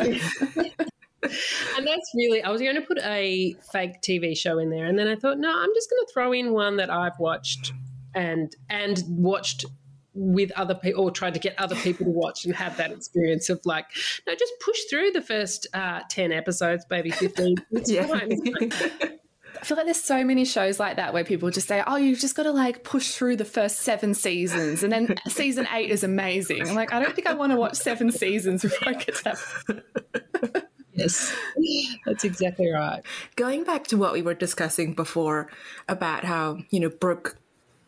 and 1.77 1.87
that's 1.87 2.11
really, 2.15 2.43
I 2.43 2.49
was 2.49 2.59
going 2.59 2.75
to 2.75 2.81
put 2.81 2.99
a 2.99 3.55
fake 3.71 4.01
TV 4.01 4.37
show 4.37 4.59
in 4.59 4.69
there, 4.69 4.85
and 4.85 4.99
then 4.99 5.07
I 5.07 5.15
thought, 5.15 5.37
no, 5.37 5.49
I'm 5.49 5.73
just 5.73 5.89
going 5.89 6.05
to 6.05 6.13
throw 6.13 6.33
in 6.33 6.51
one 6.51 6.77
that 6.77 6.89
I've 6.89 7.17
watched 7.17 7.71
and 8.13 8.53
and 8.69 9.03
watched 9.07 9.65
with 10.13 10.51
other 10.51 10.75
people 10.75 11.03
or 11.03 11.11
tried 11.11 11.33
to 11.33 11.39
get 11.39 11.57
other 11.59 11.75
people 11.75 12.05
to 12.05 12.11
watch 12.11 12.45
and 12.45 12.55
have 12.55 12.77
that 12.77 12.91
experience 12.91 13.49
of 13.49 13.59
like, 13.65 13.85
no, 14.27 14.35
just 14.35 14.53
push 14.63 14.79
through 14.89 15.11
the 15.11 15.21
first 15.21 15.67
uh, 15.73 16.01
10 16.09 16.31
episodes, 16.31 16.85
maybe 16.89 17.11
15. 17.11 17.57
It's 17.71 17.91
yeah. 17.91 18.05
fine. 18.05 18.39
I 19.61 19.65
feel 19.65 19.77
like 19.77 19.85
there's 19.85 20.01
so 20.01 20.23
many 20.23 20.45
shows 20.45 20.79
like 20.79 20.97
that 20.97 21.13
where 21.13 21.23
people 21.23 21.49
just 21.49 21.67
say, 21.67 21.83
"Oh, 21.85 21.95
you've 21.95 22.19
just 22.19 22.35
got 22.35 22.43
to 22.43 22.51
like 22.51 22.83
push 22.83 23.11
through 23.11 23.37
the 23.37 23.45
first 23.45 23.79
seven 23.79 24.13
seasons, 24.13 24.83
and 24.83 24.91
then 24.91 25.15
season 25.27 25.67
eight 25.73 25.89
is 25.89 26.03
amazing." 26.03 26.67
I'm 26.67 26.75
like, 26.75 26.91
I 26.91 26.99
don't 26.99 27.15
think 27.15 27.27
I 27.27 27.33
want 27.33 27.51
to 27.51 27.57
watch 27.57 27.75
seven 27.75 28.11
seasons 28.11 28.63
before 28.63 28.89
I 28.89 28.93
get 28.93 29.15
to 29.15 29.23
that. 29.23 30.67
yes, 30.93 31.33
that's 32.05 32.23
exactly 32.23 32.71
right. 32.71 33.03
Going 33.35 33.63
back 33.63 33.85
to 33.87 33.97
what 33.97 34.11
we 34.11 34.21
were 34.21 34.33
discussing 34.33 34.95
before 34.95 35.49
about 35.87 36.25
how 36.25 36.57
you 36.71 36.79
know 36.79 36.89
Brooke 36.89 37.37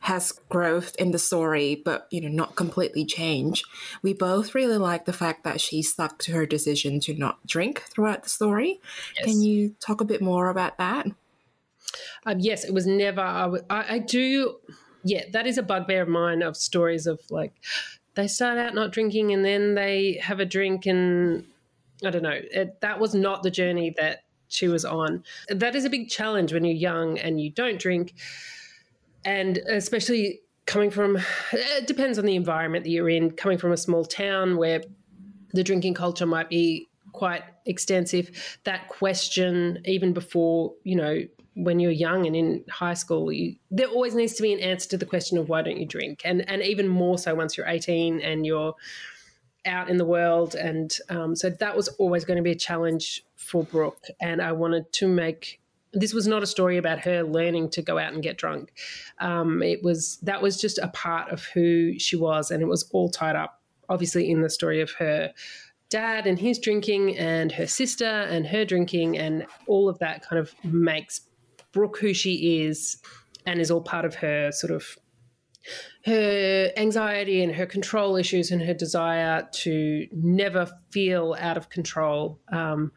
has 0.05 0.31
growth 0.49 0.95
in 0.99 1.09
the 1.09 1.17
story, 1.17 1.81
but 1.83 2.07
you 2.11 2.21
know, 2.21 2.27
not 2.27 2.55
completely 2.55 3.03
change. 3.03 3.63
We 4.03 4.13
both 4.13 4.53
really 4.53 4.77
like 4.77 5.05
the 5.05 5.13
fact 5.13 5.43
that 5.45 5.59
she 5.59 5.81
stuck 5.81 6.19
to 6.19 6.31
her 6.33 6.45
decision 6.45 6.99
to 7.01 7.15
not 7.15 7.45
drink 7.47 7.81
throughout 7.81 8.21
the 8.21 8.29
story. 8.29 8.79
Yes. 9.15 9.25
Can 9.25 9.41
you 9.41 9.75
talk 9.79 10.01
a 10.01 10.05
bit 10.05 10.21
more 10.21 10.49
about 10.49 10.77
that? 10.77 11.07
Um, 12.23 12.39
yes, 12.39 12.63
it 12.63 12.71
was 12.71 12.85
never. 12.85 13.21
I, 13.21 13.59
I 13.69 13.97
do. 13.97 14.57
Yeah, 15.03 15.23
that 15.31 15.47
is 15.47 15.57
a 15.57 15.63
bugbear 15.63 16.03
of 16.03 16.07
mine 16.07 16.43
of 16.43 16.55
stories 16.55 17.07
of 17.07 17.19
like 17.31 17.53
they 18.13 18.27
start 18.27 18.59
out 18.59 18.75
not 18.75 18.91
drinking 18.91 19.33
and 19.33 19.43
then 19.43 19.73
they 19.73 20.19
have 20.21 20.39
a 20.39 20.45
drink 20.45 20.85
and 20.85 21.45
I 22.05 22.11
don't 22.11 22.21
know. 22.21 22.39
It, 22.51 22.79
that 22.81 22.99
was 22.99 23.15
not 23.15 23.41
the 23.41 23.49
journey 23.49 23.95
that 23.97 24.23
she 24.49 24.67
was 24.67 24.85
on. 24.85 25.23
That 25.49 25.75
is 25.75 25.83
a 25.83 25.89
big 25.89 26.09
challenge 26.09 26.53
when 26.53 26.63
you're 26.63 26.75
young 26.75 27.17
and 27.17 27.41
you 27.41 27.49
don't 27.49 27.79
drink 27.79 28.13
and 29.25 29.57
especially 29.57 30.39
coming 30.65 30.89
from 30.89 31.17
it 31.51 31.87
depends 31.87 32.17
on 32.17 32.25
the 32.25 32.35
environment 32.35 32.85
that 32.85 32.91
you're 32.91 33.09
in. 33.09 33.31
Coming 33.31 33.57
from 33.57 33.71
a 33.71 33.77
small 33.77 34.05
town 34.05 34.57
where 34.57 34.81
the 35.53 35.63
drinking 35.63 35.93
culture 35.93 36.25
might 36.25 36.49
be 36.49 36.87
quite 37.11 37.43
extensive 37.65 38.59
that 38.65 38.89
question 38.89 39.81
even 39.85 40.11
before 40.11 40.73
you 40.83 40.95
know 40.95 41.21
when 41.55 41.79
you're 41.79 41.91
young 41.91 42.25
and 42.25 42.35
in 42.35 42.63
high 42.69 42.93
school 42.93 43.31
you, 43.31 43.55
there 43.71 43.87
always 43.87 44.13
needs 44.13 44.33
to 44.33 44.41
be 44.41 44.51
an 44.51 44.59
answer 44.59 44.89
to 44.89 44.97
the 44.97 45.05
question 45.05 45.37
of 45.37 45.47
why 45.47 45.61
don't 45.61 45.77
you 45.77 45.85
drink? 45.85 46.21
And 46.25 46.47
and 46.49 46.61
even 46.61 46.87
more 46.87 47.17
so 47.17 47.33
once 47.33 47.57
you're 47.57 47.67
18 47.67 48.21
and 48.21 48.45
you're 48.45 48.75
out 49.65 49.89
in 49.89 49.97
the 49.97 50.05
world. 50.05 50.55
And 50.55 50.95
um, 51.09 51.35
so 51.35 51.49
that 51.49 51.75
was 51.75 51.87
always 51.87 52.23
going 52.23 52.37
to 52.37 52.43
be 52.43 52.51
a 52.51 52.55
challenge 52.55 53.23
for 53.35 53.63
brooke. 53.63 54.03
And 54.21 54.41
i 54.41 54.51
wanted 54.51 54.91
to 54.93 55.07
make 55.07 55.59
this 55.95 56.13
was 56.13 56.27
not 56.27 56.43
a 56.43 56.47
story 56.47 56.77
about 56.77 56.99
her 56.99 57.23
learning 57.23 57.69
to 57.71 57.81
go 57.81 57.97
out 57.97 58.13
and 58.13 58.21
get 58.21 58.37
drunk. 58.37 58.73
Um, 59.19 59.63
it 59.63 59.81
was 59.81 60.17
that 60.23 60.41
was 60.41 60.59
just 60.59 60.77
a 60.77 60.89
part 60.89 61.31
of 61.31 61.45
who 61.45 61.97
she 61.97 62.15
was, 62.15 62.51
and 62.51 62.61
it 62.61 62.67
was 62.67 62.87
all 62.91 63.09
tied 63.09 63.35
up, 63.35 63.61
obviously, 63.89 64.29
in 64.29 64.41
the 64.41 64.49
story 64.49 64.81
of 64.81 64.91
her 64.99 65.33
dad 65.89 66.27
and 66.27 66.37
his 66.37 66.59
drinking, 66.59 67.17
and 67.17 67.51
her 67.53 67.65
sister 67.65 68.05
and 68.05 68.45
her 68.47 68.65
drinking, 68.65 69.17
and 69.17 69.47
all 69.67 69.89
of 69.89 69.97
that 69.99 70.27
kind 70.27 70.39
of 70.39 70.53
makes 70.63 71.21
Brooke 71.71 71.97
who 71.97 72.13
she 72.13 72.65
is, 72.65 72.97
and 73.45 73.59
is 73.59 73.71
all 73.71 73.81
part 73.81 74.05
of 74.05 74.15
her 74.15 74.51
sort 74.51 74.73
of 74.73 74.97
her 76.05 76.71
anxiety 76.77 77.41
and 77.41 77.55
her 77.55 77.65
control 77.65 78.15
issues 78.15 78.51
and 78.51 78.61
her 78.61 78.73
desire 78.73 79.47
to 79.51 80.07
never 80.11 80.69
feel 80.91 81.35
out 81.39 81.57
of 81.57 81.69
control 81.69 82.39
um, 82.51 82.91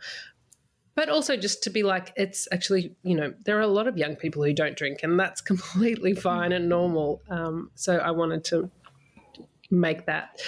but 0.99 1.09
also 1.09 1.36
just 1.36 1.62
to 1.62 1.70
be 1.70 1.84
like 1.84 2.12
it's 2.16 2.49
actually 2.51 2.92
you 3.05 3.14
know 3.14 3.32
there 3.44 3.57
are 3.57 3.61
a 3.61 3.68
lot 3.68 3.86
of 3.86 3.96
young 3.96 4.16
people 4.16 4.42
who 4.42 4.53
don't 4.53 4.76
drink 4.76 4.99
and 5.05 5.18
that's 5.18 5.40
completely 5.53 6.12
fine 6.12 6.51
and 6.51 6.68
normal. 6.68 7.22
Um, 7.30 7.70
so 7.76 7.99
i 7.99 8.11
wanted 8.11 8.42
to 8.46 8.68
make 9.70 10.07
that 10.07 10.40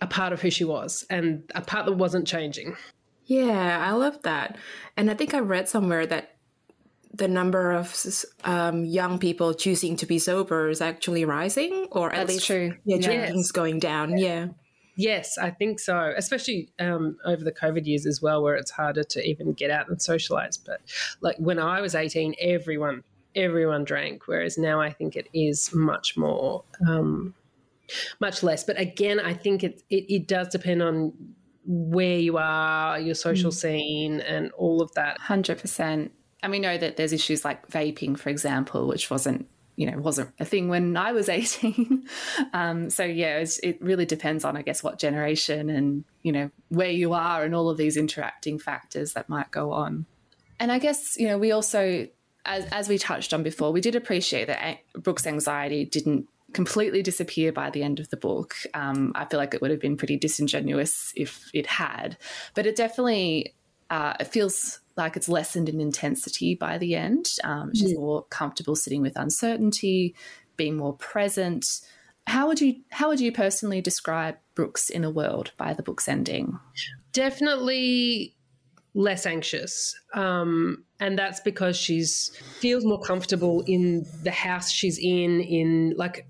a 0.00 0.06
part 0.06 0.32
of 0.32 0.40
who 0.40 0.50
she 0.50 0.62
was 0.62 1.04
and 1.10 1.50
a 1.54 1.62
part 1.62 1.86
that 1.86 1.94
wasn't 1.94 2.28
changing. 2.28 2.76
Yeah 3.24 3.84
i 3.84 3.90
love 3.90 4.22
that. 4.22 4.56
And 4.96 5.10
i 5.10 5.14
think 5.14 5.34
i 5.34 5.40
read 5.40 5.68
somewhere 5.68 6.06
that 6.06 6.36
the 7.12 7.26
number 7.26 7.72
of 7.72 7.92
um, 8.44 8.84
young 8.84 9.18
people 9.18 9.52
choosing 9.52 9.96
to 9.96 10.06
be 10.06 10.20
sober 10.20 10.68
is 10.68 10.80
actually 10.80 11.24
rising 11.24 11.88
or 11.90 12.12
at 12.12 12.18
That's 12.18 12.34
least 12.34 12.46
true. 12.46 12.76
yeah 12.84 12.98
drinking's 12.98 13.48
yes. 13.48 13.50
going 13.50 13.80
down. 13.80 14.16
Yeah 14.16 14.50
Yes, 14.96 15.38
I 15.38 15.50
think 15.50 15.78
so, 15.78 16.12
especially 16.16 16.68
um, 16.78 17.16
over 17.24 17.42
the 17.42 17.52
COVID 17.52 17.86
years 17.86 18.06
as 18.06 18.20
well, 18.20 18.42
where 18.42 18.54
it's 18.54 18.70
harder 18.70 19.02
to 19.04 19.22
even 19.26 19.52
get 19.52 19.70
out 19.70 19.88
and 19.88 20.00
socialize. 20.00 20.56
But 20.56 20.80
like 21.20 21.36
when 21.38 21.58
I 21.58 21.80
was 21.80 21.94
18, 21.94 22.34
everyone, 22.40 23.02
everyone 23.34 23.84
drank, 23.84 24.26
whereas 24.26 24.58
now 24.58 24.80
I 24.80 24.90
think 24.90 25.16
it 25.16 25.28
is 25.32 25.72
much 25.74 26.16
more, 26.16 26.64
um, 26.86 27.34
much 28.20 28.42
less. 28.42 28.64
But 28.64 28.78
again, 28.78 29.20
I 29.20 29.34
think 29.34 29.64
it, 29.64 29.82
it, 29.90 30.12
it 30.12 30.28
does 30.28 30.48
depend 30.48 30.82
on 30.82 31.12
where 31.66 32.18
you 32.18 32.36
are, 32.36 32.98
your 32.98 33.14
social 33.14 33.50
mm. 33.50 33.54
scene, 33.54 34.20
and 34.20 34.50
all 34.52 34.82
of 34.82 34.92
that. 34.94 35.18
100%. 35.20 36.10
And 36.42 36.50
we 36.50 36.58
know 36.58 36.78
that 36.78 36.96
there's 36.96 37.12
issues 37.12 37.44
like 37.44 37.68
vaping, 37.68 38.18
for 38.18 38.28
example, 38.28 38.88
which 38.88 39.10
wasn't 39.10 39.46
you 39.80 39.90
know 39.90 39.96
wasn't 39.96 40.30
a 40.38 40.44
thing 40.44 40.68
when 40.68 40.94
I 40.94 41.12
was 41.12 41.28
18. 41.30 42.06
um, 42.52 42.90
so 42.90 43.02
yeah, 43.02 43.42
it 43.62 43.80
really 43.80 44.04
depends 44.04 44.44
on 44.44 44.54
I 44.54 44.62
guess 44.62 44.82
what 44.82 44.98
generation 44.98 45.70
and 45.70 46.04
you 46.22 46.32
know 46.32 46.50
where 46.68 46.90
you 46.90 47.14
are 47.14 47.44
and 47.44 47.54
all 47.54 47.70
of 47.70 47.78
these 47.78 47.96
interacting 47.96 48.58
factors 48.58 49.14
that 49.14 49.30
might 49.30 49.50
go 49.50 49.72
on. 49.72 50.04
And 50.60 50.70
I 50.70 50.78
guess 50.78 51.16
you 51.18 51.26
know 51.26 51.38
we 51.38 51.50
also 51.50 52.06
as 52.44 52.66
as 52.66 52.90
we 52.90 52.98
touched 52.98 53.32
on 53.32 53.42
before, 53.42 53.72
we 53.72 53.80
did 53.80 53.96
appreciate 53.96 54.48
that 54.48 54.80
Brooke's 54.92 55.26
anxiety 55.26 55.86
didn't 55.86 56.28
completely 56.52 57.00
disappear 57.02 57.50
by 57.50 57.70
the 57.70 57.82
end 57.82 58.00
of 58.00 58.10
the 58.10 58.18
book. 58.18 58.56
Um, 58.74 59.12
I 59.14 59.24
feel 59.24 59.38
like 59.38 59.54
it 59.54 59.62
would 59.62 59.70
have 59.70 59.80
been 59.80 59.96
pretty 59.96 60.18
disingenuous 60.18 61.12
if 61.16 61.48
it 61.54 61.66
had, 61.66 62.18
but 62.54 62.66
it 62.66 62.76
definitely 62.76 63.54
uh, 63.88 64.14
it 64.20 64.26
feels 64.26 64.80
like 65.00 65.16
it's 65.16 65.28
lessened 65.28 65.68
in 65.68 65.80
intensity 65.80 66.54
by 66.54 66.78
the 66.78 66.94
end. 66.94 67.26
Um, 67.42 67.74
she's 67.74 67.92
yeah. 67.92 67.98
more 67.98 68.24
comfortable 68.24 68.76
sitting 68.76 69.02
with 69.02 69.16
uncertainty, 69.16 70.14
being 70.56 70.76
more 70.76 70.94
present. 70.94 71.80
How 72.26 72.46
would 72.46 72.60
you 72.60 72.76
how 72.90 73.08
would 73.08 73.20
you 73.20 73.32
personally 73.32 73.80
describe 73.80 74.36
Brooks 74.54 74.90
in 74.90 75.04
a 75.04 75.10
world 75.10 75.52
by 75.56 75.74
the 75.74 75.82
book's 75.82 76.08
ending? 76.08 76.58
Definitely 77.12 78.36
less 78.94 79.26
anxious, 79.26 79.94
um, 80.14 80.84
and 81.00 81.18
that's 81.18 81.40
because 81.40 81.76
she's 81.76 82.30
feels 82.60 82.84
more 82.84 83.00
comfortable 83.00 83.62
in 83.66 84.06
the 84.22 84.30
house 84.30 84.70
she's 84.70 84.98
in. 84.98 85.40
In 85.40 85.94
like 85.96 86.26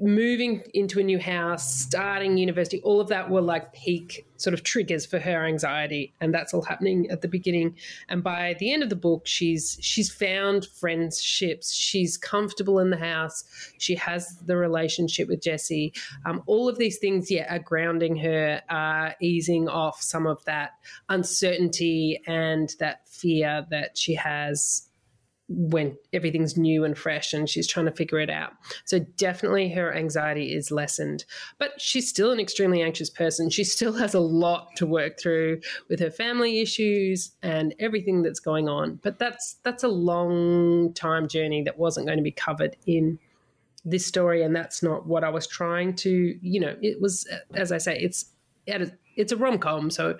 moving 0.00 0.62
into 0.74 1.00
a 1.00 1.02
new 1.02 1.18
house, 1.18 1.74
starting 1.74 2.36
university, 2.36 2.80
all 2.82 3.00
of 3.00 3.08
that 3.08 3.30
were 3.30 3.40
like 3.40 3.72
peak 3.72 4.26
sort 4.36 4.54
of 4.54 4.62
triggers 4.62 5.06
for 5.06 5.18
her 5.18 5.46
anxiety, 5.46 6.12
and 6.20 6.34
that's 6.34 6.52
all 6.52 6.62
happening 6.62 7.08
at 7.10 7.22
the 7.22 7.28
beginning. 7.28 7.76
And 8.08 8.22
by 8.22 8.56
the 8.58 8.72
end 8.72 8.82
of 8.82 8.90
the 8.90 8.96
book, 8.96 9.26
she's 9.26 9.78
she's 9.80 10.12
found 10.12 10.66
friendships. 10.66 11.72
She's 11.72 12.16
comfortable 12.16 12.78
in 12.78 12.90
the 12.90 12.96
house. 12.96 13.44
She 13.78 13.94
has 13.96 14.36
the 14.44 14.56
relationship 14.56 15.28
with 15.28 15.42
Jesse. 15.42 15.92
Um, 16.26 16.42
all 16.46 16.68
of 16.68 16.78
these 16.78 16.98
things, 16.98 17.30
yeah, 17.30 17.54
are 17.54 17.60
grounding 17.60 18.16
her, 18.16 18.62
uh, 18.68 19.12
easing 19.20 19.68
off 19.68 20.02
some 20.02 20.26
of 20.26 20.44
that 20.44 20.72
uncertainty 21.08 22.20
and 22.26 22.74
that 22.80 23.08
fear 23.08 23.66
that 23.70 23.96
she 23.96 24.14
has 24.14 24.88
when 25.48 25.96
everything's 26.12 26.56
new 26.56 26.84
and 26.84 26.96
fresh 26.96 27.34
and 27.34 27.50
she's 27.50 27.66
trying 27.66 27.86
to 27.86 27.92
figure 27.92 28.18
it 28.18 28.30
out. 28.30 28.52
So 28.86 29.00
definitely 29.16 29.68
her 29.70 29.94
anxiety 29.94 30.54
is 30.54 30.70
lessened, 30.70 31.24
but 31.58 31.80
she's 31.80 32.08
still 32.08 32.32
an 32.32 32.40
extremely 32.40 32.82
anxious 32.82 33.10
person. 33.10 33.50
She 33.50 33.64
still 33.64 33.92
has 33.94 34.14
a 34.14 34.20
lot 34.20 34.74
to 34.76 34.86
work 34.86 35.18
through 35.20 35.60
with 35.88 36.00
her 36.00 36.10
family 36.10 36.60
issues 36.60 37.32
and 37.42 37.74
everything 37.78 38.22
that's 38.22 38.40
going 38.40 38.68
on. 38.68 39.00
But 39.02 39.18
that's 39.18 39.56
that's 39.62 39.84
a 39.84 39.88
long 39.88 40.94
time 40.94 41.28
journey 41.28 41.62
that 41.64 41.78
wasn't 41.78 42.06
going 42.06 42.18
to 42.18 42.24
be 42.24 42.30
covered 42.30 42.76
in 42.86 43.18
this 43.84 44.06
story 44.06 44.42
and 44.42 44.56
that's 44.56 44.82
not 44.82 45.06
what 45.06 45.24
I 45.24 45.28
was 45.28 45.46
trying 45.46 45.94
to, 45.96 46.38
you 46.40 46.60
know, 46.60 46.74
it 46.80 47.02
was 47.02 47.28
as 47.52 47.70
I 47.70 47.78
say 47.78 47.98
it's 47.98 48.30
it's 48.66 49.30
a 49.30 49.36
rom-com 49.36 49.90
so 49.90 50.16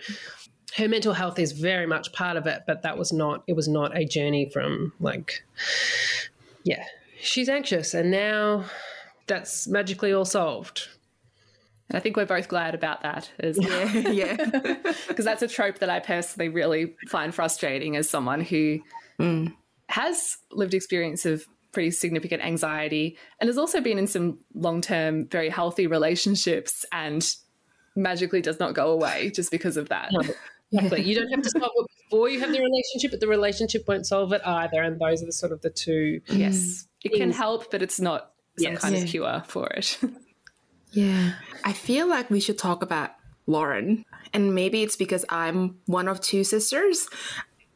her 0.76 0.88
mental 0.88 1.12
health 1.12 1.38
is 1.38 1.52
very 1.52 1.86
much 1.86 2.12
part 2.12 2.36
of 2.36 2.46
it, 2.46 2.62
but 2.66 2.82
that 2.82 2.98
was 2.98 3.12
not, 3.12 3.44
it 3.46 3.54
was 3.54 3.68
not 3.68 3.96
a 3.96 4.04
journey 4.04 4.48
from 4.48 4.92
like, 4.98 5.44
yeah, 6.64 6.84
she's 7.20 7.48
anxious 7.48 7.94
and 7.94 8.10
now 8.10 8.64
that's 9.26 9.68
magically 9.68 10.12
all 10.12 10.24
solved. 10.24 10.88
I 11.92 12.00
think 12.00 12.16
we're 12.16 12.26
both 12.26 12.48
glad 12.48 12.74
about 12.74 13.02
that. 13.02 13.30
As, 13.38 13.58
yeah, 13.60 13.92
yeah. 14.08 14.36
Because 15.06 15.24
that's 15.24 15.42
a 15.42 15.48
trope 15.48 15.78
that 15.78 15.90
I 15.90 16.00
personally 16.00 16.48
really 16.48 16.96
find 17.08 17.32
frustrating 17.34 17.94
as 17.96 18.10
someone 18.10 18.40
who 18.40 18.80
mm. 19.20 19.54
has 19.88 20.38
lived 20.50 20.74
experience 20.74 21.24
of 21.24 21.44
pretty 21.72 21.90
significant 21.92 22.42
anxiety 22.42 23.16
and 23.40 23.48
has 23.48 23.58
also 23.58 23.80
been 23.80 23.98
in 23.98 24.06
some 24.06 24.38
long 24.54 24.80
term, 24.80 25.28
very 25.28 25.50
healthy 25.50 25.86
relationships 25.86 26.84
and 26.90 27.36
magically 27.94 28.40
does 28.40 28.58
not 28.58 28.74
go 28.74 28.90
away 28.90 29.30
just 29.30 29.50
because 29.50 29.76
of 29.76 29.88
that. 29.88 30.10
Exactly. 30.74 31.02
You 31.08 31.14
don't 31.14 31.28
have 31.28 31.42
to 31.42 31.50
solve 31.50 31.72
it 31.76 31.86
before 32.10 32.28
you 32.28 32.40
have 32.40 32.52
the 32.52 32.60
relationship, 32.60 33.10
but 33.10 33.20
the 33.20 33.28
relationship 33.28 33.84
won't 33.86 34.06
solve 34.06 34.32
it 34.32 34.42
either. 34.44 34.82
And 34.82 35.00
those 35.00 35.22
are 35.22 35.26
the 35.26 35.32
sort 35.32 35.52
of 35.52 35.60
the 35.62 35.70
two. 35.70 36.20
Yes. 36.26 36.86
It 37.02 37.12
can 37.14 37.30
help, 37.30 37.70
but 37.70 37.82
it's 37.82 38.00
not 38.00 38.32
some 38.58 38.72
yes. 38.72 38.82
kind 38.82 38.96
yeah. 38.96 39.02
of 39.02 39.08
cure 39.08 39.42
for 39.46 39.66
it. 39.68 39.98
yeah. 40.92 41.32
I 41.64 41.72
feel 41.72 42.08
like 42.08 42.30
we 42.30 42.40
should 42.40 42.58
talk 42.58 42.82
about 42.82 43.10
Lauren. 43.46 44.04
And 44.32 44.54
maybe 44.54 44.82
it's 44.82 44.96
because 44.96 45.24
I'm 45.28 45.76
one 45.86 46.08
of 46.08 46.20
two 46.20 46.44
sisters. 46.44 47.08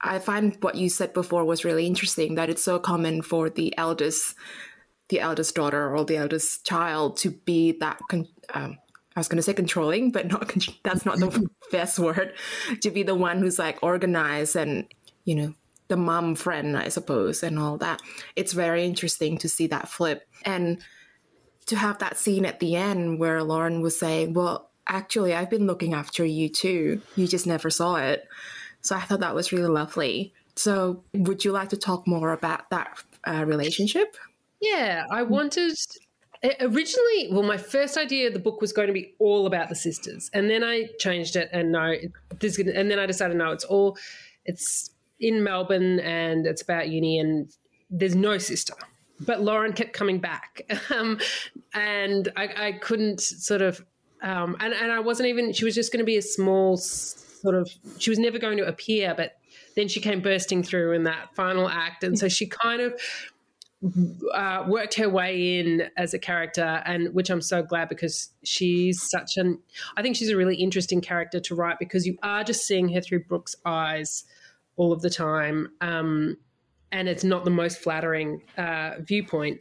I 0.00 0.18
find 0.18 0.56
what 0.60 0.76
you 0.76 0.88
said 0.88 1.12
before 1.12 1.44
was 1.44 1.64
really 1.64 1.86
interesting 1.86 2.36
that 2.36 2.48
it's 2.48 2.62
so 2.62 2.78
common 2.78 3.22
for 3.22 3.50
the 3.50 3.76
eldest 3.76 4.34
the 5.08 5.20
eldest 5.20 5.54
daughter 5.54 5.96
or 5.96 6.04
the 6.04 6.18
eldest 6.18 6.66
child 6.66 7.16
to 7.16 7.30
be 7.30 7.72
that 7.80 7.98
um, 8.52 8.76
I 9.18 9.20
was 9.20 9.26
going 9.26 9.38
to 9.38 9.42
say 9.42 9.52
controlling, 9.52 10.12
but 10.12 10.28
not 10.28 10.54
that's 10.84 11.04
not 11.04 11.18
the 11.18 11.50
best 11.72 11.98
word. 11.98 12.34
To 12.82 12.90
be 12.92 13.02
the 13.02 13.16
one 13.16 13.38
who's 13.38 13.58
like 13.58 13.82
organized 13.82 14.54
and 14.54 14.86
you 15.24 15.34
know 15.34 15.54
the 15.88 15.96
mom 15.96 16.36
friend, 16.36 16.76
I 16.76 16.88
suppose, 16.88 17.42
and 17.42 17.58
all 17.58 17.78
that. 17.78 18.00
It's 18.36 18.52
very 18.52 18.84
interesting 18.84 19.36
to 19.38 19.48
see 19.48 19.66
that 19.68 19.88
flip 19.88 20.28
and 20.44 20.80
to 21.66 21.74
have 21.74 21.98
that 21.98 22.16
scene 22.16 22.46
at 22.46 22.60
the 22.60 22.76
end 22.76 23.18
where 23.18 23.42
Lauren 23.42 23.80
was 23.80 23.98
saying, 23.98 24.34
"Well, 24.34 24.70
actually, 24.86 25.34
I've 25.34 25.50
been 25.50 25.66
looking 25.66 25.94
after 25.94 26.24
you 26.24 26.48
too. 26.48 27.02
You 27.16 27.26
just 27.26 27.46
never 27.46 27.70
saw 27.70 27.96
it." 27.96 28.24
So 28.82 28.94
I 28.94 29.00
thought 29.00 29.20
that 29.20 29.34
was 29.34 29.50
really 29.50 29.68
lovely. 29.68 30.32
So, 30.54 31.02
would 31.12 31.44
you 31.44 31.50
like 31.50 31.70
to 31.70 31.76
talk 31.76 32.06
more 32.06 32.32
about 32.32 32.70
that 32.70 33.02
uh, 33.26 33.44
relationship? 33.44 34.16
Yeah, 34.60 35.06
I 35.10 35.22
wanted 35.22 35.76
originally 36.60 37.28
well 37.30 37.42
my 37.42 37.56
first 37.56 37.96
idea 37.96 38.30
the 38.30 38.38
book 38.38 38.60
was 38.60 38.72
going 38.72 38.86
to 38.86 38.92
be 38.92 39.14
all 39.18 39.46
about 39.46 39.68
the 39.68 39.74
sisters 39.74 40.30
and 40.32 40.48
then 40.48 40.62
i 40.62 40.86
changed 40.98 41.34
it 41.34 41.48
and 41.52 41.72
no 41.72 41.94
this 42.38 42.58
and 42.58 42.90
then 42.90 42.98
i 42.98 43.06
decided 43.06 43.36
no 43.36 43.50
it's 43.50 43.64
all 43.64 43.96
it's 44.44 44.90
in 45.20 45.42
melbourne 45.42 45.98
and 46.00 46.46
it's 46.46 46.62
about 46.62 46.88
uni 46.88 47.18
and 47.18 47.52
there's 47.90 48.14
no 48.14 48.38
sister. 48.38 48.74
But 49.20 49.42
lauren 49.42 49.72
kept 49.72 49.92
coming 49.92 50.18
back. 50.18 50.62
Um, 50.90 51.18
and 51.74 52.32
I, 52.36 52.68
I, 52.68 52.72
couldn't 52.72 53.20
sort 53.20 53.60
of 53.60 53.84
um, 54.22 54.56
and, 54.58 54.72
and 54.72 54.90
i 54.90 54.98
wasn't 54.98 55.28
even 55.28 55.52
she 55.52 55.64
was 55.64 55.74
just 55.74 55.92
going 55.92 56.00
to 56.00 56.04
be 56.04 56.16
a 56.16 56.22
small 56.22 56.76
sort 56.78 57.54
of 57.54 57.70
she 57.98 58.10
was 58.10 58.18
never 58.18 58.38
going 58.38 58.56
to 58.56 58.66
appear 58.66 59.14
but 59.14 59.36
then 59.76 59.86
she 59.86 60.00
came 60.00 60.22
bursting 60.22 60.62
through 60.62 60.92
in 60.92 61.04
that 61.04 61.34
final 61.34 61.68
act 61.68 62.04
and 62.04 62.18
so 62.18 62.26
she 62.26 62.46
kind 62.46 62.80
of 62.80 62.98
uh, 64.34 64.64
worked 64.66 64.94
her 64.94 65.08
way 65.08 65.60
in 65.60 65.88
as 65.96 66.12
a 66.12 66.18
character, 66.18 66.82
and 66.84 67.14
which 67.14 67.30
I'm 67.30 67.40
so 67.40 67.62
glad 67.62 67.88
because 67.88 68.30
she's 68.42 69.08
such 69.08 69.36
an. 69.36 69.60
I 69.96 70.02
think 70.02 70.16
she's 70.16 70.30
a 70.30 70.36
really 70.36 70.56
interesting 70.56 71.00
character 71.00 71.38
to 71.40 71.54
write 71.54 71.78
because 71.78 72.06
you 72.06 72.16
are 72.22 72.42
just 72.42 72.66
seeing 72.66 72.88
her 72.90 73.00
through 73.00 73.24
Brooke's 73.24 73.54
eyes 73.64 74.24
all 74.76 74.92
of 74.92 75.00
the 75.02 75.10
time, 75.10 75.68
um, 75.80 76.36
and 76.90 77.08
it's 77.08 77.24
not 77.24 77.44
the 77.44 77.50
most 77.50 77.78
flattering 77.78 78.42
uh, 78.56 78.94
viewpoint. 79.00 79.60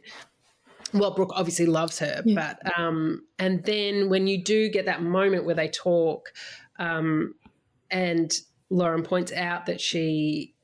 Well, 0.92 1.14
Brooke 1.14 1.32
obviously 1.34 1.66
loves 1.66 1.98
her, 2.00 2.22
yeah. 2.24 2.56
but 2.60 2.78
um, 2.78 3.24
and 3.38 3.62
then 3.64 4.08
when 4.08 4.26
you 4.26 4.42
do 4.42 4.68
get 4.68 4.86
that 4.86 5.02
moment 5.02 5.44
where 5.44 5.54
they 5.54 5.68
talk, 5.68 6.32
um, 6.78 7.34
and 7.90 8.32
Lauren 8.70 9.04
points 9.04 9.32
out 9.32 9.66
that 9.66 9.80
she 9.80 10.54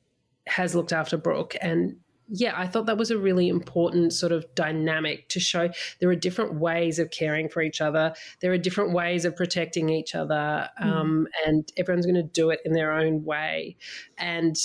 has 0.47 0.75
looked 0.75 0.93
after 0.93 1.17
Brooke 1.17 1.57
and 1.61 1.97
yeah, 2.29 2.55
I 2.57 2.67
thought 2.67 2.87
that 2.87 2.97
was 2.97 3.11
a 3.11 3.19
really 3.19 3.49
important 3.49 4.13
sort 4.13 4.33
of 4.33 4.47
dynamic 4.55 5.29
to 5.31 5.41
show 5.41 5.69
there 6.01 6.09
are 6.09 6.17
different 6.17 6.55
ways 6.55 6.99
of 6.99 7.11
caring 7.11 7.49
for 7.49 7.61
each 7.61 7.81
other. 7.81 8.15
There 8.41 8.53
are 8.53 8.59
different 8.59 8.93
ways 8.93 9.25
of 9.25 9.37
protecting 9.37 9.91
each 9.91 10.15
other, 10.15 10.69
hmm. 10.79 10.89
um, 10.89 11.27
mm. 11.27 11.49
and 11.49 11.73
everyone's 11.77 12.07
going 12.07 12.15
to 12.15 12.23
do 12.23 12.51
it 12.51 12.61
in 12.65 12.73
their 12.73 12.93
own 12.93 13.25
way. 13.25 13.77
And 14.17 14.57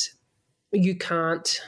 you 0.72 0.96
can't 0.96 1.62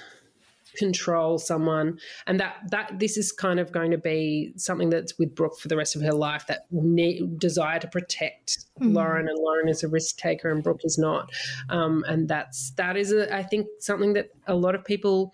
control 0.78 1.38
someone 1.38 2.00
and 2.28 2.40
that 2.40 2.56
that 2.70 2.98
this 2.98 3.18
is 3.18 3.34
kind 3.34 3.60
of 3.60 3.74
going 3.74 3.92
to 3.92 3.98
be 3.98 4.54
something 4.56 4.90
that's 4.90 5.18
with 5.20 5.36
Brooke 5.36 5.60
for 5.60 5.68
the 5.68 5.76
rest 5.76 5.98
of 5.98 6.02
her 6.02 6.14
life 6.14 6.48
that 6.48 6.62
ne- 6.72 7.28
desire 7.38 7.80
to 7.80 7.88
protect 7.88 8.60
mm. 8.80 8.94
Lauren 8.94 9.28
and 9.28 9.38
Lauren 9.38 9.68
is 9.68 9.84
a 9.84 9.90
risk 9.90 10.18
taker 10.18 10.50
and 10.50 10.64
Brooke 10.64 10.82
is 10.86 10.98
not 10.98 11.30
um, 11.70 12.06
and 12.08 12.30
that's 12.30 12.72
that 12.78 12.96
is 12.96 13.12
a, 13.12 13.34
I 13.36 13.44
think 13.44 13.68
something 13.80 14.14
that 14.14 14.30
a 14.48 14.56
lot 14.56 14.76
of 14.76 14.86
people 14.86 15.34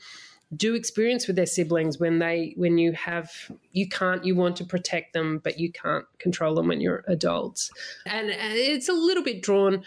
do 0.56 0.76
experience 0.76 1.28
with 1.28 1.36
their 1.36 1.46
siblings 1.46 2.00
when 2.00 2.20
they 2.20 2.54
when 2.56 2.78
you 2.78 2.94
have 2.94 3.30
you 3.72 3.88
can't 3.88 4.24
you 4.24 4.36
want 4.36 4.56
to 4.56 4.64
protect 4.64 5.14
them 5.14 5.40
but 5.44 5.60
you 5.60 5.72
can't 5.72 6.06
control 6.20 6.56
them 6.56 6.68
when 6.68 6.80
you're 6.80 7.04
adults. 7.08 7.70
And, 8.06 8.30
and 8.30 8.54
it's 8.54 8.88
a 8.88 8.94
little 8.94 9.24
bit 9.24 9.42
drawn 9.42 9.84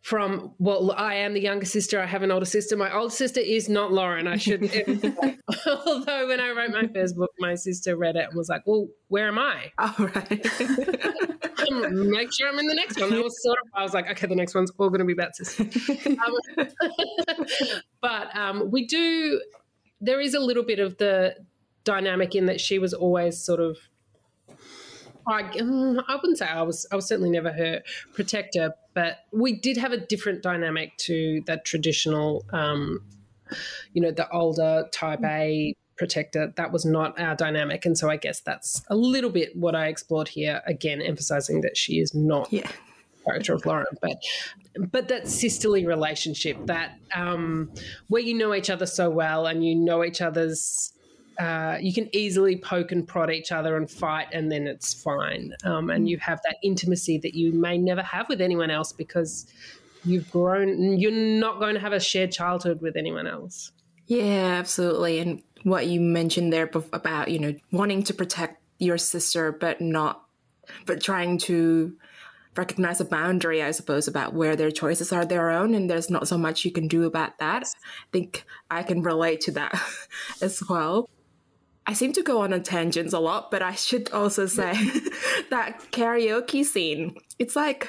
from 0.00 0.52
well 0.58 0.90
i 0.92 1.14
am 1.14 1.32
the 1.32 1.40
younger 1.40 1.64
sister 1.64 2.00
i 2.00 2.06
have 2.06 2.24
an 2.24 2.32
older 2.32 2.44
sister. 2.44 2.76
My 2.76 2.92
older 2.92 3.14
sister 3.14 3.38
is 3.38 3.68
not 3.68 3.92
lauren 3.92 4.26
i 4.26 4.36
should 4.36 4.62
although 5.66 6.26
when 6.26 6.40
i 6.40 6.50
wrote 6.50 6.72
my 6.72 6.88
first 6.92 7.16
book 7.16 7.30
my 7.38 7.54
sister 7.54 7.96
read 7.96 8.16
it 8.16 8.26
and 8.28 8.36
was 8.36 8.48
like 8.48 8.66
well 8.66 8.88
where 9.06 9.28
am 9.28 9.38
i? 9.38 9.70
All 9.78 9.94
right 9.98 10.46
make 11.80 12.32
sure 12.32 12.48
i'm 12.48 12.58
in 12.58 12.66
the 12.66 12.74
next 12.74 13.00
one. 13.00 13.10
That 13.10 13.22
was 13.22 13.42
sort 13.42 13.58
of 13.58 13.68
i 13.74 13.82
was 13.82 13.94
like 13.94 14.10
okay 14.10 14.26
the 14.26 14.34
next 14.34 14.54
one's 14.54 14.70
all 14.78 14.88
going 14.88 15.00
to 15.00 15.04
be 15.04 15.12
about 15.12 15.32
um, 16.58 16.66
but 18.00 18.36
um, 18.36 18.70
we 18.70 18.86
do 18.86 19.40
there 20.00 20.20
is 20.20 20.34
a 20.34 20.40
little 20.40 20.64
bit 20.64 20.78
of 20.78 20.98
the 20.98 21.36
dynamic 21.84 22.34
in 22.34 22.46
that 22.46 22.60
she 22.60 22.78
was 22.78 22.92
always 22.92 23.42
sort 23.42 23.60
of 23.60 23.78
I, 25.26 25.42
mm, 25.42 26.02
I 26.08 26.16
wouldn't 26.16 26.38
say 26.38 26.46
I 26.46 26.62
was 26.62 26.86
I 26.90 26.96
was 26.96 27.06
certainly 27.06 27.30
never 27.30 27.52
her 27.52 27.82
protector, 28.12 28.74
but 28.92 29.18
we 29.32 29.52
did 29.52 29.76
have 29.76 29.92
a 29.92 29.96
different 29.96 30.42
dynamic 30.42 30.96
to 30.98 31.42
that 31.46 31.64
traditional, 31.64 32.44
um, 32.52 33.04
you 33.92 34.02
know, 34.02 34.10
the 34.10 34.28
older 34.30 34.88
type 34.90 35.20
A 35.24 35.76
protector. 36.02 36.52
That 36.56 36.72
was 36.72 36.84
not 36.84 37.18
our 37.20 37.36
dynamic, 37.36 37.86
and 37.86 37.96
so 37.96 38.10
I 38.10 38.16
guess 38.16 38.40
that's 38.40 38.82
a 38.88 38.96
little 38.96 39.30
bit 39.30 39.54
what 39.54 39.76
I 39.76 39.86
explored 39.86 40.26
here. 40.26 40.60
Again, 40.66 41.00
emphasizing 41.00 41.60
that 41.60 41.76
she 41.76 42.00
is 42.00 42.12
not 42.12 42.52
yeah. 42.52 42.68
character 43.24 43.54
of 43.54 43.64
Lauren, 43.64 43.86
but 44.00 44.20
but 44.90 45.06
that 45.06 45.28
sisterly 45.28 45.86
relationship 45.86 46.56
that 46.66 46.98
um, 47.14 47.70
where 48.08 48.20
you 48.20 48.34
know 48.34 48.52
each 48.52 48.68
other 48.68 48.84
so 48.84 49.08
well 49.08 49.46
and 49.46 49.64
you 49.64 49.76
know 49.76 50.02
each 50.02 50.20
other's 50.20 50.92
uh, 51.38 51.78
you 51.80 51.94
can 51.94 52.08
easily 52.12 52.56
poke 52.56 52.90
and 52.90 53.06
prod 53.06 53.30
each 53.30 53.52
other 53.52 53.76
and 53.76 53.88
fight, 53.88 54.26
and 54.32 54.50
then 54.50 54.66
it's 54.66 54.92
fine. 54.92 55.54
Um, 55.62 55.88
and 55.88 56.08
you 56.08 56.18
have 56.18 56.40
that 56.44 56.56
intimacy 56.64 57.18
that 57.18 57.34
you 57.34 57.52
may 57.52 57.78
never 57.78 58.02
have 58.02 58.28
with 58.28 58.40
anyone 58.40 58.72
else 58.72 58.92
because 58.92 59.46
you've 60.04 60.28
grown. 60.32 60.98
You're 60.98 61.12
not 61.12 61.60
going 61.60 61.74
to 61.74 61.80
have 61.80 61.92
a 61.92 62.00
shared 62.00 62.32
childhood 62.32 62.80
with 62.80 62.96
anyone 62.96 63.28
else. 63.28 63.70
Yeah, 64.06 64.56
absolutely. 64.58 65.20
And 65.20 65.42
what 65.64 65.86
you 65.86 66.00
mentioned 66.00 66.52
there 66.52 66.70
about 66.92 67.28
you 67.28 67.38
know 67.38 67.54
wanting 67.70 68.02
to 68.04 68.14
protect 68.14 68.62
your 68.78 68.98
sister, 68.98 69.52
but 69.52 69.80
not, 69.80 70.24
but 70.86 71.02
trying 71.02 71.38
to 71.38 71.96
recognize 72.56 73.00
a 73.00 73.04
boundary, 73.04 73.62
I 73.62 73.70
suppose, 73.70 74.08
about 74.08 74.34
where 74.34 74.56
their 74.56 74.70
choices 74.70 75.12
are 75.12 75.24
their 75.24 75.50
own, 75.50 75.74
and 75.74 75.88
there's 75.88 76.10
not 76.10 76.28
so 76.28 76.36
much 76.36 76.64
you 76.64 76.72
can 76.72 76.88
do 76.88 77.04
about 77.04 77.38
that. 77.38 77.64
I 77.64 78.06
think 78.12 78.44
I 78.70 78.82
can 78.82 79.02
relate 79.02 79.40
to 79.42 79.52
that 79.52 79.80
as 80.42 80.62
well. 80.68 81.08
I 81.86 81.94
seem 81.94 82.12
to 82.12 82.22
go 82.22 82.42
on 82.42 82.52
a 82.52 82.60
tangents 82.60 83.12
a 83.12 83.18
lot, 83.18 83.50
but 83.50 83.62
I 83.62 83.72
should 83.74 84.10
also 84.12 84.46
say 84.46 84.72
that 85.50 85.80
karaoke 85.90 86.64
scene, 86.64 87.16
it's 87.38 87.56
like, 87.56 87.88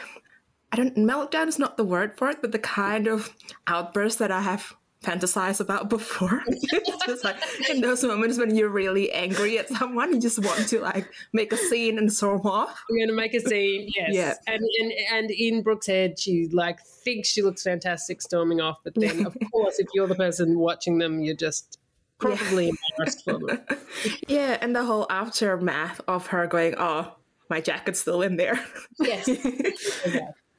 I 0.72 0.78
don't, 0.78 0.96
meltdown 0.96 1.48
is 1.48 1.60
not 1.60 1.78
the 1.78 1.84
word 1.84 2.18
for 2.18 2.30
it, 2.30 2.42
but 2.42 2.52
the 2.52 2.60
kind 2.60 3.08
of 3.08 3.36
outburst 3.68 4.18
that 4.20 4.32
I 4.32 4.42
have 4.42 4.76
fantasized 5.04 5.60
about 5.60 5.90
before. 5.90 6.42
it's 6.48 7.06
just 7.06 7.24
like 7.24 7.36
in 7.70 7.82
those 7.82 8.04
moments 8.04 8.40
when 8.40 8.56
you're 8.56 8.70
really 8.70 9.12
angry 9.12 9.60
at 9.60 9.70
someone, 9.70 10.14
you 10.14 10.20
just 10.20 10.40
want 10.40 10.68
to 10.70 10.80
like 10.80 11.08
make 11.34 11.52
a 11.52 11.58
scene 11.58 11.98
and 11.98 12.12
storm 12.12 12.42
off. 12.46 12.82
We're 12.90 13.06
gonna 13.06 13.16
make 13.16 13.34
a 13.34 13.42
scene, 13.42 13.92
yes. 13.96 14.10
Yeah. 14.12 14.34
And 14.48 14.64
and 14.82 14.94
and 15.12 15.32
in 15.32 15.62
Brooke's 15.62 15.88
head, 15.88 16.20
she 16.20 16.48
like 16.52 16.82
thinks 16.82 17.28
she 17.28 17.42
looks 17.42 17.64
fantastic 17.64 18.22
storming 18.22 18.62
off, 18.62 18.80
but 18.84 18.96
then 18.96 19.26
of 19.26 19.38
course, 19.52 19.78
if 19.80 19.88
you're 19.94 20.08
the 20.08 20.16
person 20.16 20.58
watching 20.58 20.98
them, 20.98 21.22
you're 21.22 21.36
just 21.36 21.78
probably 22.18 22.68
yeah. 22.68 22.72
embarrassed 22.92 23.24
for 23.24 23.40
them. 23.40 23.62
yeah, 24.28 24.58
and 24.62 24.76
the 24.76 24.86
whole 24.86 25.06
aftermath 25.10 26.02
of 26.08 26.28
her 26.28 26.48
going, 26.48 26.76
"Oh, 26.78 27.14
my 27.50 27.62
jacket's 27.62 28.00
still 28.00 28.22
in 28.22 28.38
there." 28.38 28.64
Yes. 29.00 29.28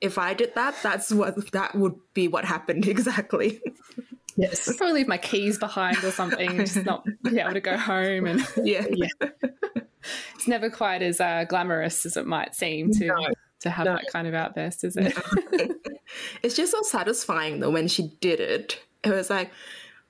if 0.01 0.19
I 0.19 0.35
did 0.35 0.55
that, 0.55 0.77
that's 0.83 1.11
what 1.11 1.51
that 1.53 1.75
would 1.75 1.95
be 2.13 2.29
what 2.29 2.45
happened 2.45 2.87
exactly. 2.87 3.63
Yes. 4.37 4.69
I'd 4.69 4.77
probably 4.77 5.01
leave 5.01 5.09
my 5.09 5.19
keys 5.19 5.59
behind 5.59 6.03
or 6.03 6.11
something, 6.11 6.57
just 6.59 6.85
not 6.85 7.07
be 7.23 7.39
able 7.39 7.53
to 7.53 7.61
go 7.61 7.77
home. 7.77 8.27
And 8.27 8.47
yeah, 8.65 8.85
yeah. 8.91 9.09
it's 10.35 10.49
never 10.49 10.71
quite 10.71 11.03
as 11.03 11.21
uh, 11.21 11.45
glamorous 11.49 12.05
as 12.05 12.17
it 12.17 12.27
might 12.27 12.55
seem 12.55 12.91
to 12.93 13.07
no. 13.07 13.29
to 13.61 13.71
have 13.71 13.87
no. 13.87 13.95
that 13.95 14.07
kind 14.13 14.27
of 14.27 14.35
outburst, 14.35 14.85
is 14.85 14.97
it? 14.97 15.17
No. 15.53 15.69
it's 16.43 16.57
just 16.57 16.73
so 16.73 16.83
satisfying 16.83 17.61
though 17.61 17.71
when 17.71 17.89
she 17.89 18.17
did 18.21 18.41
it. 18.41 18.81
It 19.05 19.11
was 19.11 19.31
like, 19.31 19.51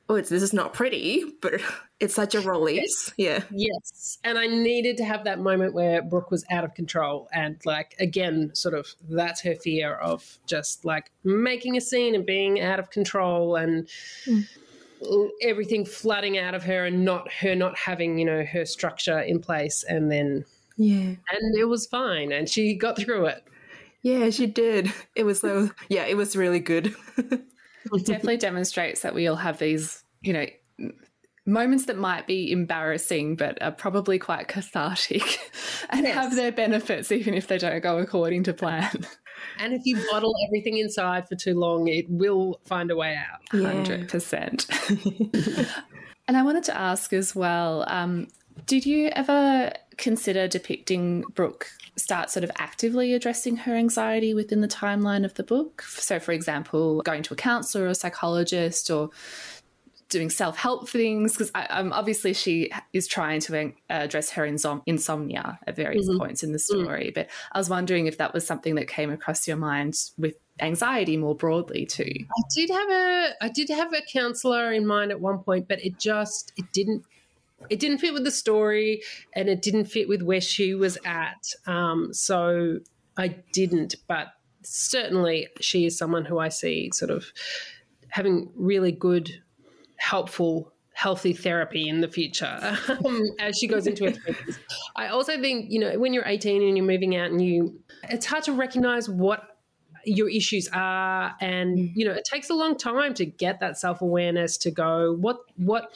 oh, 0.09 0.17
it's, 0.17 0.29
this 0.29 0.43
is 0.43 0.53
not 0.53 0.73
pretty, 0.73 1.25
but 1.41 1.55
it's 2.01 2.15
such 2.15 2.35
a 2.35 2.41
release. 2.41 3.13
Yeah. 3.17 3.43
Yes. 3.51 4.19
And 4.25 4.39
I 4.39 4.47
needed 4.47 4.97
to 4.99 5.05
have 5.05 5.25
that 5.25 5.41
moment 5.41 5.75
where 5.75 6.03
Brooke 6.03 6.31
was 6.31 6.45
out 6.51 6.65
of 6.65 6.75
control. 6.75 7.29
And, 7.33 7.59
like, 7.65 7.95
again, 7.99 8.51
sort 8.55 8.75
of 8.75 8.87
that's 9.09 9.41
her 9.43 9.55
fear 9.55 9.95
of 9.95 10.39
just 10.47 10.85
like 10.85 11.11
making 11.23 11.77
a 11.77 11.81
scene 11.81 12.15
and 12.15 12.27
being 12.27 12.61
out 12.61 12.79
of 12.79 12.91
control 12.91 13.57
and. 13.57 13.89
Mm. 14.27 14.47
everything 15.43 15.85
flooding 15.85 16.39
out 16.39 16.55
of 16.55 16.63
her 16.63 16.87
and 16.87 17.05
not 17.05 17.31
her 17.31 17.55
not 17.55 17.77
having 17.77 18.17
you 18.17 18.25
know 18.25 18.43
her 18.43 18.65
structure 18.65 19.19
in 19.19 19.39
place 19.39 19.85
and 19.87 20.11
then 20.11 20.47
yeah 20.79 20.97
and 20.97 21.57
it 21.59 21.69
was 21.69 21.85
fine 21.85 22.33
and 22.33 22.49
she 22.49 22.75
got 22.75 22.97
through 22.97 23.27
it 23.27 23.45
yeah 24.01 24.31
she 24.31 24.47
did 24.47 24.91
it 25.15 25.25
was 25.25 25.41
so 25.41 25.69
yeah 25.91 26.05
it 26.07 26.17
was 26.17 26.37
really 26.37 26.61
good 26.61 26.95
definitely 28.05 28.37
demonstrates 28.37 29.03
that 29.03 29.15
we 29.15 29.27
all 29.27 29.37
have 29.37 29.59
these, 29.59 30.05
you 30.23 30.33
know, 30.33 30.47
moments 31.47 31.87
that 31.87 31.99
might 31.99 32.27
be 32.27 32.51
embarrassing 32.51 33.37
but 33.37 33.61
are 33.63 33.71
probably 33.71 34.19
quite 34.19 34.49
cathartic 34.49 35.23
and 35.91 36.07
yes. 36.07 36.15
have 36.15 36.35
their 36.35 36.51
benefits 36.51 37.13
even 37.13 37.35
if 37.35 37.47
they 37.49 37.59
don't 37.59 37.83
go 37.83 37.99
according 37.99 38.43
to 38.45 38.55
plan. 38.55 39.07
And 39.59 39.75
if 39.75 39.83
you 39.85 40.03
bottle 40.11 40.35
everything 40.47 40.79
inside 40.79 41.29
for 41.29 41.35
too 41.35 41.55
long, 41.55 41.87
it 41.89 42.07
will 42.09 42.61
find 42.65 42.91
a 42.91 42.97
way 42.97 43.15
out. 43.15 43.41
Yeah. 43.53 43.85
100%. 44.07 45.69
and 46.27 46.37
I 46.37 46.43
wanted 46.43 46.65
to 46.65 46.77
ask 46.77 47.13
as 47.13 47.35
well 47.35 47.85
um, 47.89 48.29
did 48.67 48.87
you 48.87 49.09
ever 49.09 49.73
consider 49.97 50.49
depicting 50.49 51.23
Brooke 51.35 51.71
start 51.97 52.31
sort 52.31 52.45
of 52.45 52.51
actively 52.59 53.15
addressing 53.15 53.57
her 53.57 53.75
anxiety 53.75 54.35
within 54.35 54.61
the 54.61 54.69
timeline 54.69 55.25
of 55.25 55.35
the 55.35 55.43
book? 55.43 55.83
So, 55.83 56.19
for 56.19 56.33
example, 56.33 57.03
going 57.03 57.23
to 57.25 57.35
a 57.35 57.37
counselor 57.37 57.85
or 57.85 57.89
a 57.89 57.95
psychologist 57.95 58.91
or 58.91 59.11
doing 60.09 60.31
self 60.31 60.57
help 60.57 60.89
things 60.89 61.33
because 61.33 61.51
um, 61.71 61.93
obviously 61.93 62.33
she 62.33 62.71
is 62.93 63.07
trying 63.07 63.41
to 63.41 63.73
address 63.91 64.31
her 64.31 64.45
insom- 64.45 64.83
insomnia 64.87 65.59
at 65.67 65.77
various 65.77 66.09
mm-hmm. 66.09 66.19
points 66.19 66.43
in 66.43 66.53
the 66.53 66.59
mm. 66.59 66.63
story. 66.63 67.07
Mm. 67.11 67.15
But 67.15 67.31
I 67.53 67.59
was 67.59 67.69
wondering 67.69 68.07
if 68.07 68.19
that 68.19 68.33
was 68.33 68.47
something 68.47 68.77
that 68.77 68.87
came 68.87 69.11
across 69.11 69.49
your 69.49 69.57
mind 69.57 69.95
with 70.17 70.37
anxiety 70.61 71.17
more 71.17 71.35
broadly 71.35 71.85
too. 71.85 72.05
I 72.05 72.43
did 72.55 72.71
have 72.71 72.91
a 72.91 73.31
I 73.41 73.49
did 73.49 73.69
have 73.71 73.93
a 73.93 74.03
counselor 74.03 74.73
in 74.73 74.87
mind 74.87 75.11
at 75.11 75.21
one 75.21 75.39
point, 75.39 75.69
but 75.69 75.85
it 75.85 75.99
just 75.99 76.53
it 76.57 76.73
didn't 76.73 77.05
it 77.71 77.79
didn't 77.79 77.99
fit 77.99 78.13
with 78.13 78.25
the 78.25 78.31
story 78.31 79.03
and 79.35 79.49
it 79.49 79.63
didn't 79.63 79.87
fit 79.87 80.09
with 80.09 80.23
where 80.23 80.41
she 80.41 80.75
was 80.75 80.99
at. 81.05 81.47
Um, 81.67 82.13
so 82.13 82.81
I 83.17 83.29
didn't, 83.53 83.97
but 84.09 84.29
certainly 84.63 85.49
she 85.61 85.87
is 85.87 85.97
someone 85.97 86.25
who 86.25 86.39
I 86.39 86.49
see 86.49 86.91
sort 86.93 87.11
of 87.11 87.27
having 88.09 88.51
really 88.55 88.93
good, 88.93 89.43
helpful, 89.97 90.73
healthy 90.93 91.33
therapy 91.33 91.89
in 91.89 92.01
the 92.01 92.09
future 92.09 92.79
um, 93.05 93.23
as 93.41 93.59
she 93.59 93.67
goes 93.67 93.87
into 93.87 94.05
her 94.05 94.13
20s. 94.13 94.59
I 94.97 95.09
also 95.09 95.41
think, 95.41 95.71
you 95.71 95.81
know, 95.81 95.99
when 95.99 96.13
you're 96.13 96.27
18 96.27 96.63
and 96.63 96.77
you're 96.77 96.87
moving 96.87 97.17
out 97.17 97.31
and 97.31 97.45
you, 97.45 97.81
it's 98.09 98.27
hard 98.27 98.45
to 98.45 98.53
recognize 98.53 99.09
what 99.09 99.55
your 100.07 100.29
issues 100.29 100.69
are 100.73 101.35
and 101.41 101.79
you 101.95 102.05
know 102.05 102.13
it 102.13 102.25
takes 102.31 102.51
a 102.51 102.55
long 102.55 102.77
time 102.77 103.15
to 103.15 103.25
get 103.25 103.61
that 103.61 103.79
self-awareness 103.79 104.59
to 104.59 104.71
go 104.71 105.17
what 105.19 105.39
what 105.57 105.95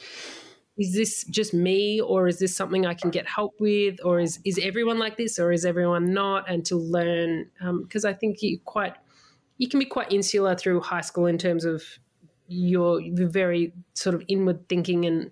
is 0.78 0.94
this 0.94 1.24
just 1.24 1.52
me 1.52 2.00
or 2.00 2.28
is 2.28 2.38
this 2.38 2.54
something 2.54 2.86
I 2.86 2.94
can 2.94 3.10
get 3.10 3.26
help 3.26 3.54
with 3.58 3.98
or 4.04 4.20
is 4.20 4.38
is 4.44 4.58
everyone 4.62 4.98
like 4.98 5.16
this 5.16 5.38
or 5.38 5.52
is 5.52 5.64
everyone 5.64 6.14
not 6.14 6.48
and 6.48 6.64
to 6.66 6.76
learn 6.76 7.50
because 7.82 8.04
um, 8.04 8.10
I 8.10 8.14
think 8.14 8.42
you 8.42 8.60
quite 8.64 8.94
you 9.58 9.68
can 9.68 9.80
be 9.80 9.86
quite 9.86 10.12
insular 10.12 10.54
through 10.54 10.80
high 10.80 11.00
school 11.00 11.26
in 11.26 11.36
terms 11.36 11.64
of 11.64 11.82
your 12.46 13.00
very 13.12 13.74
sort 13.94 14.14
of 14.14 14.22
inward 14.28 14.68
thinking 14.68 15.04
and 15.04 15.30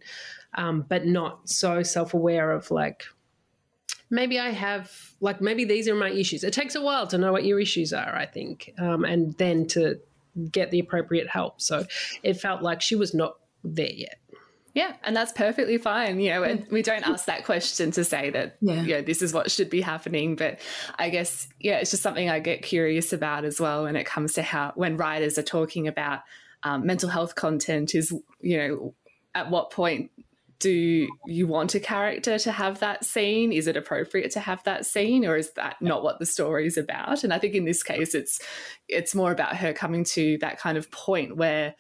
um, 0.54 0.84
but 0.88 1.06
not 1.06 1.48
so 1.48 1.82
self-aware 1.82 2.50
of 2.50 2.70
like 2.70 3.04
maybe 4.10 4.38
I 4.38 4.50
have 4.50 4.92
like 5.20 5.40
maybe 5.40 5.64
these 5.64 5.88
are 5.88 5.94
my 5.94 6.10
issues. 6.10 6.44
It 6.44 6.52
takes 6.52 6.74
a 6.74 6.82
while 6.82 7.06
to 7.08 7.18
know 7.18 7.32
what 7.32 7.44
your 7.44 7.60
issues 7.60 7.92
are, 7.92 8.14
I 8.14 8.26
think, 8.26 8.72
um, 8.78 9.04
and 9.04 9.32
then 9.34 9.66
to 9.68 10.00
get 10.50 10.70
the 10.70 10.80
appropriate 10.80 11.28
help. 11.28 11.60
So 11.60 11.86
it 12.22 12.34
felt 12.34 12.62
like 12.62 12.82
she 12.82 12.96
was 12.96 13.14
not 13.14 13.36
there 13.64 13.90
yet. 13.90 14.18
Yeah, 14.76 14.92
and 15.04 15.16
that's 15.16 15.32
perfectly 15.32 15.78
fine. 15.78 16.20
You 16.20 16.32
know, 16.32 16.58
we 16.70 16.82
don't 16.82 17.08
ask 17.08 17.24
that 17.24 17.46
question 17.46 17.92
to 17.92 18.04
say 18.04 18.28
that, 18.28 18.58
yeah. 18.60 18.82
you 18.82 18.94
know, 18.96 19.00
this 19.00 19.22
is 19.22 19.32
what 19.32 19.50
should 19.50 19.70
be 19.70 19.80
happening. 19.80 20.36
But 20.36 20.60
I 20.98 21.08
guess, 21.08 21.48
yeah, 21.58 21.78
it's 21.78 21.92
just 21.92 22.02
something 22.02 22.28
I 22.28 22.40
get 22.40 22.60
curious 22.60 23.14
about 23.14 23.46
as 23.46 23.58
well 23.58 23.84
when 23.84 23.96
it 23.96 24.04
comes 24.04 24.34
to 24.34 24.42
how, 24.42 24.72
when 24.74 24.98
writers 24.98 25.38
are 25.38 25.42
talking 25.42 25.88
about 25.88 26.20
um, 26.62 26.84
mental 26.84 27.08
health 27.08 27.36
content, 27.36 27.94
is, 27.94 28.12
you 28.42 28.58
know, 28.58 28.94
at 29.34 29.50
what 29.50 29.70
point 29.70 30.10
do 30.58 31.08
you 31.24 31.46
want 31.46 31.74
a 31.74 31.80
character 31.80 32.38
to 32.38 32.52
have 32.52 32.80
that 32.80 33.02
scene? 33.02 33.52
Is 33.52 33.68
it 33.68 33.78
appropriate 33.78 34.32
to 34.32 34.40
have 34.40 34.62
that 34.64 34.84
scene, 34.84 35.24
or 35.24 35.38
is 35.38 35.52
that 35.52 35.80
not 35.80 36.02
what 36.02 36.18
the 36.18 36.26
story 36.26 36.66
is 36.66 36.76
about? 36.76 37.24
And 37.24 37.32
I 37.32 37.38
think 37.38 37.54
in 37.54 37.64
this 37.64 37.82
case, 37.82 38.14
it's 38.14 38.40
it's 38.88 39.14
more 39.14 39.32
about 39.32 39.56
her 39.56 39.72
coming 39.72 40.04
to 40.04 40.36
that 40.42 40.58
kind 40.58 40.76
of 40.76 40.90
point 40.90 41.38
where 41.38 41.74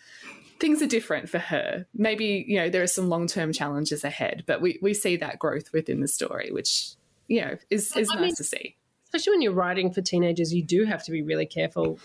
things 0.58 0.82
are 0.82 0.86
different 0.86 1.28
for 1.28 1.38
her. 1.38 1.86
Maybe, 1.94 2.44
you 2.46 2.58
know, 2.58 2.68
there 2.68 2.82
are 2.82 2.88
some 2.88 3.08
long 3.08 3.26
term 3.26 3.52
challenges 3.52 4.04
ahead, 4.04 4.44
but 4.46 4.60
we, 4.60 4.78
we 4.82 4.94
see 4.94 5.16
that 5.16 5.38
growth 5.38 5.72
within 5.72 6.00
the 6.00 6.08
story, 6.08 6.50
which, 6.52 6.92
you 7.28 7.40
know, 7.40 7.56
is, 7.70 7.94
is 7.96 8.08
nice 8.08 8.20
mean, 8.20 8.34
to 8.34 8.44
see. 8.44 8.76
Especially 9.04 9.32
when 9.32 9.42
you're 9.42 9.52
writing 9.52 9.92
for 9.92 10.02
teenagers, 10.02 10.52
you 10.52 10.62
do 10.62 10.84
have 10.84 11.04
to 11.04 11.10
be 11.10 11.22
really 11.22 11.46
careful 11.46 11.98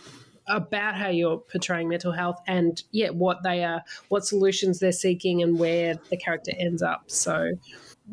about 0.47 0.95
how 0.95 1.07
you're 1.07 1.37
portraying 1.37 1.87
mental 1.87 2.11
health 2.11 2.41
and 2.47 2.83
yeah 2.91 3.09
what 3.09 3.43
they 3.43 3.63
are 3.63 3.83
what 4.09 4.25
solutions 4.25 4.79
they're 4.79 4.91
seeking 4.91 5.41
and 5.41 5.59
where 5.59 5.95
the 6.09 6.17
character 6.17 6.51
ends 6.57 6.81
up 6.81 7.03
so 7.07 7.51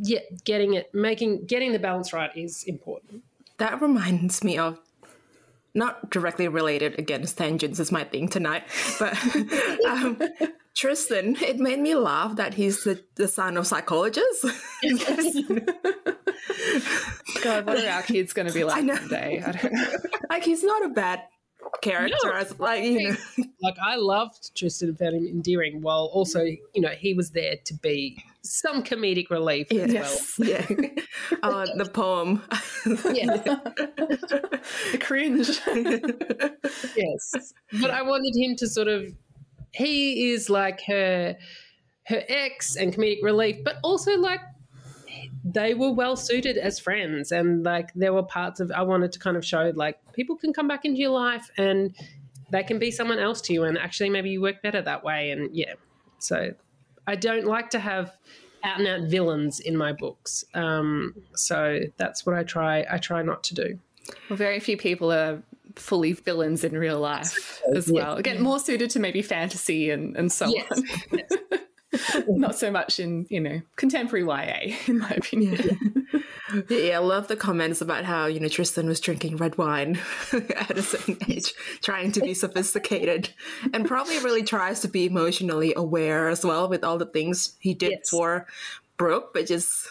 yeah 0.03 0.21
getting 0.45 0.75
it 0.75 0.93
making 0.95 1.45
getting 1.47 1.73
the 1.73 1.79
balance 1.79 2.13
right 2.13 2.31
is 2.37 2.65
important 2.65 3.23
that 3.57 3.81
reminds 3.81 4.45
me 4.45 4.59
of 4.59 4.79
not 5.75 6.11
directly 6.11 6.49
related 6.49 6.99
against 6.99 7.39
tangents 7.39 7.79
is 7.79 7.93
my 7.93 8.05
thing 8.05 8.29
tonight 8.29 8.65
but 8.99 9.17
um, 9.87 10.21
tristan 10.79 11.37
it 11.43 11.59
made 11.59 11.81
me 11.81 11.95
laugh 11.95 12.37
that 12.37 12.55
he's 12.55 12.85
the, 12.85 13.03
the 13.17 13.27
son 13.27 13.57
of 13.57 13.67
psychologists. 13.67 14.45
God 17.43 17.67
what 17.67 17.85
are 17.85 17.89
our 17.89 18.03
kids 18.03 18.33
going 18.33 18.47
to 18.47 18.55
be 18.55 18.63
like 18.65 18.87
one 18.87 19.09
day 19.09 19.43
I 19.45 19.53
don't 19.53 19.73
know. 19.73 19.85
like 20.31 20.45
he's 20.45 20.63
not 20.63 20.85
a 20.85 20.89
bad 20.91 21.23
character 21.83 22.17
no. 22.25 22.33
as 22.33 22.59
like 22.61 22.85
you 22.85 23.11
know. 23.11 23.17
Like 23.61 23.77
i 23.83 23.97
loved 23.97 24.57
tristan 24.57 24.91
and 24.91 24.99
found 24.99 25.17
him 25.17 25.27
endearing 25.27 25.83
while 25.83 26.09
also 26.13 26.43
you 26.43 26.81
know 26.81 26.91
he 26.91 27.13
was 27.13 27.31
there 27.31 27.57
to 27.65 27.75
be 27.75 28.23
some 28.49 28.83
comedic 28.83 29.31
relief 29.31 29.69
yes. 29.71 30.35
well. 30.39 30.49
Yeah. 30.49 30.67
oh, 31.43 31.67
the 31.77 31.85
poem. 31.93 32.43
yeah. 33.13 33.37
the 34.93 34.99
cringe. 35.01 35.61
yes. 36.97 37.53
But 37.81 37.91
I 37.91 38.03
wanted 38.03 38.35
him 38.37 38.57
to 38.57 38.67
sort 38.69 38.89
of 38.89 39.13
he 39.73 40.31
is 40.31 40.49
like 40.49 40.83
her 40.87 41.37
her 42.07 42.23
ex 42.29 42.77
and 42.77 42.95
comedic 42.95 43.23
relief, 43.23 43.63
but 43.65 43.77
also 43.83 44.17
like 44.19 44.41
they 45.45 45.75
were 45.75 45.93
well 45.93 46.17
suited 46.17 46.57
as 46.59 46.79
friends 46.79 47.33
and 47.33 47.65
like 47.65 47.93
there 47.95 48.13
were 48.13 48.23
parts 48.23 48.61
of 48.61 48.71
i 48.73 48.83
wanted 48.83 49.11
to 49.13 49.19
kind 49.19 49.37
of 49.37 49.45
show 49.45 49.73
like 49.75 49.97
people 50.13 50.37
can 50.37 50.53
come 50.53 50.69
back 50.69 50.85
into 50.85 51.01
your 51.01 51.11
life 51.11 51.51
and 51.57 51.95
they 52.51 52.63
can 52.63 52.79
be 52.79 52.91
someone 52.91 53.19
else 53.19 53.41
to 53.41 53.53
you 53.53 53.65
and 53.65 53.79
actually 53.79 54.11
maybe 54.11 54.31
you 54.31 54.41
work 54.41 54.61
better 54.63 54.83
that 54.83 55.03
way 55.05 55.31
and 55.31 55.55
yeah 55.57 55.73
so 56.19 56.53
i 57.09 57.17
don't 57.17 57.47
like 57.47 57.71
to 57.71 57.79
have 57.79 58.17
out 58.65 58.79
and 58.79 58.89
out 58.89 59.09
villains 59.09 59.61
in 59.61 59.77
my 59.77 59.93
books 59.93 60.45
um, 60.55 61.15
so 61.35 61.81
that's 61.97 62.27
what 62.27 62.35
i 62.35 62.43
try 62.43 62.85
i 62.91 62.99
try 62.99 63.23
not 63.23 63.43
to 63.45 63.55
do 63.55 63.79
well 64.29 64.37
very 64.37 64.61
few 64.61 64.77
people 64.77 65.13
are 65.13 65.43
fully 65.77 66.13
villains 66.13 66.65
in 66.65 66.77
real 66.77 66.99
life 66.99 67.63
as 67.75 67.91
well 67.91 68.17
again 68.17 68.43
more 68.43 68.59
suited 68.59 68.91
to 68.91 68.99
maybe 68.99 69.23
fantasy 69.23 69.91
and, 69.91 70.17
and 70.17 70.33
so 70.33 70.47
yes. 70.49 70.73
on 70.73 70.85
yes. 71.13 71.31
not 72.29 72.57
so 72.57 72.71
much 72.71 73.01
in 73.01 73.27
you 73.31 73.41
know 73.41 73.61
contemporary 73.77 74.25
YA, 74.25 74.77
in 74.87 74.99
my 74.99 75.11
opinion. 75.11 75.95
Yeah, 76.69 76.97
I 76.97 76.99
love 76.99 77.29
the 77.29 77.37
comments 77.37 77.81
about 77.81 78.05
how 78.05 78.27
you 78.27 78.41
know 78.41 78.49
Tristan 78.49 78.87
was 78.87 79.01
drinking 79.01 79.37
red 79.37 79.59
wine 79.59 79.99
at 80.33 80.79
a 80.79 80.83
certain 80.83 81.19
age, 81.29 81.55
trying 81.83 82.13
to 82.13 82.21
be 82.21 82.35
sophisticated, 82.35 83.31
and 83.73 83.87
probably 83.87 84.19
really 84.19 84.43
tries 84.43 84.81
to 84.81 84.89
be 84.89 85.07
emotionally 85.07 85.75
aware 85.77 86.29
as 86.29 86.45
well 86.45 86.69
with 86.69 86.85
all 86.85 86.99
the 86.99 87.07
things 87.07 87.57
he 87.61 87.75
did 87.75 87.93
yes. 87.93 88.11
for 88.11 88.47
Brooke, 88.97 89.33
but 89.35 89.47
just 89.47 89.89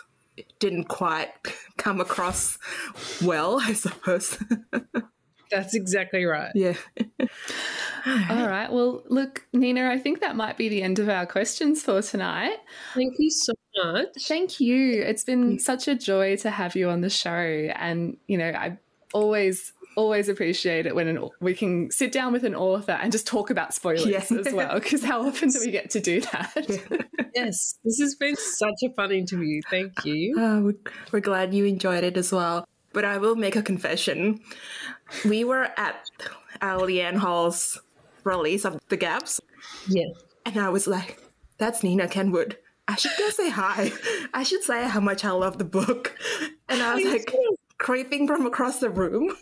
didn't 0.60 0.86
quite 0.86 1.30
come 1.78 2.00
across 2.00 2.58
well, 3.24 3.60
I 3.62 3.74
suppose. 3.74 4.38
That's 5.52 5.76
exactly 5.76 6.26
right. 6.26 6.52
Yeah. 6.56 6.76
All 8.30 8.48
right. 8.48 8.72
Well, 8.72 9.04
look, 9.08 9.46
Nina, 9.54 9.90
I 9.90 9.98
think 9.98 10.22
that 10.22 10.36
might 10.36 10.58
be 10.58 10.70
the 10.70 10.82
end 10.82 11.00
of 11.00 11.10
our 11.10 11.26
questions 11.26 11.82
for 11.84 12.02
tonight. 12.02 12.58
Thank 12.94 13.16
you 13.18 13.30
so 13.30 13.54
much. 13.84 14.28
Thank 14.28 14.60
you. 14.60 15.02
It's 15.02 15.24
been 15.24 15.60
such 15.60 15.88
a 15.88 15.96
joy 15.96 16.38
to 16.38 16.50
have 16.50 16.76
you 16.76 16.90
on 16.90 17.02
the 17.02 17.10
show. 17.10 17.32
And, 17.32 18.18
you 18.28 18.38
know, 18.38 18.50
I 18.50 18.78
always 19.14 19.74
always 19.98 20.30
appreciate 20.30 20.86
it 20.86 20.94
when 20.94 21.08
an, 21.08 21.28
we 21.42 21.56
can 21.56 21.90
sit 21.90 22.12
down 22.12 22.32
with 22.32 22.44
an 22.44 22.54
author 22.54 22.92
and 22.92 23.12
just 23.12 23.26
talk 23.26 23.50
about 23.50 23.74
spoilers 23.74 24.32
as 24.32 24.54
well 24.54 24.76
because 24.76 25.04
how 25.04 25.26
often 25.26 25.50
do 25.50 25.60
we 25.60 25.72
get 25.72 25.90
to 25.90 26.00
do 26.00 26.22
that 26.22 26.54
yes 27.36 27.80
this 27.84 28.00
has 28.00 28.14
been 28.14 28.36
such 28.36 28.76
a 28.86 28.94
fun 28.94 29.12
interview 29.12 29.60
thank 29.72 30.06
you 30.06 30.36
oh, 30.38 30.72
we're 31.12 31.20
glad 31.20 31.52
you 31.52 31.66
enjoyed 31.66 32.04
it 32.04 32.16
as 32.16 32.32
well 32.32 32.64
but 32.98 33.06
i 33.06 33.18
will 33.18 33.36
make 33.36 33.56
a 33.56 33.62
confession 33.62 34.40
we 35.24 35.44
were 35.44 35.70
at 35.78 36.10
Leanne 36.62 37.18
Hall's 37.18 37.80
release 38.24 38.66
of 38.66 38.80
The 38.90 38.98
Gaps. 38.98 39.40
Yeah. 39.88 40.08
And 40.46 40.58
I 40.58 40.70
was 40.70 40.88
like, 40.88 41.22
that's 41.58 41.84
Nina 41.84 42.08
Kenwood. 42.08 42.58
I 42.88 42.96
should 42.96 43.12
go 43.18 43.30
say 43.30 43.50
hi. 43.50 43.92
I 44.34 44.44
should 44.44 44.64
say 44.64 44.88
how 44.88 45.00
much 45.00 45.26
I 45.26 45.32
love 45.32 45.58
the 45.58 45.66
book. 45.66 46.16
And 46.70 46.82
I 46.82 46.96
was 46.96 47.06
like 47.06 47.34
creeping 47.78 48.28
from 48.28 48.46
across 48.46 48.80
the 48.80 48.90
room. 48.90 49.36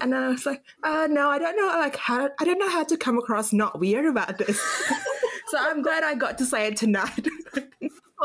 And 0.00 0.14
I 0.14 0.28
was 0.28 0.44
like, 0.44 0.62
uh, 0.82 1.08
no, 1.10 1.30
I 1.30 1.38
don't 1.38 1.56
know, 1.56 1.66
like 1.78 1.96
how 1.96 2.28
I 2.38 2.44
don't 2.44 2.58
know 2.58 2.68
how 2.68 2.84
to 2.84 2.96
come 2.96 3.16
across 3.16 3.52
not 3.52 3.78
weird 3.78 4.06
about 4.06 4.38
this. 4.38 4.60
so 5.48 5.58
I'm 5.58 5.82
glad 5.82 6.02
I 6.02 6.14
got 6.14 6.36
to 6.38 6.44
say 6.44 6.66
it 6.66 6.76
tonight. 6.76 7.28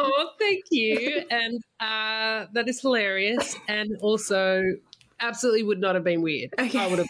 oh, 0.06 0.30
thank 0.39 0.66
you. 0.72 1.24
And 1.30 1.62
uh, 1.80 2.47
that 2.54 2.68
is 2.68 2.82
hilarious. 2.82 3.56
And 3.68 3.97
also 4.02 4.64
absolutely 5.20 5.64
would 5.64 5.80
not 5.80 5.95
have 5.95 6.04
been 6.04 6.22
weird. 6.22 6.54
Okay. 6.60 6.80
I 6.80 6.88
would 6.88 7.00
have 7.00 7.08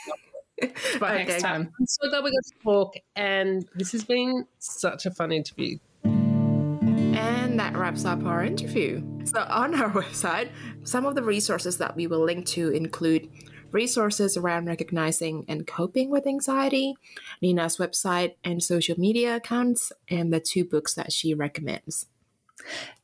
but 0.99 1.11
okay. 1.11 1.25
next 1.25 1.41
time. 1.41 1.71
I'm 1.79 1.85
so 1.85 2.09
glad 2.09 2.23
we 2.23 2.31
got 2.31 2.43
to 2.43 2.63
talk, 2.63 2.95
and 3.15 3.65
this 3.75 3.91
has 3.93 4.03
been 4.03 4.45
such 4.59 5.05
a 5.05 5.11
fun 5.11 5.31
interview. 5.31 5.77
And 6.03 7.59
that 7.59 7.75
wraps 7.77 8.05
up 8.05 8.23
our 8.25 8.43
interview. 8.43 9.01
So, 9.23 9.45
on 9.49 9.73
our 9.75 9.89
website, 10.01 10.49
some 10.83 11.05
of 11.05 11.15
the 11.15 11.23
resources 11.23 11.77
that 11.77 11.95
we 11.95 12.07
will 12.07 12.23
link 12.23 12.45
to 12.47 12.69
include 12.71 13.29
resources 13.71 14.35
around 14.35 14.65
recognizing 14.65 15.45
and 15.47 15.67
coping 15.67 16.09
with 16.09 16.25
anxiety, 16.25 16.95
Nina's 17.41 17.77
website 17.77 18.35
and 18.43 18.63
social 18.63 18.99
media 18.99 19.35
accounts, 19.35 19.91
and 20.09 20.33
the 20.33 20.39
two 20.39 20.65
books 20.65 20.93
that 20.95 21.11
she 21.11 21.33
recommends. 21.33 22.07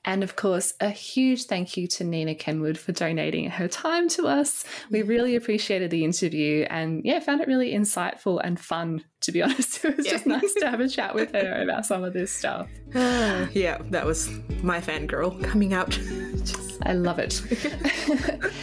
And 0.06 0.24
of 0.24 0.36
course, 0.36 0.74
a 0.80 0.90
huge 0.90 1.46
thank 1.46 1.76
you 1.76 1.88
to 1.88 2.04
Nina 2.04 2.36
Kenwood 2.36 2.78
for 2.78 2.92
donating 2.92 3.50
her 3.50 3.68
time 3.68 4.08
to 4.10 4.28
us. 4.28 4.64
We 4.92 5.02
mm. 5.02 5.08
really 5.08 5.36
appreciated 5.36 5.90
the 5.90 6.04
interview 6.04 6.66
and 6.70 7.04
yeah, 7.04 7.20
found 7.20 7.42
it 7.42 7.48
really 7.48 7.74
insightful 7.74 8.40
and 8.44 8.60
fun, 8.60 9.04
to 9.22 9.32
be 9.32 9.42
honest. 9.44 9.84
It 9.84 9.98
was 9.98 10.06
yeah. 10.06 10.12
just 10.14 10.28
nice 10.28 10.54
to 10.60 10.70
have 10.70 10.80
a 10.80 10.88
chat 10.88 11.16
with 11.16 11.32
her 11.34 11.64
about 11.64 11.88
some 11.88 12.04
of 12.04 12.14
this 12.14 12.32
stuff. 12.32 12.70
yeah, 12.94 13.80
that 13.90 14.06
was 14.06 14.30
my 14.62 14.80
fangirl 14.80 15.44
coming 15.44 15.74
out. 15.74 16.00
I 16.84 16.94
love 16.94 17.18
it. 17.18 17.42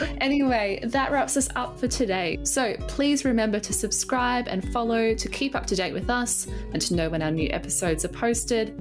anyway, 0.20 0.80
that 0.84 1.11
wraps 1.11 1.36
us 1.36 1.49
up 1.57 1.78
for 1.78 1.88
today. 1.88 2.38
So 2.45 2.76
please 2.86 3.24
remember 3.24 3.59
to 3.59 3.72
subscribe 3.72 4.47
and 4.47 4.70
follow 4.72 5.14
to 5.14 5.28
keep 5.28 5.57
up 5.57 5.66
to 5.66 5.74
date 5.74 5.93
with 5.93 6.09
us 6.09 6.47
and 6.72 6.80
to 6.82 6.95
know 6.95 7.11
when 7.11 7.22
our 7.22 7.32
new 7.32 7.49
episodes 7.51 8.05
are 8.05 8.09
posted. 8.09 8.78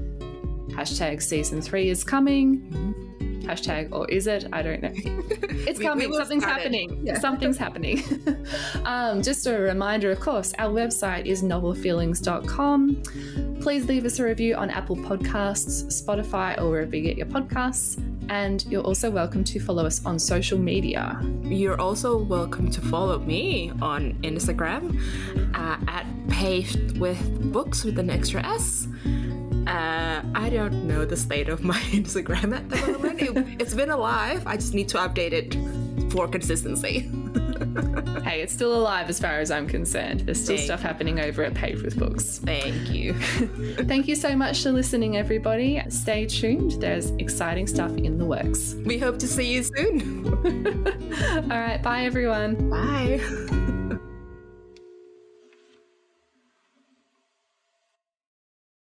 Hashtag 0.71 1.21
season 1.21 1.61
three 1.61 1.89
is 1.89 2.03
coming. 2.03 2.95
Hashtag, 3.43 3.91
or 3.91 4.09
is 4.09 4.27
it? 4.27 4.45
I 4.53 4.61
don't 4.61 4.81
know. 4.81 4.93
It's 5.67 5.77
we, 5.77 5.85
coming. 5.85 6.09
We 6.09 6.17
Something's 6.17 6.43
happening. 6.43 7.05
Yeah. 7.05 7.19
Something's 7.19 7.57
happening. 7.57 8.03
um, 8.85 9.21
just 9.21 9.45
a 9.45 9.59
reminder, 9.59 10.09
of 10.09 10.19
course, 10.19 10.53
our 10.57 10.71
website 10.71 11.27
is 11.27 11.43
novelfeelings.com. 11.43 13.03
Please 13.61 13.85
leave 13.85 14.05
us 14.05 14.17
a 14.17 14.23
review 14.23 14.55
on 14.55 14.71
Apple 14.71 14.95
Podcasts, 14.95 15.85
Spotify, 15.85 16.59
or 16.59 16.71
wherever 16.71 16.95
you 16.95 17.03
get 17.03 17.15
your 17.15 17.27
podcasts. 17.27 18.03
And 18.29 18.65
you're 18.65 18.81
also 18.81 19.11
welcome 19.11 19.43
to 19.43 19.59
follow 19.59 19.85
us 19.85 20.03
on 20.03 20.17
social 20.17 20.57
media. 20.57 21.21
You're 21.43 21.79
also 21.79 22.17
welcome 22.17 22.71
to 22.71 22.81
follow 22.81 23.19
me 23.19 23.71
on 23.81 24.13
Instagram 24.23 24.97
uh, 25.53 25.77
at 25.87 26.07
paved 26.27 26.97
with 26.97 27.51
books 27.51 27.83
with 27.83 27.99
an 27.99 28.09
extra 28.09 28.41
S. 28.43 28.87
Uh, 29.67 30.21
I 30.33 30.49
don't 30.49 30.87
know 30.87 31.05
the 31.05 31.17
state 31.17 31.49
of 31.49 31.63
my 31.63 31.79
Instagram 31.91 32.55
at 32.55 32.69
the 32.69 32.77
moment. 32.91 33.21
it, 33.21 33.61
it's 33.61 33.73
been 33.73 33.89
alive. 33.91 34.45
I 34.45 34.55
just 34.55 34.73
need 34.73 34.89
to 34.89 34.97
update 34.97 35.33
it 35.33 36.11
for 36.11 36.27
consistency. 36.27 37.09
hey, 38.23 38.41
it's 38.41 38.53
still 38.53 38.75
alive 38.75 39.09
as 39.09 39.19
far 39.19 39.39
as 39.39 39.51
I'm 39.51 39.67
concerned. 39.67 40.21
There's 40.21 40.41
still 40.41 40.55
Thank 40.57 40.65
stuff 40.65 40.81
happening 40.81 41.19
over 41.19 41.43
at 41.43 41.53
Paved 41.53 41.83
with 41.83 41.97
Books. 41.97 42.39
Thank 42.39 42.89
you. 42.89 43.13
Thank 43.87 44.07
you 44.07 44.15
so 44.15 44.35
much 44.35 44.63
for 44.63 44.71
listening, 44.71 45.17
everybody. 45.17 45.81
Stay 45.89 46.25
tuned. 46.25 46.73
There's 46.81 47.11
exciting 47.11 47.67
stuff 47.67 47.95
in 47.97 48.17
the 48.17 48.25
works. 48.25 48.75
We 48.85 48.97
hope 48.97 49.19
to 49.19 49.27
see 49.27 49.53
you 49.53 49.63
soon. 49.63 50.27
All 51.51 51.59
right. 51.59 51.81
Bye, 51.81 52.05
everyone. 52.05 52.69
Bye. 52.69 53.97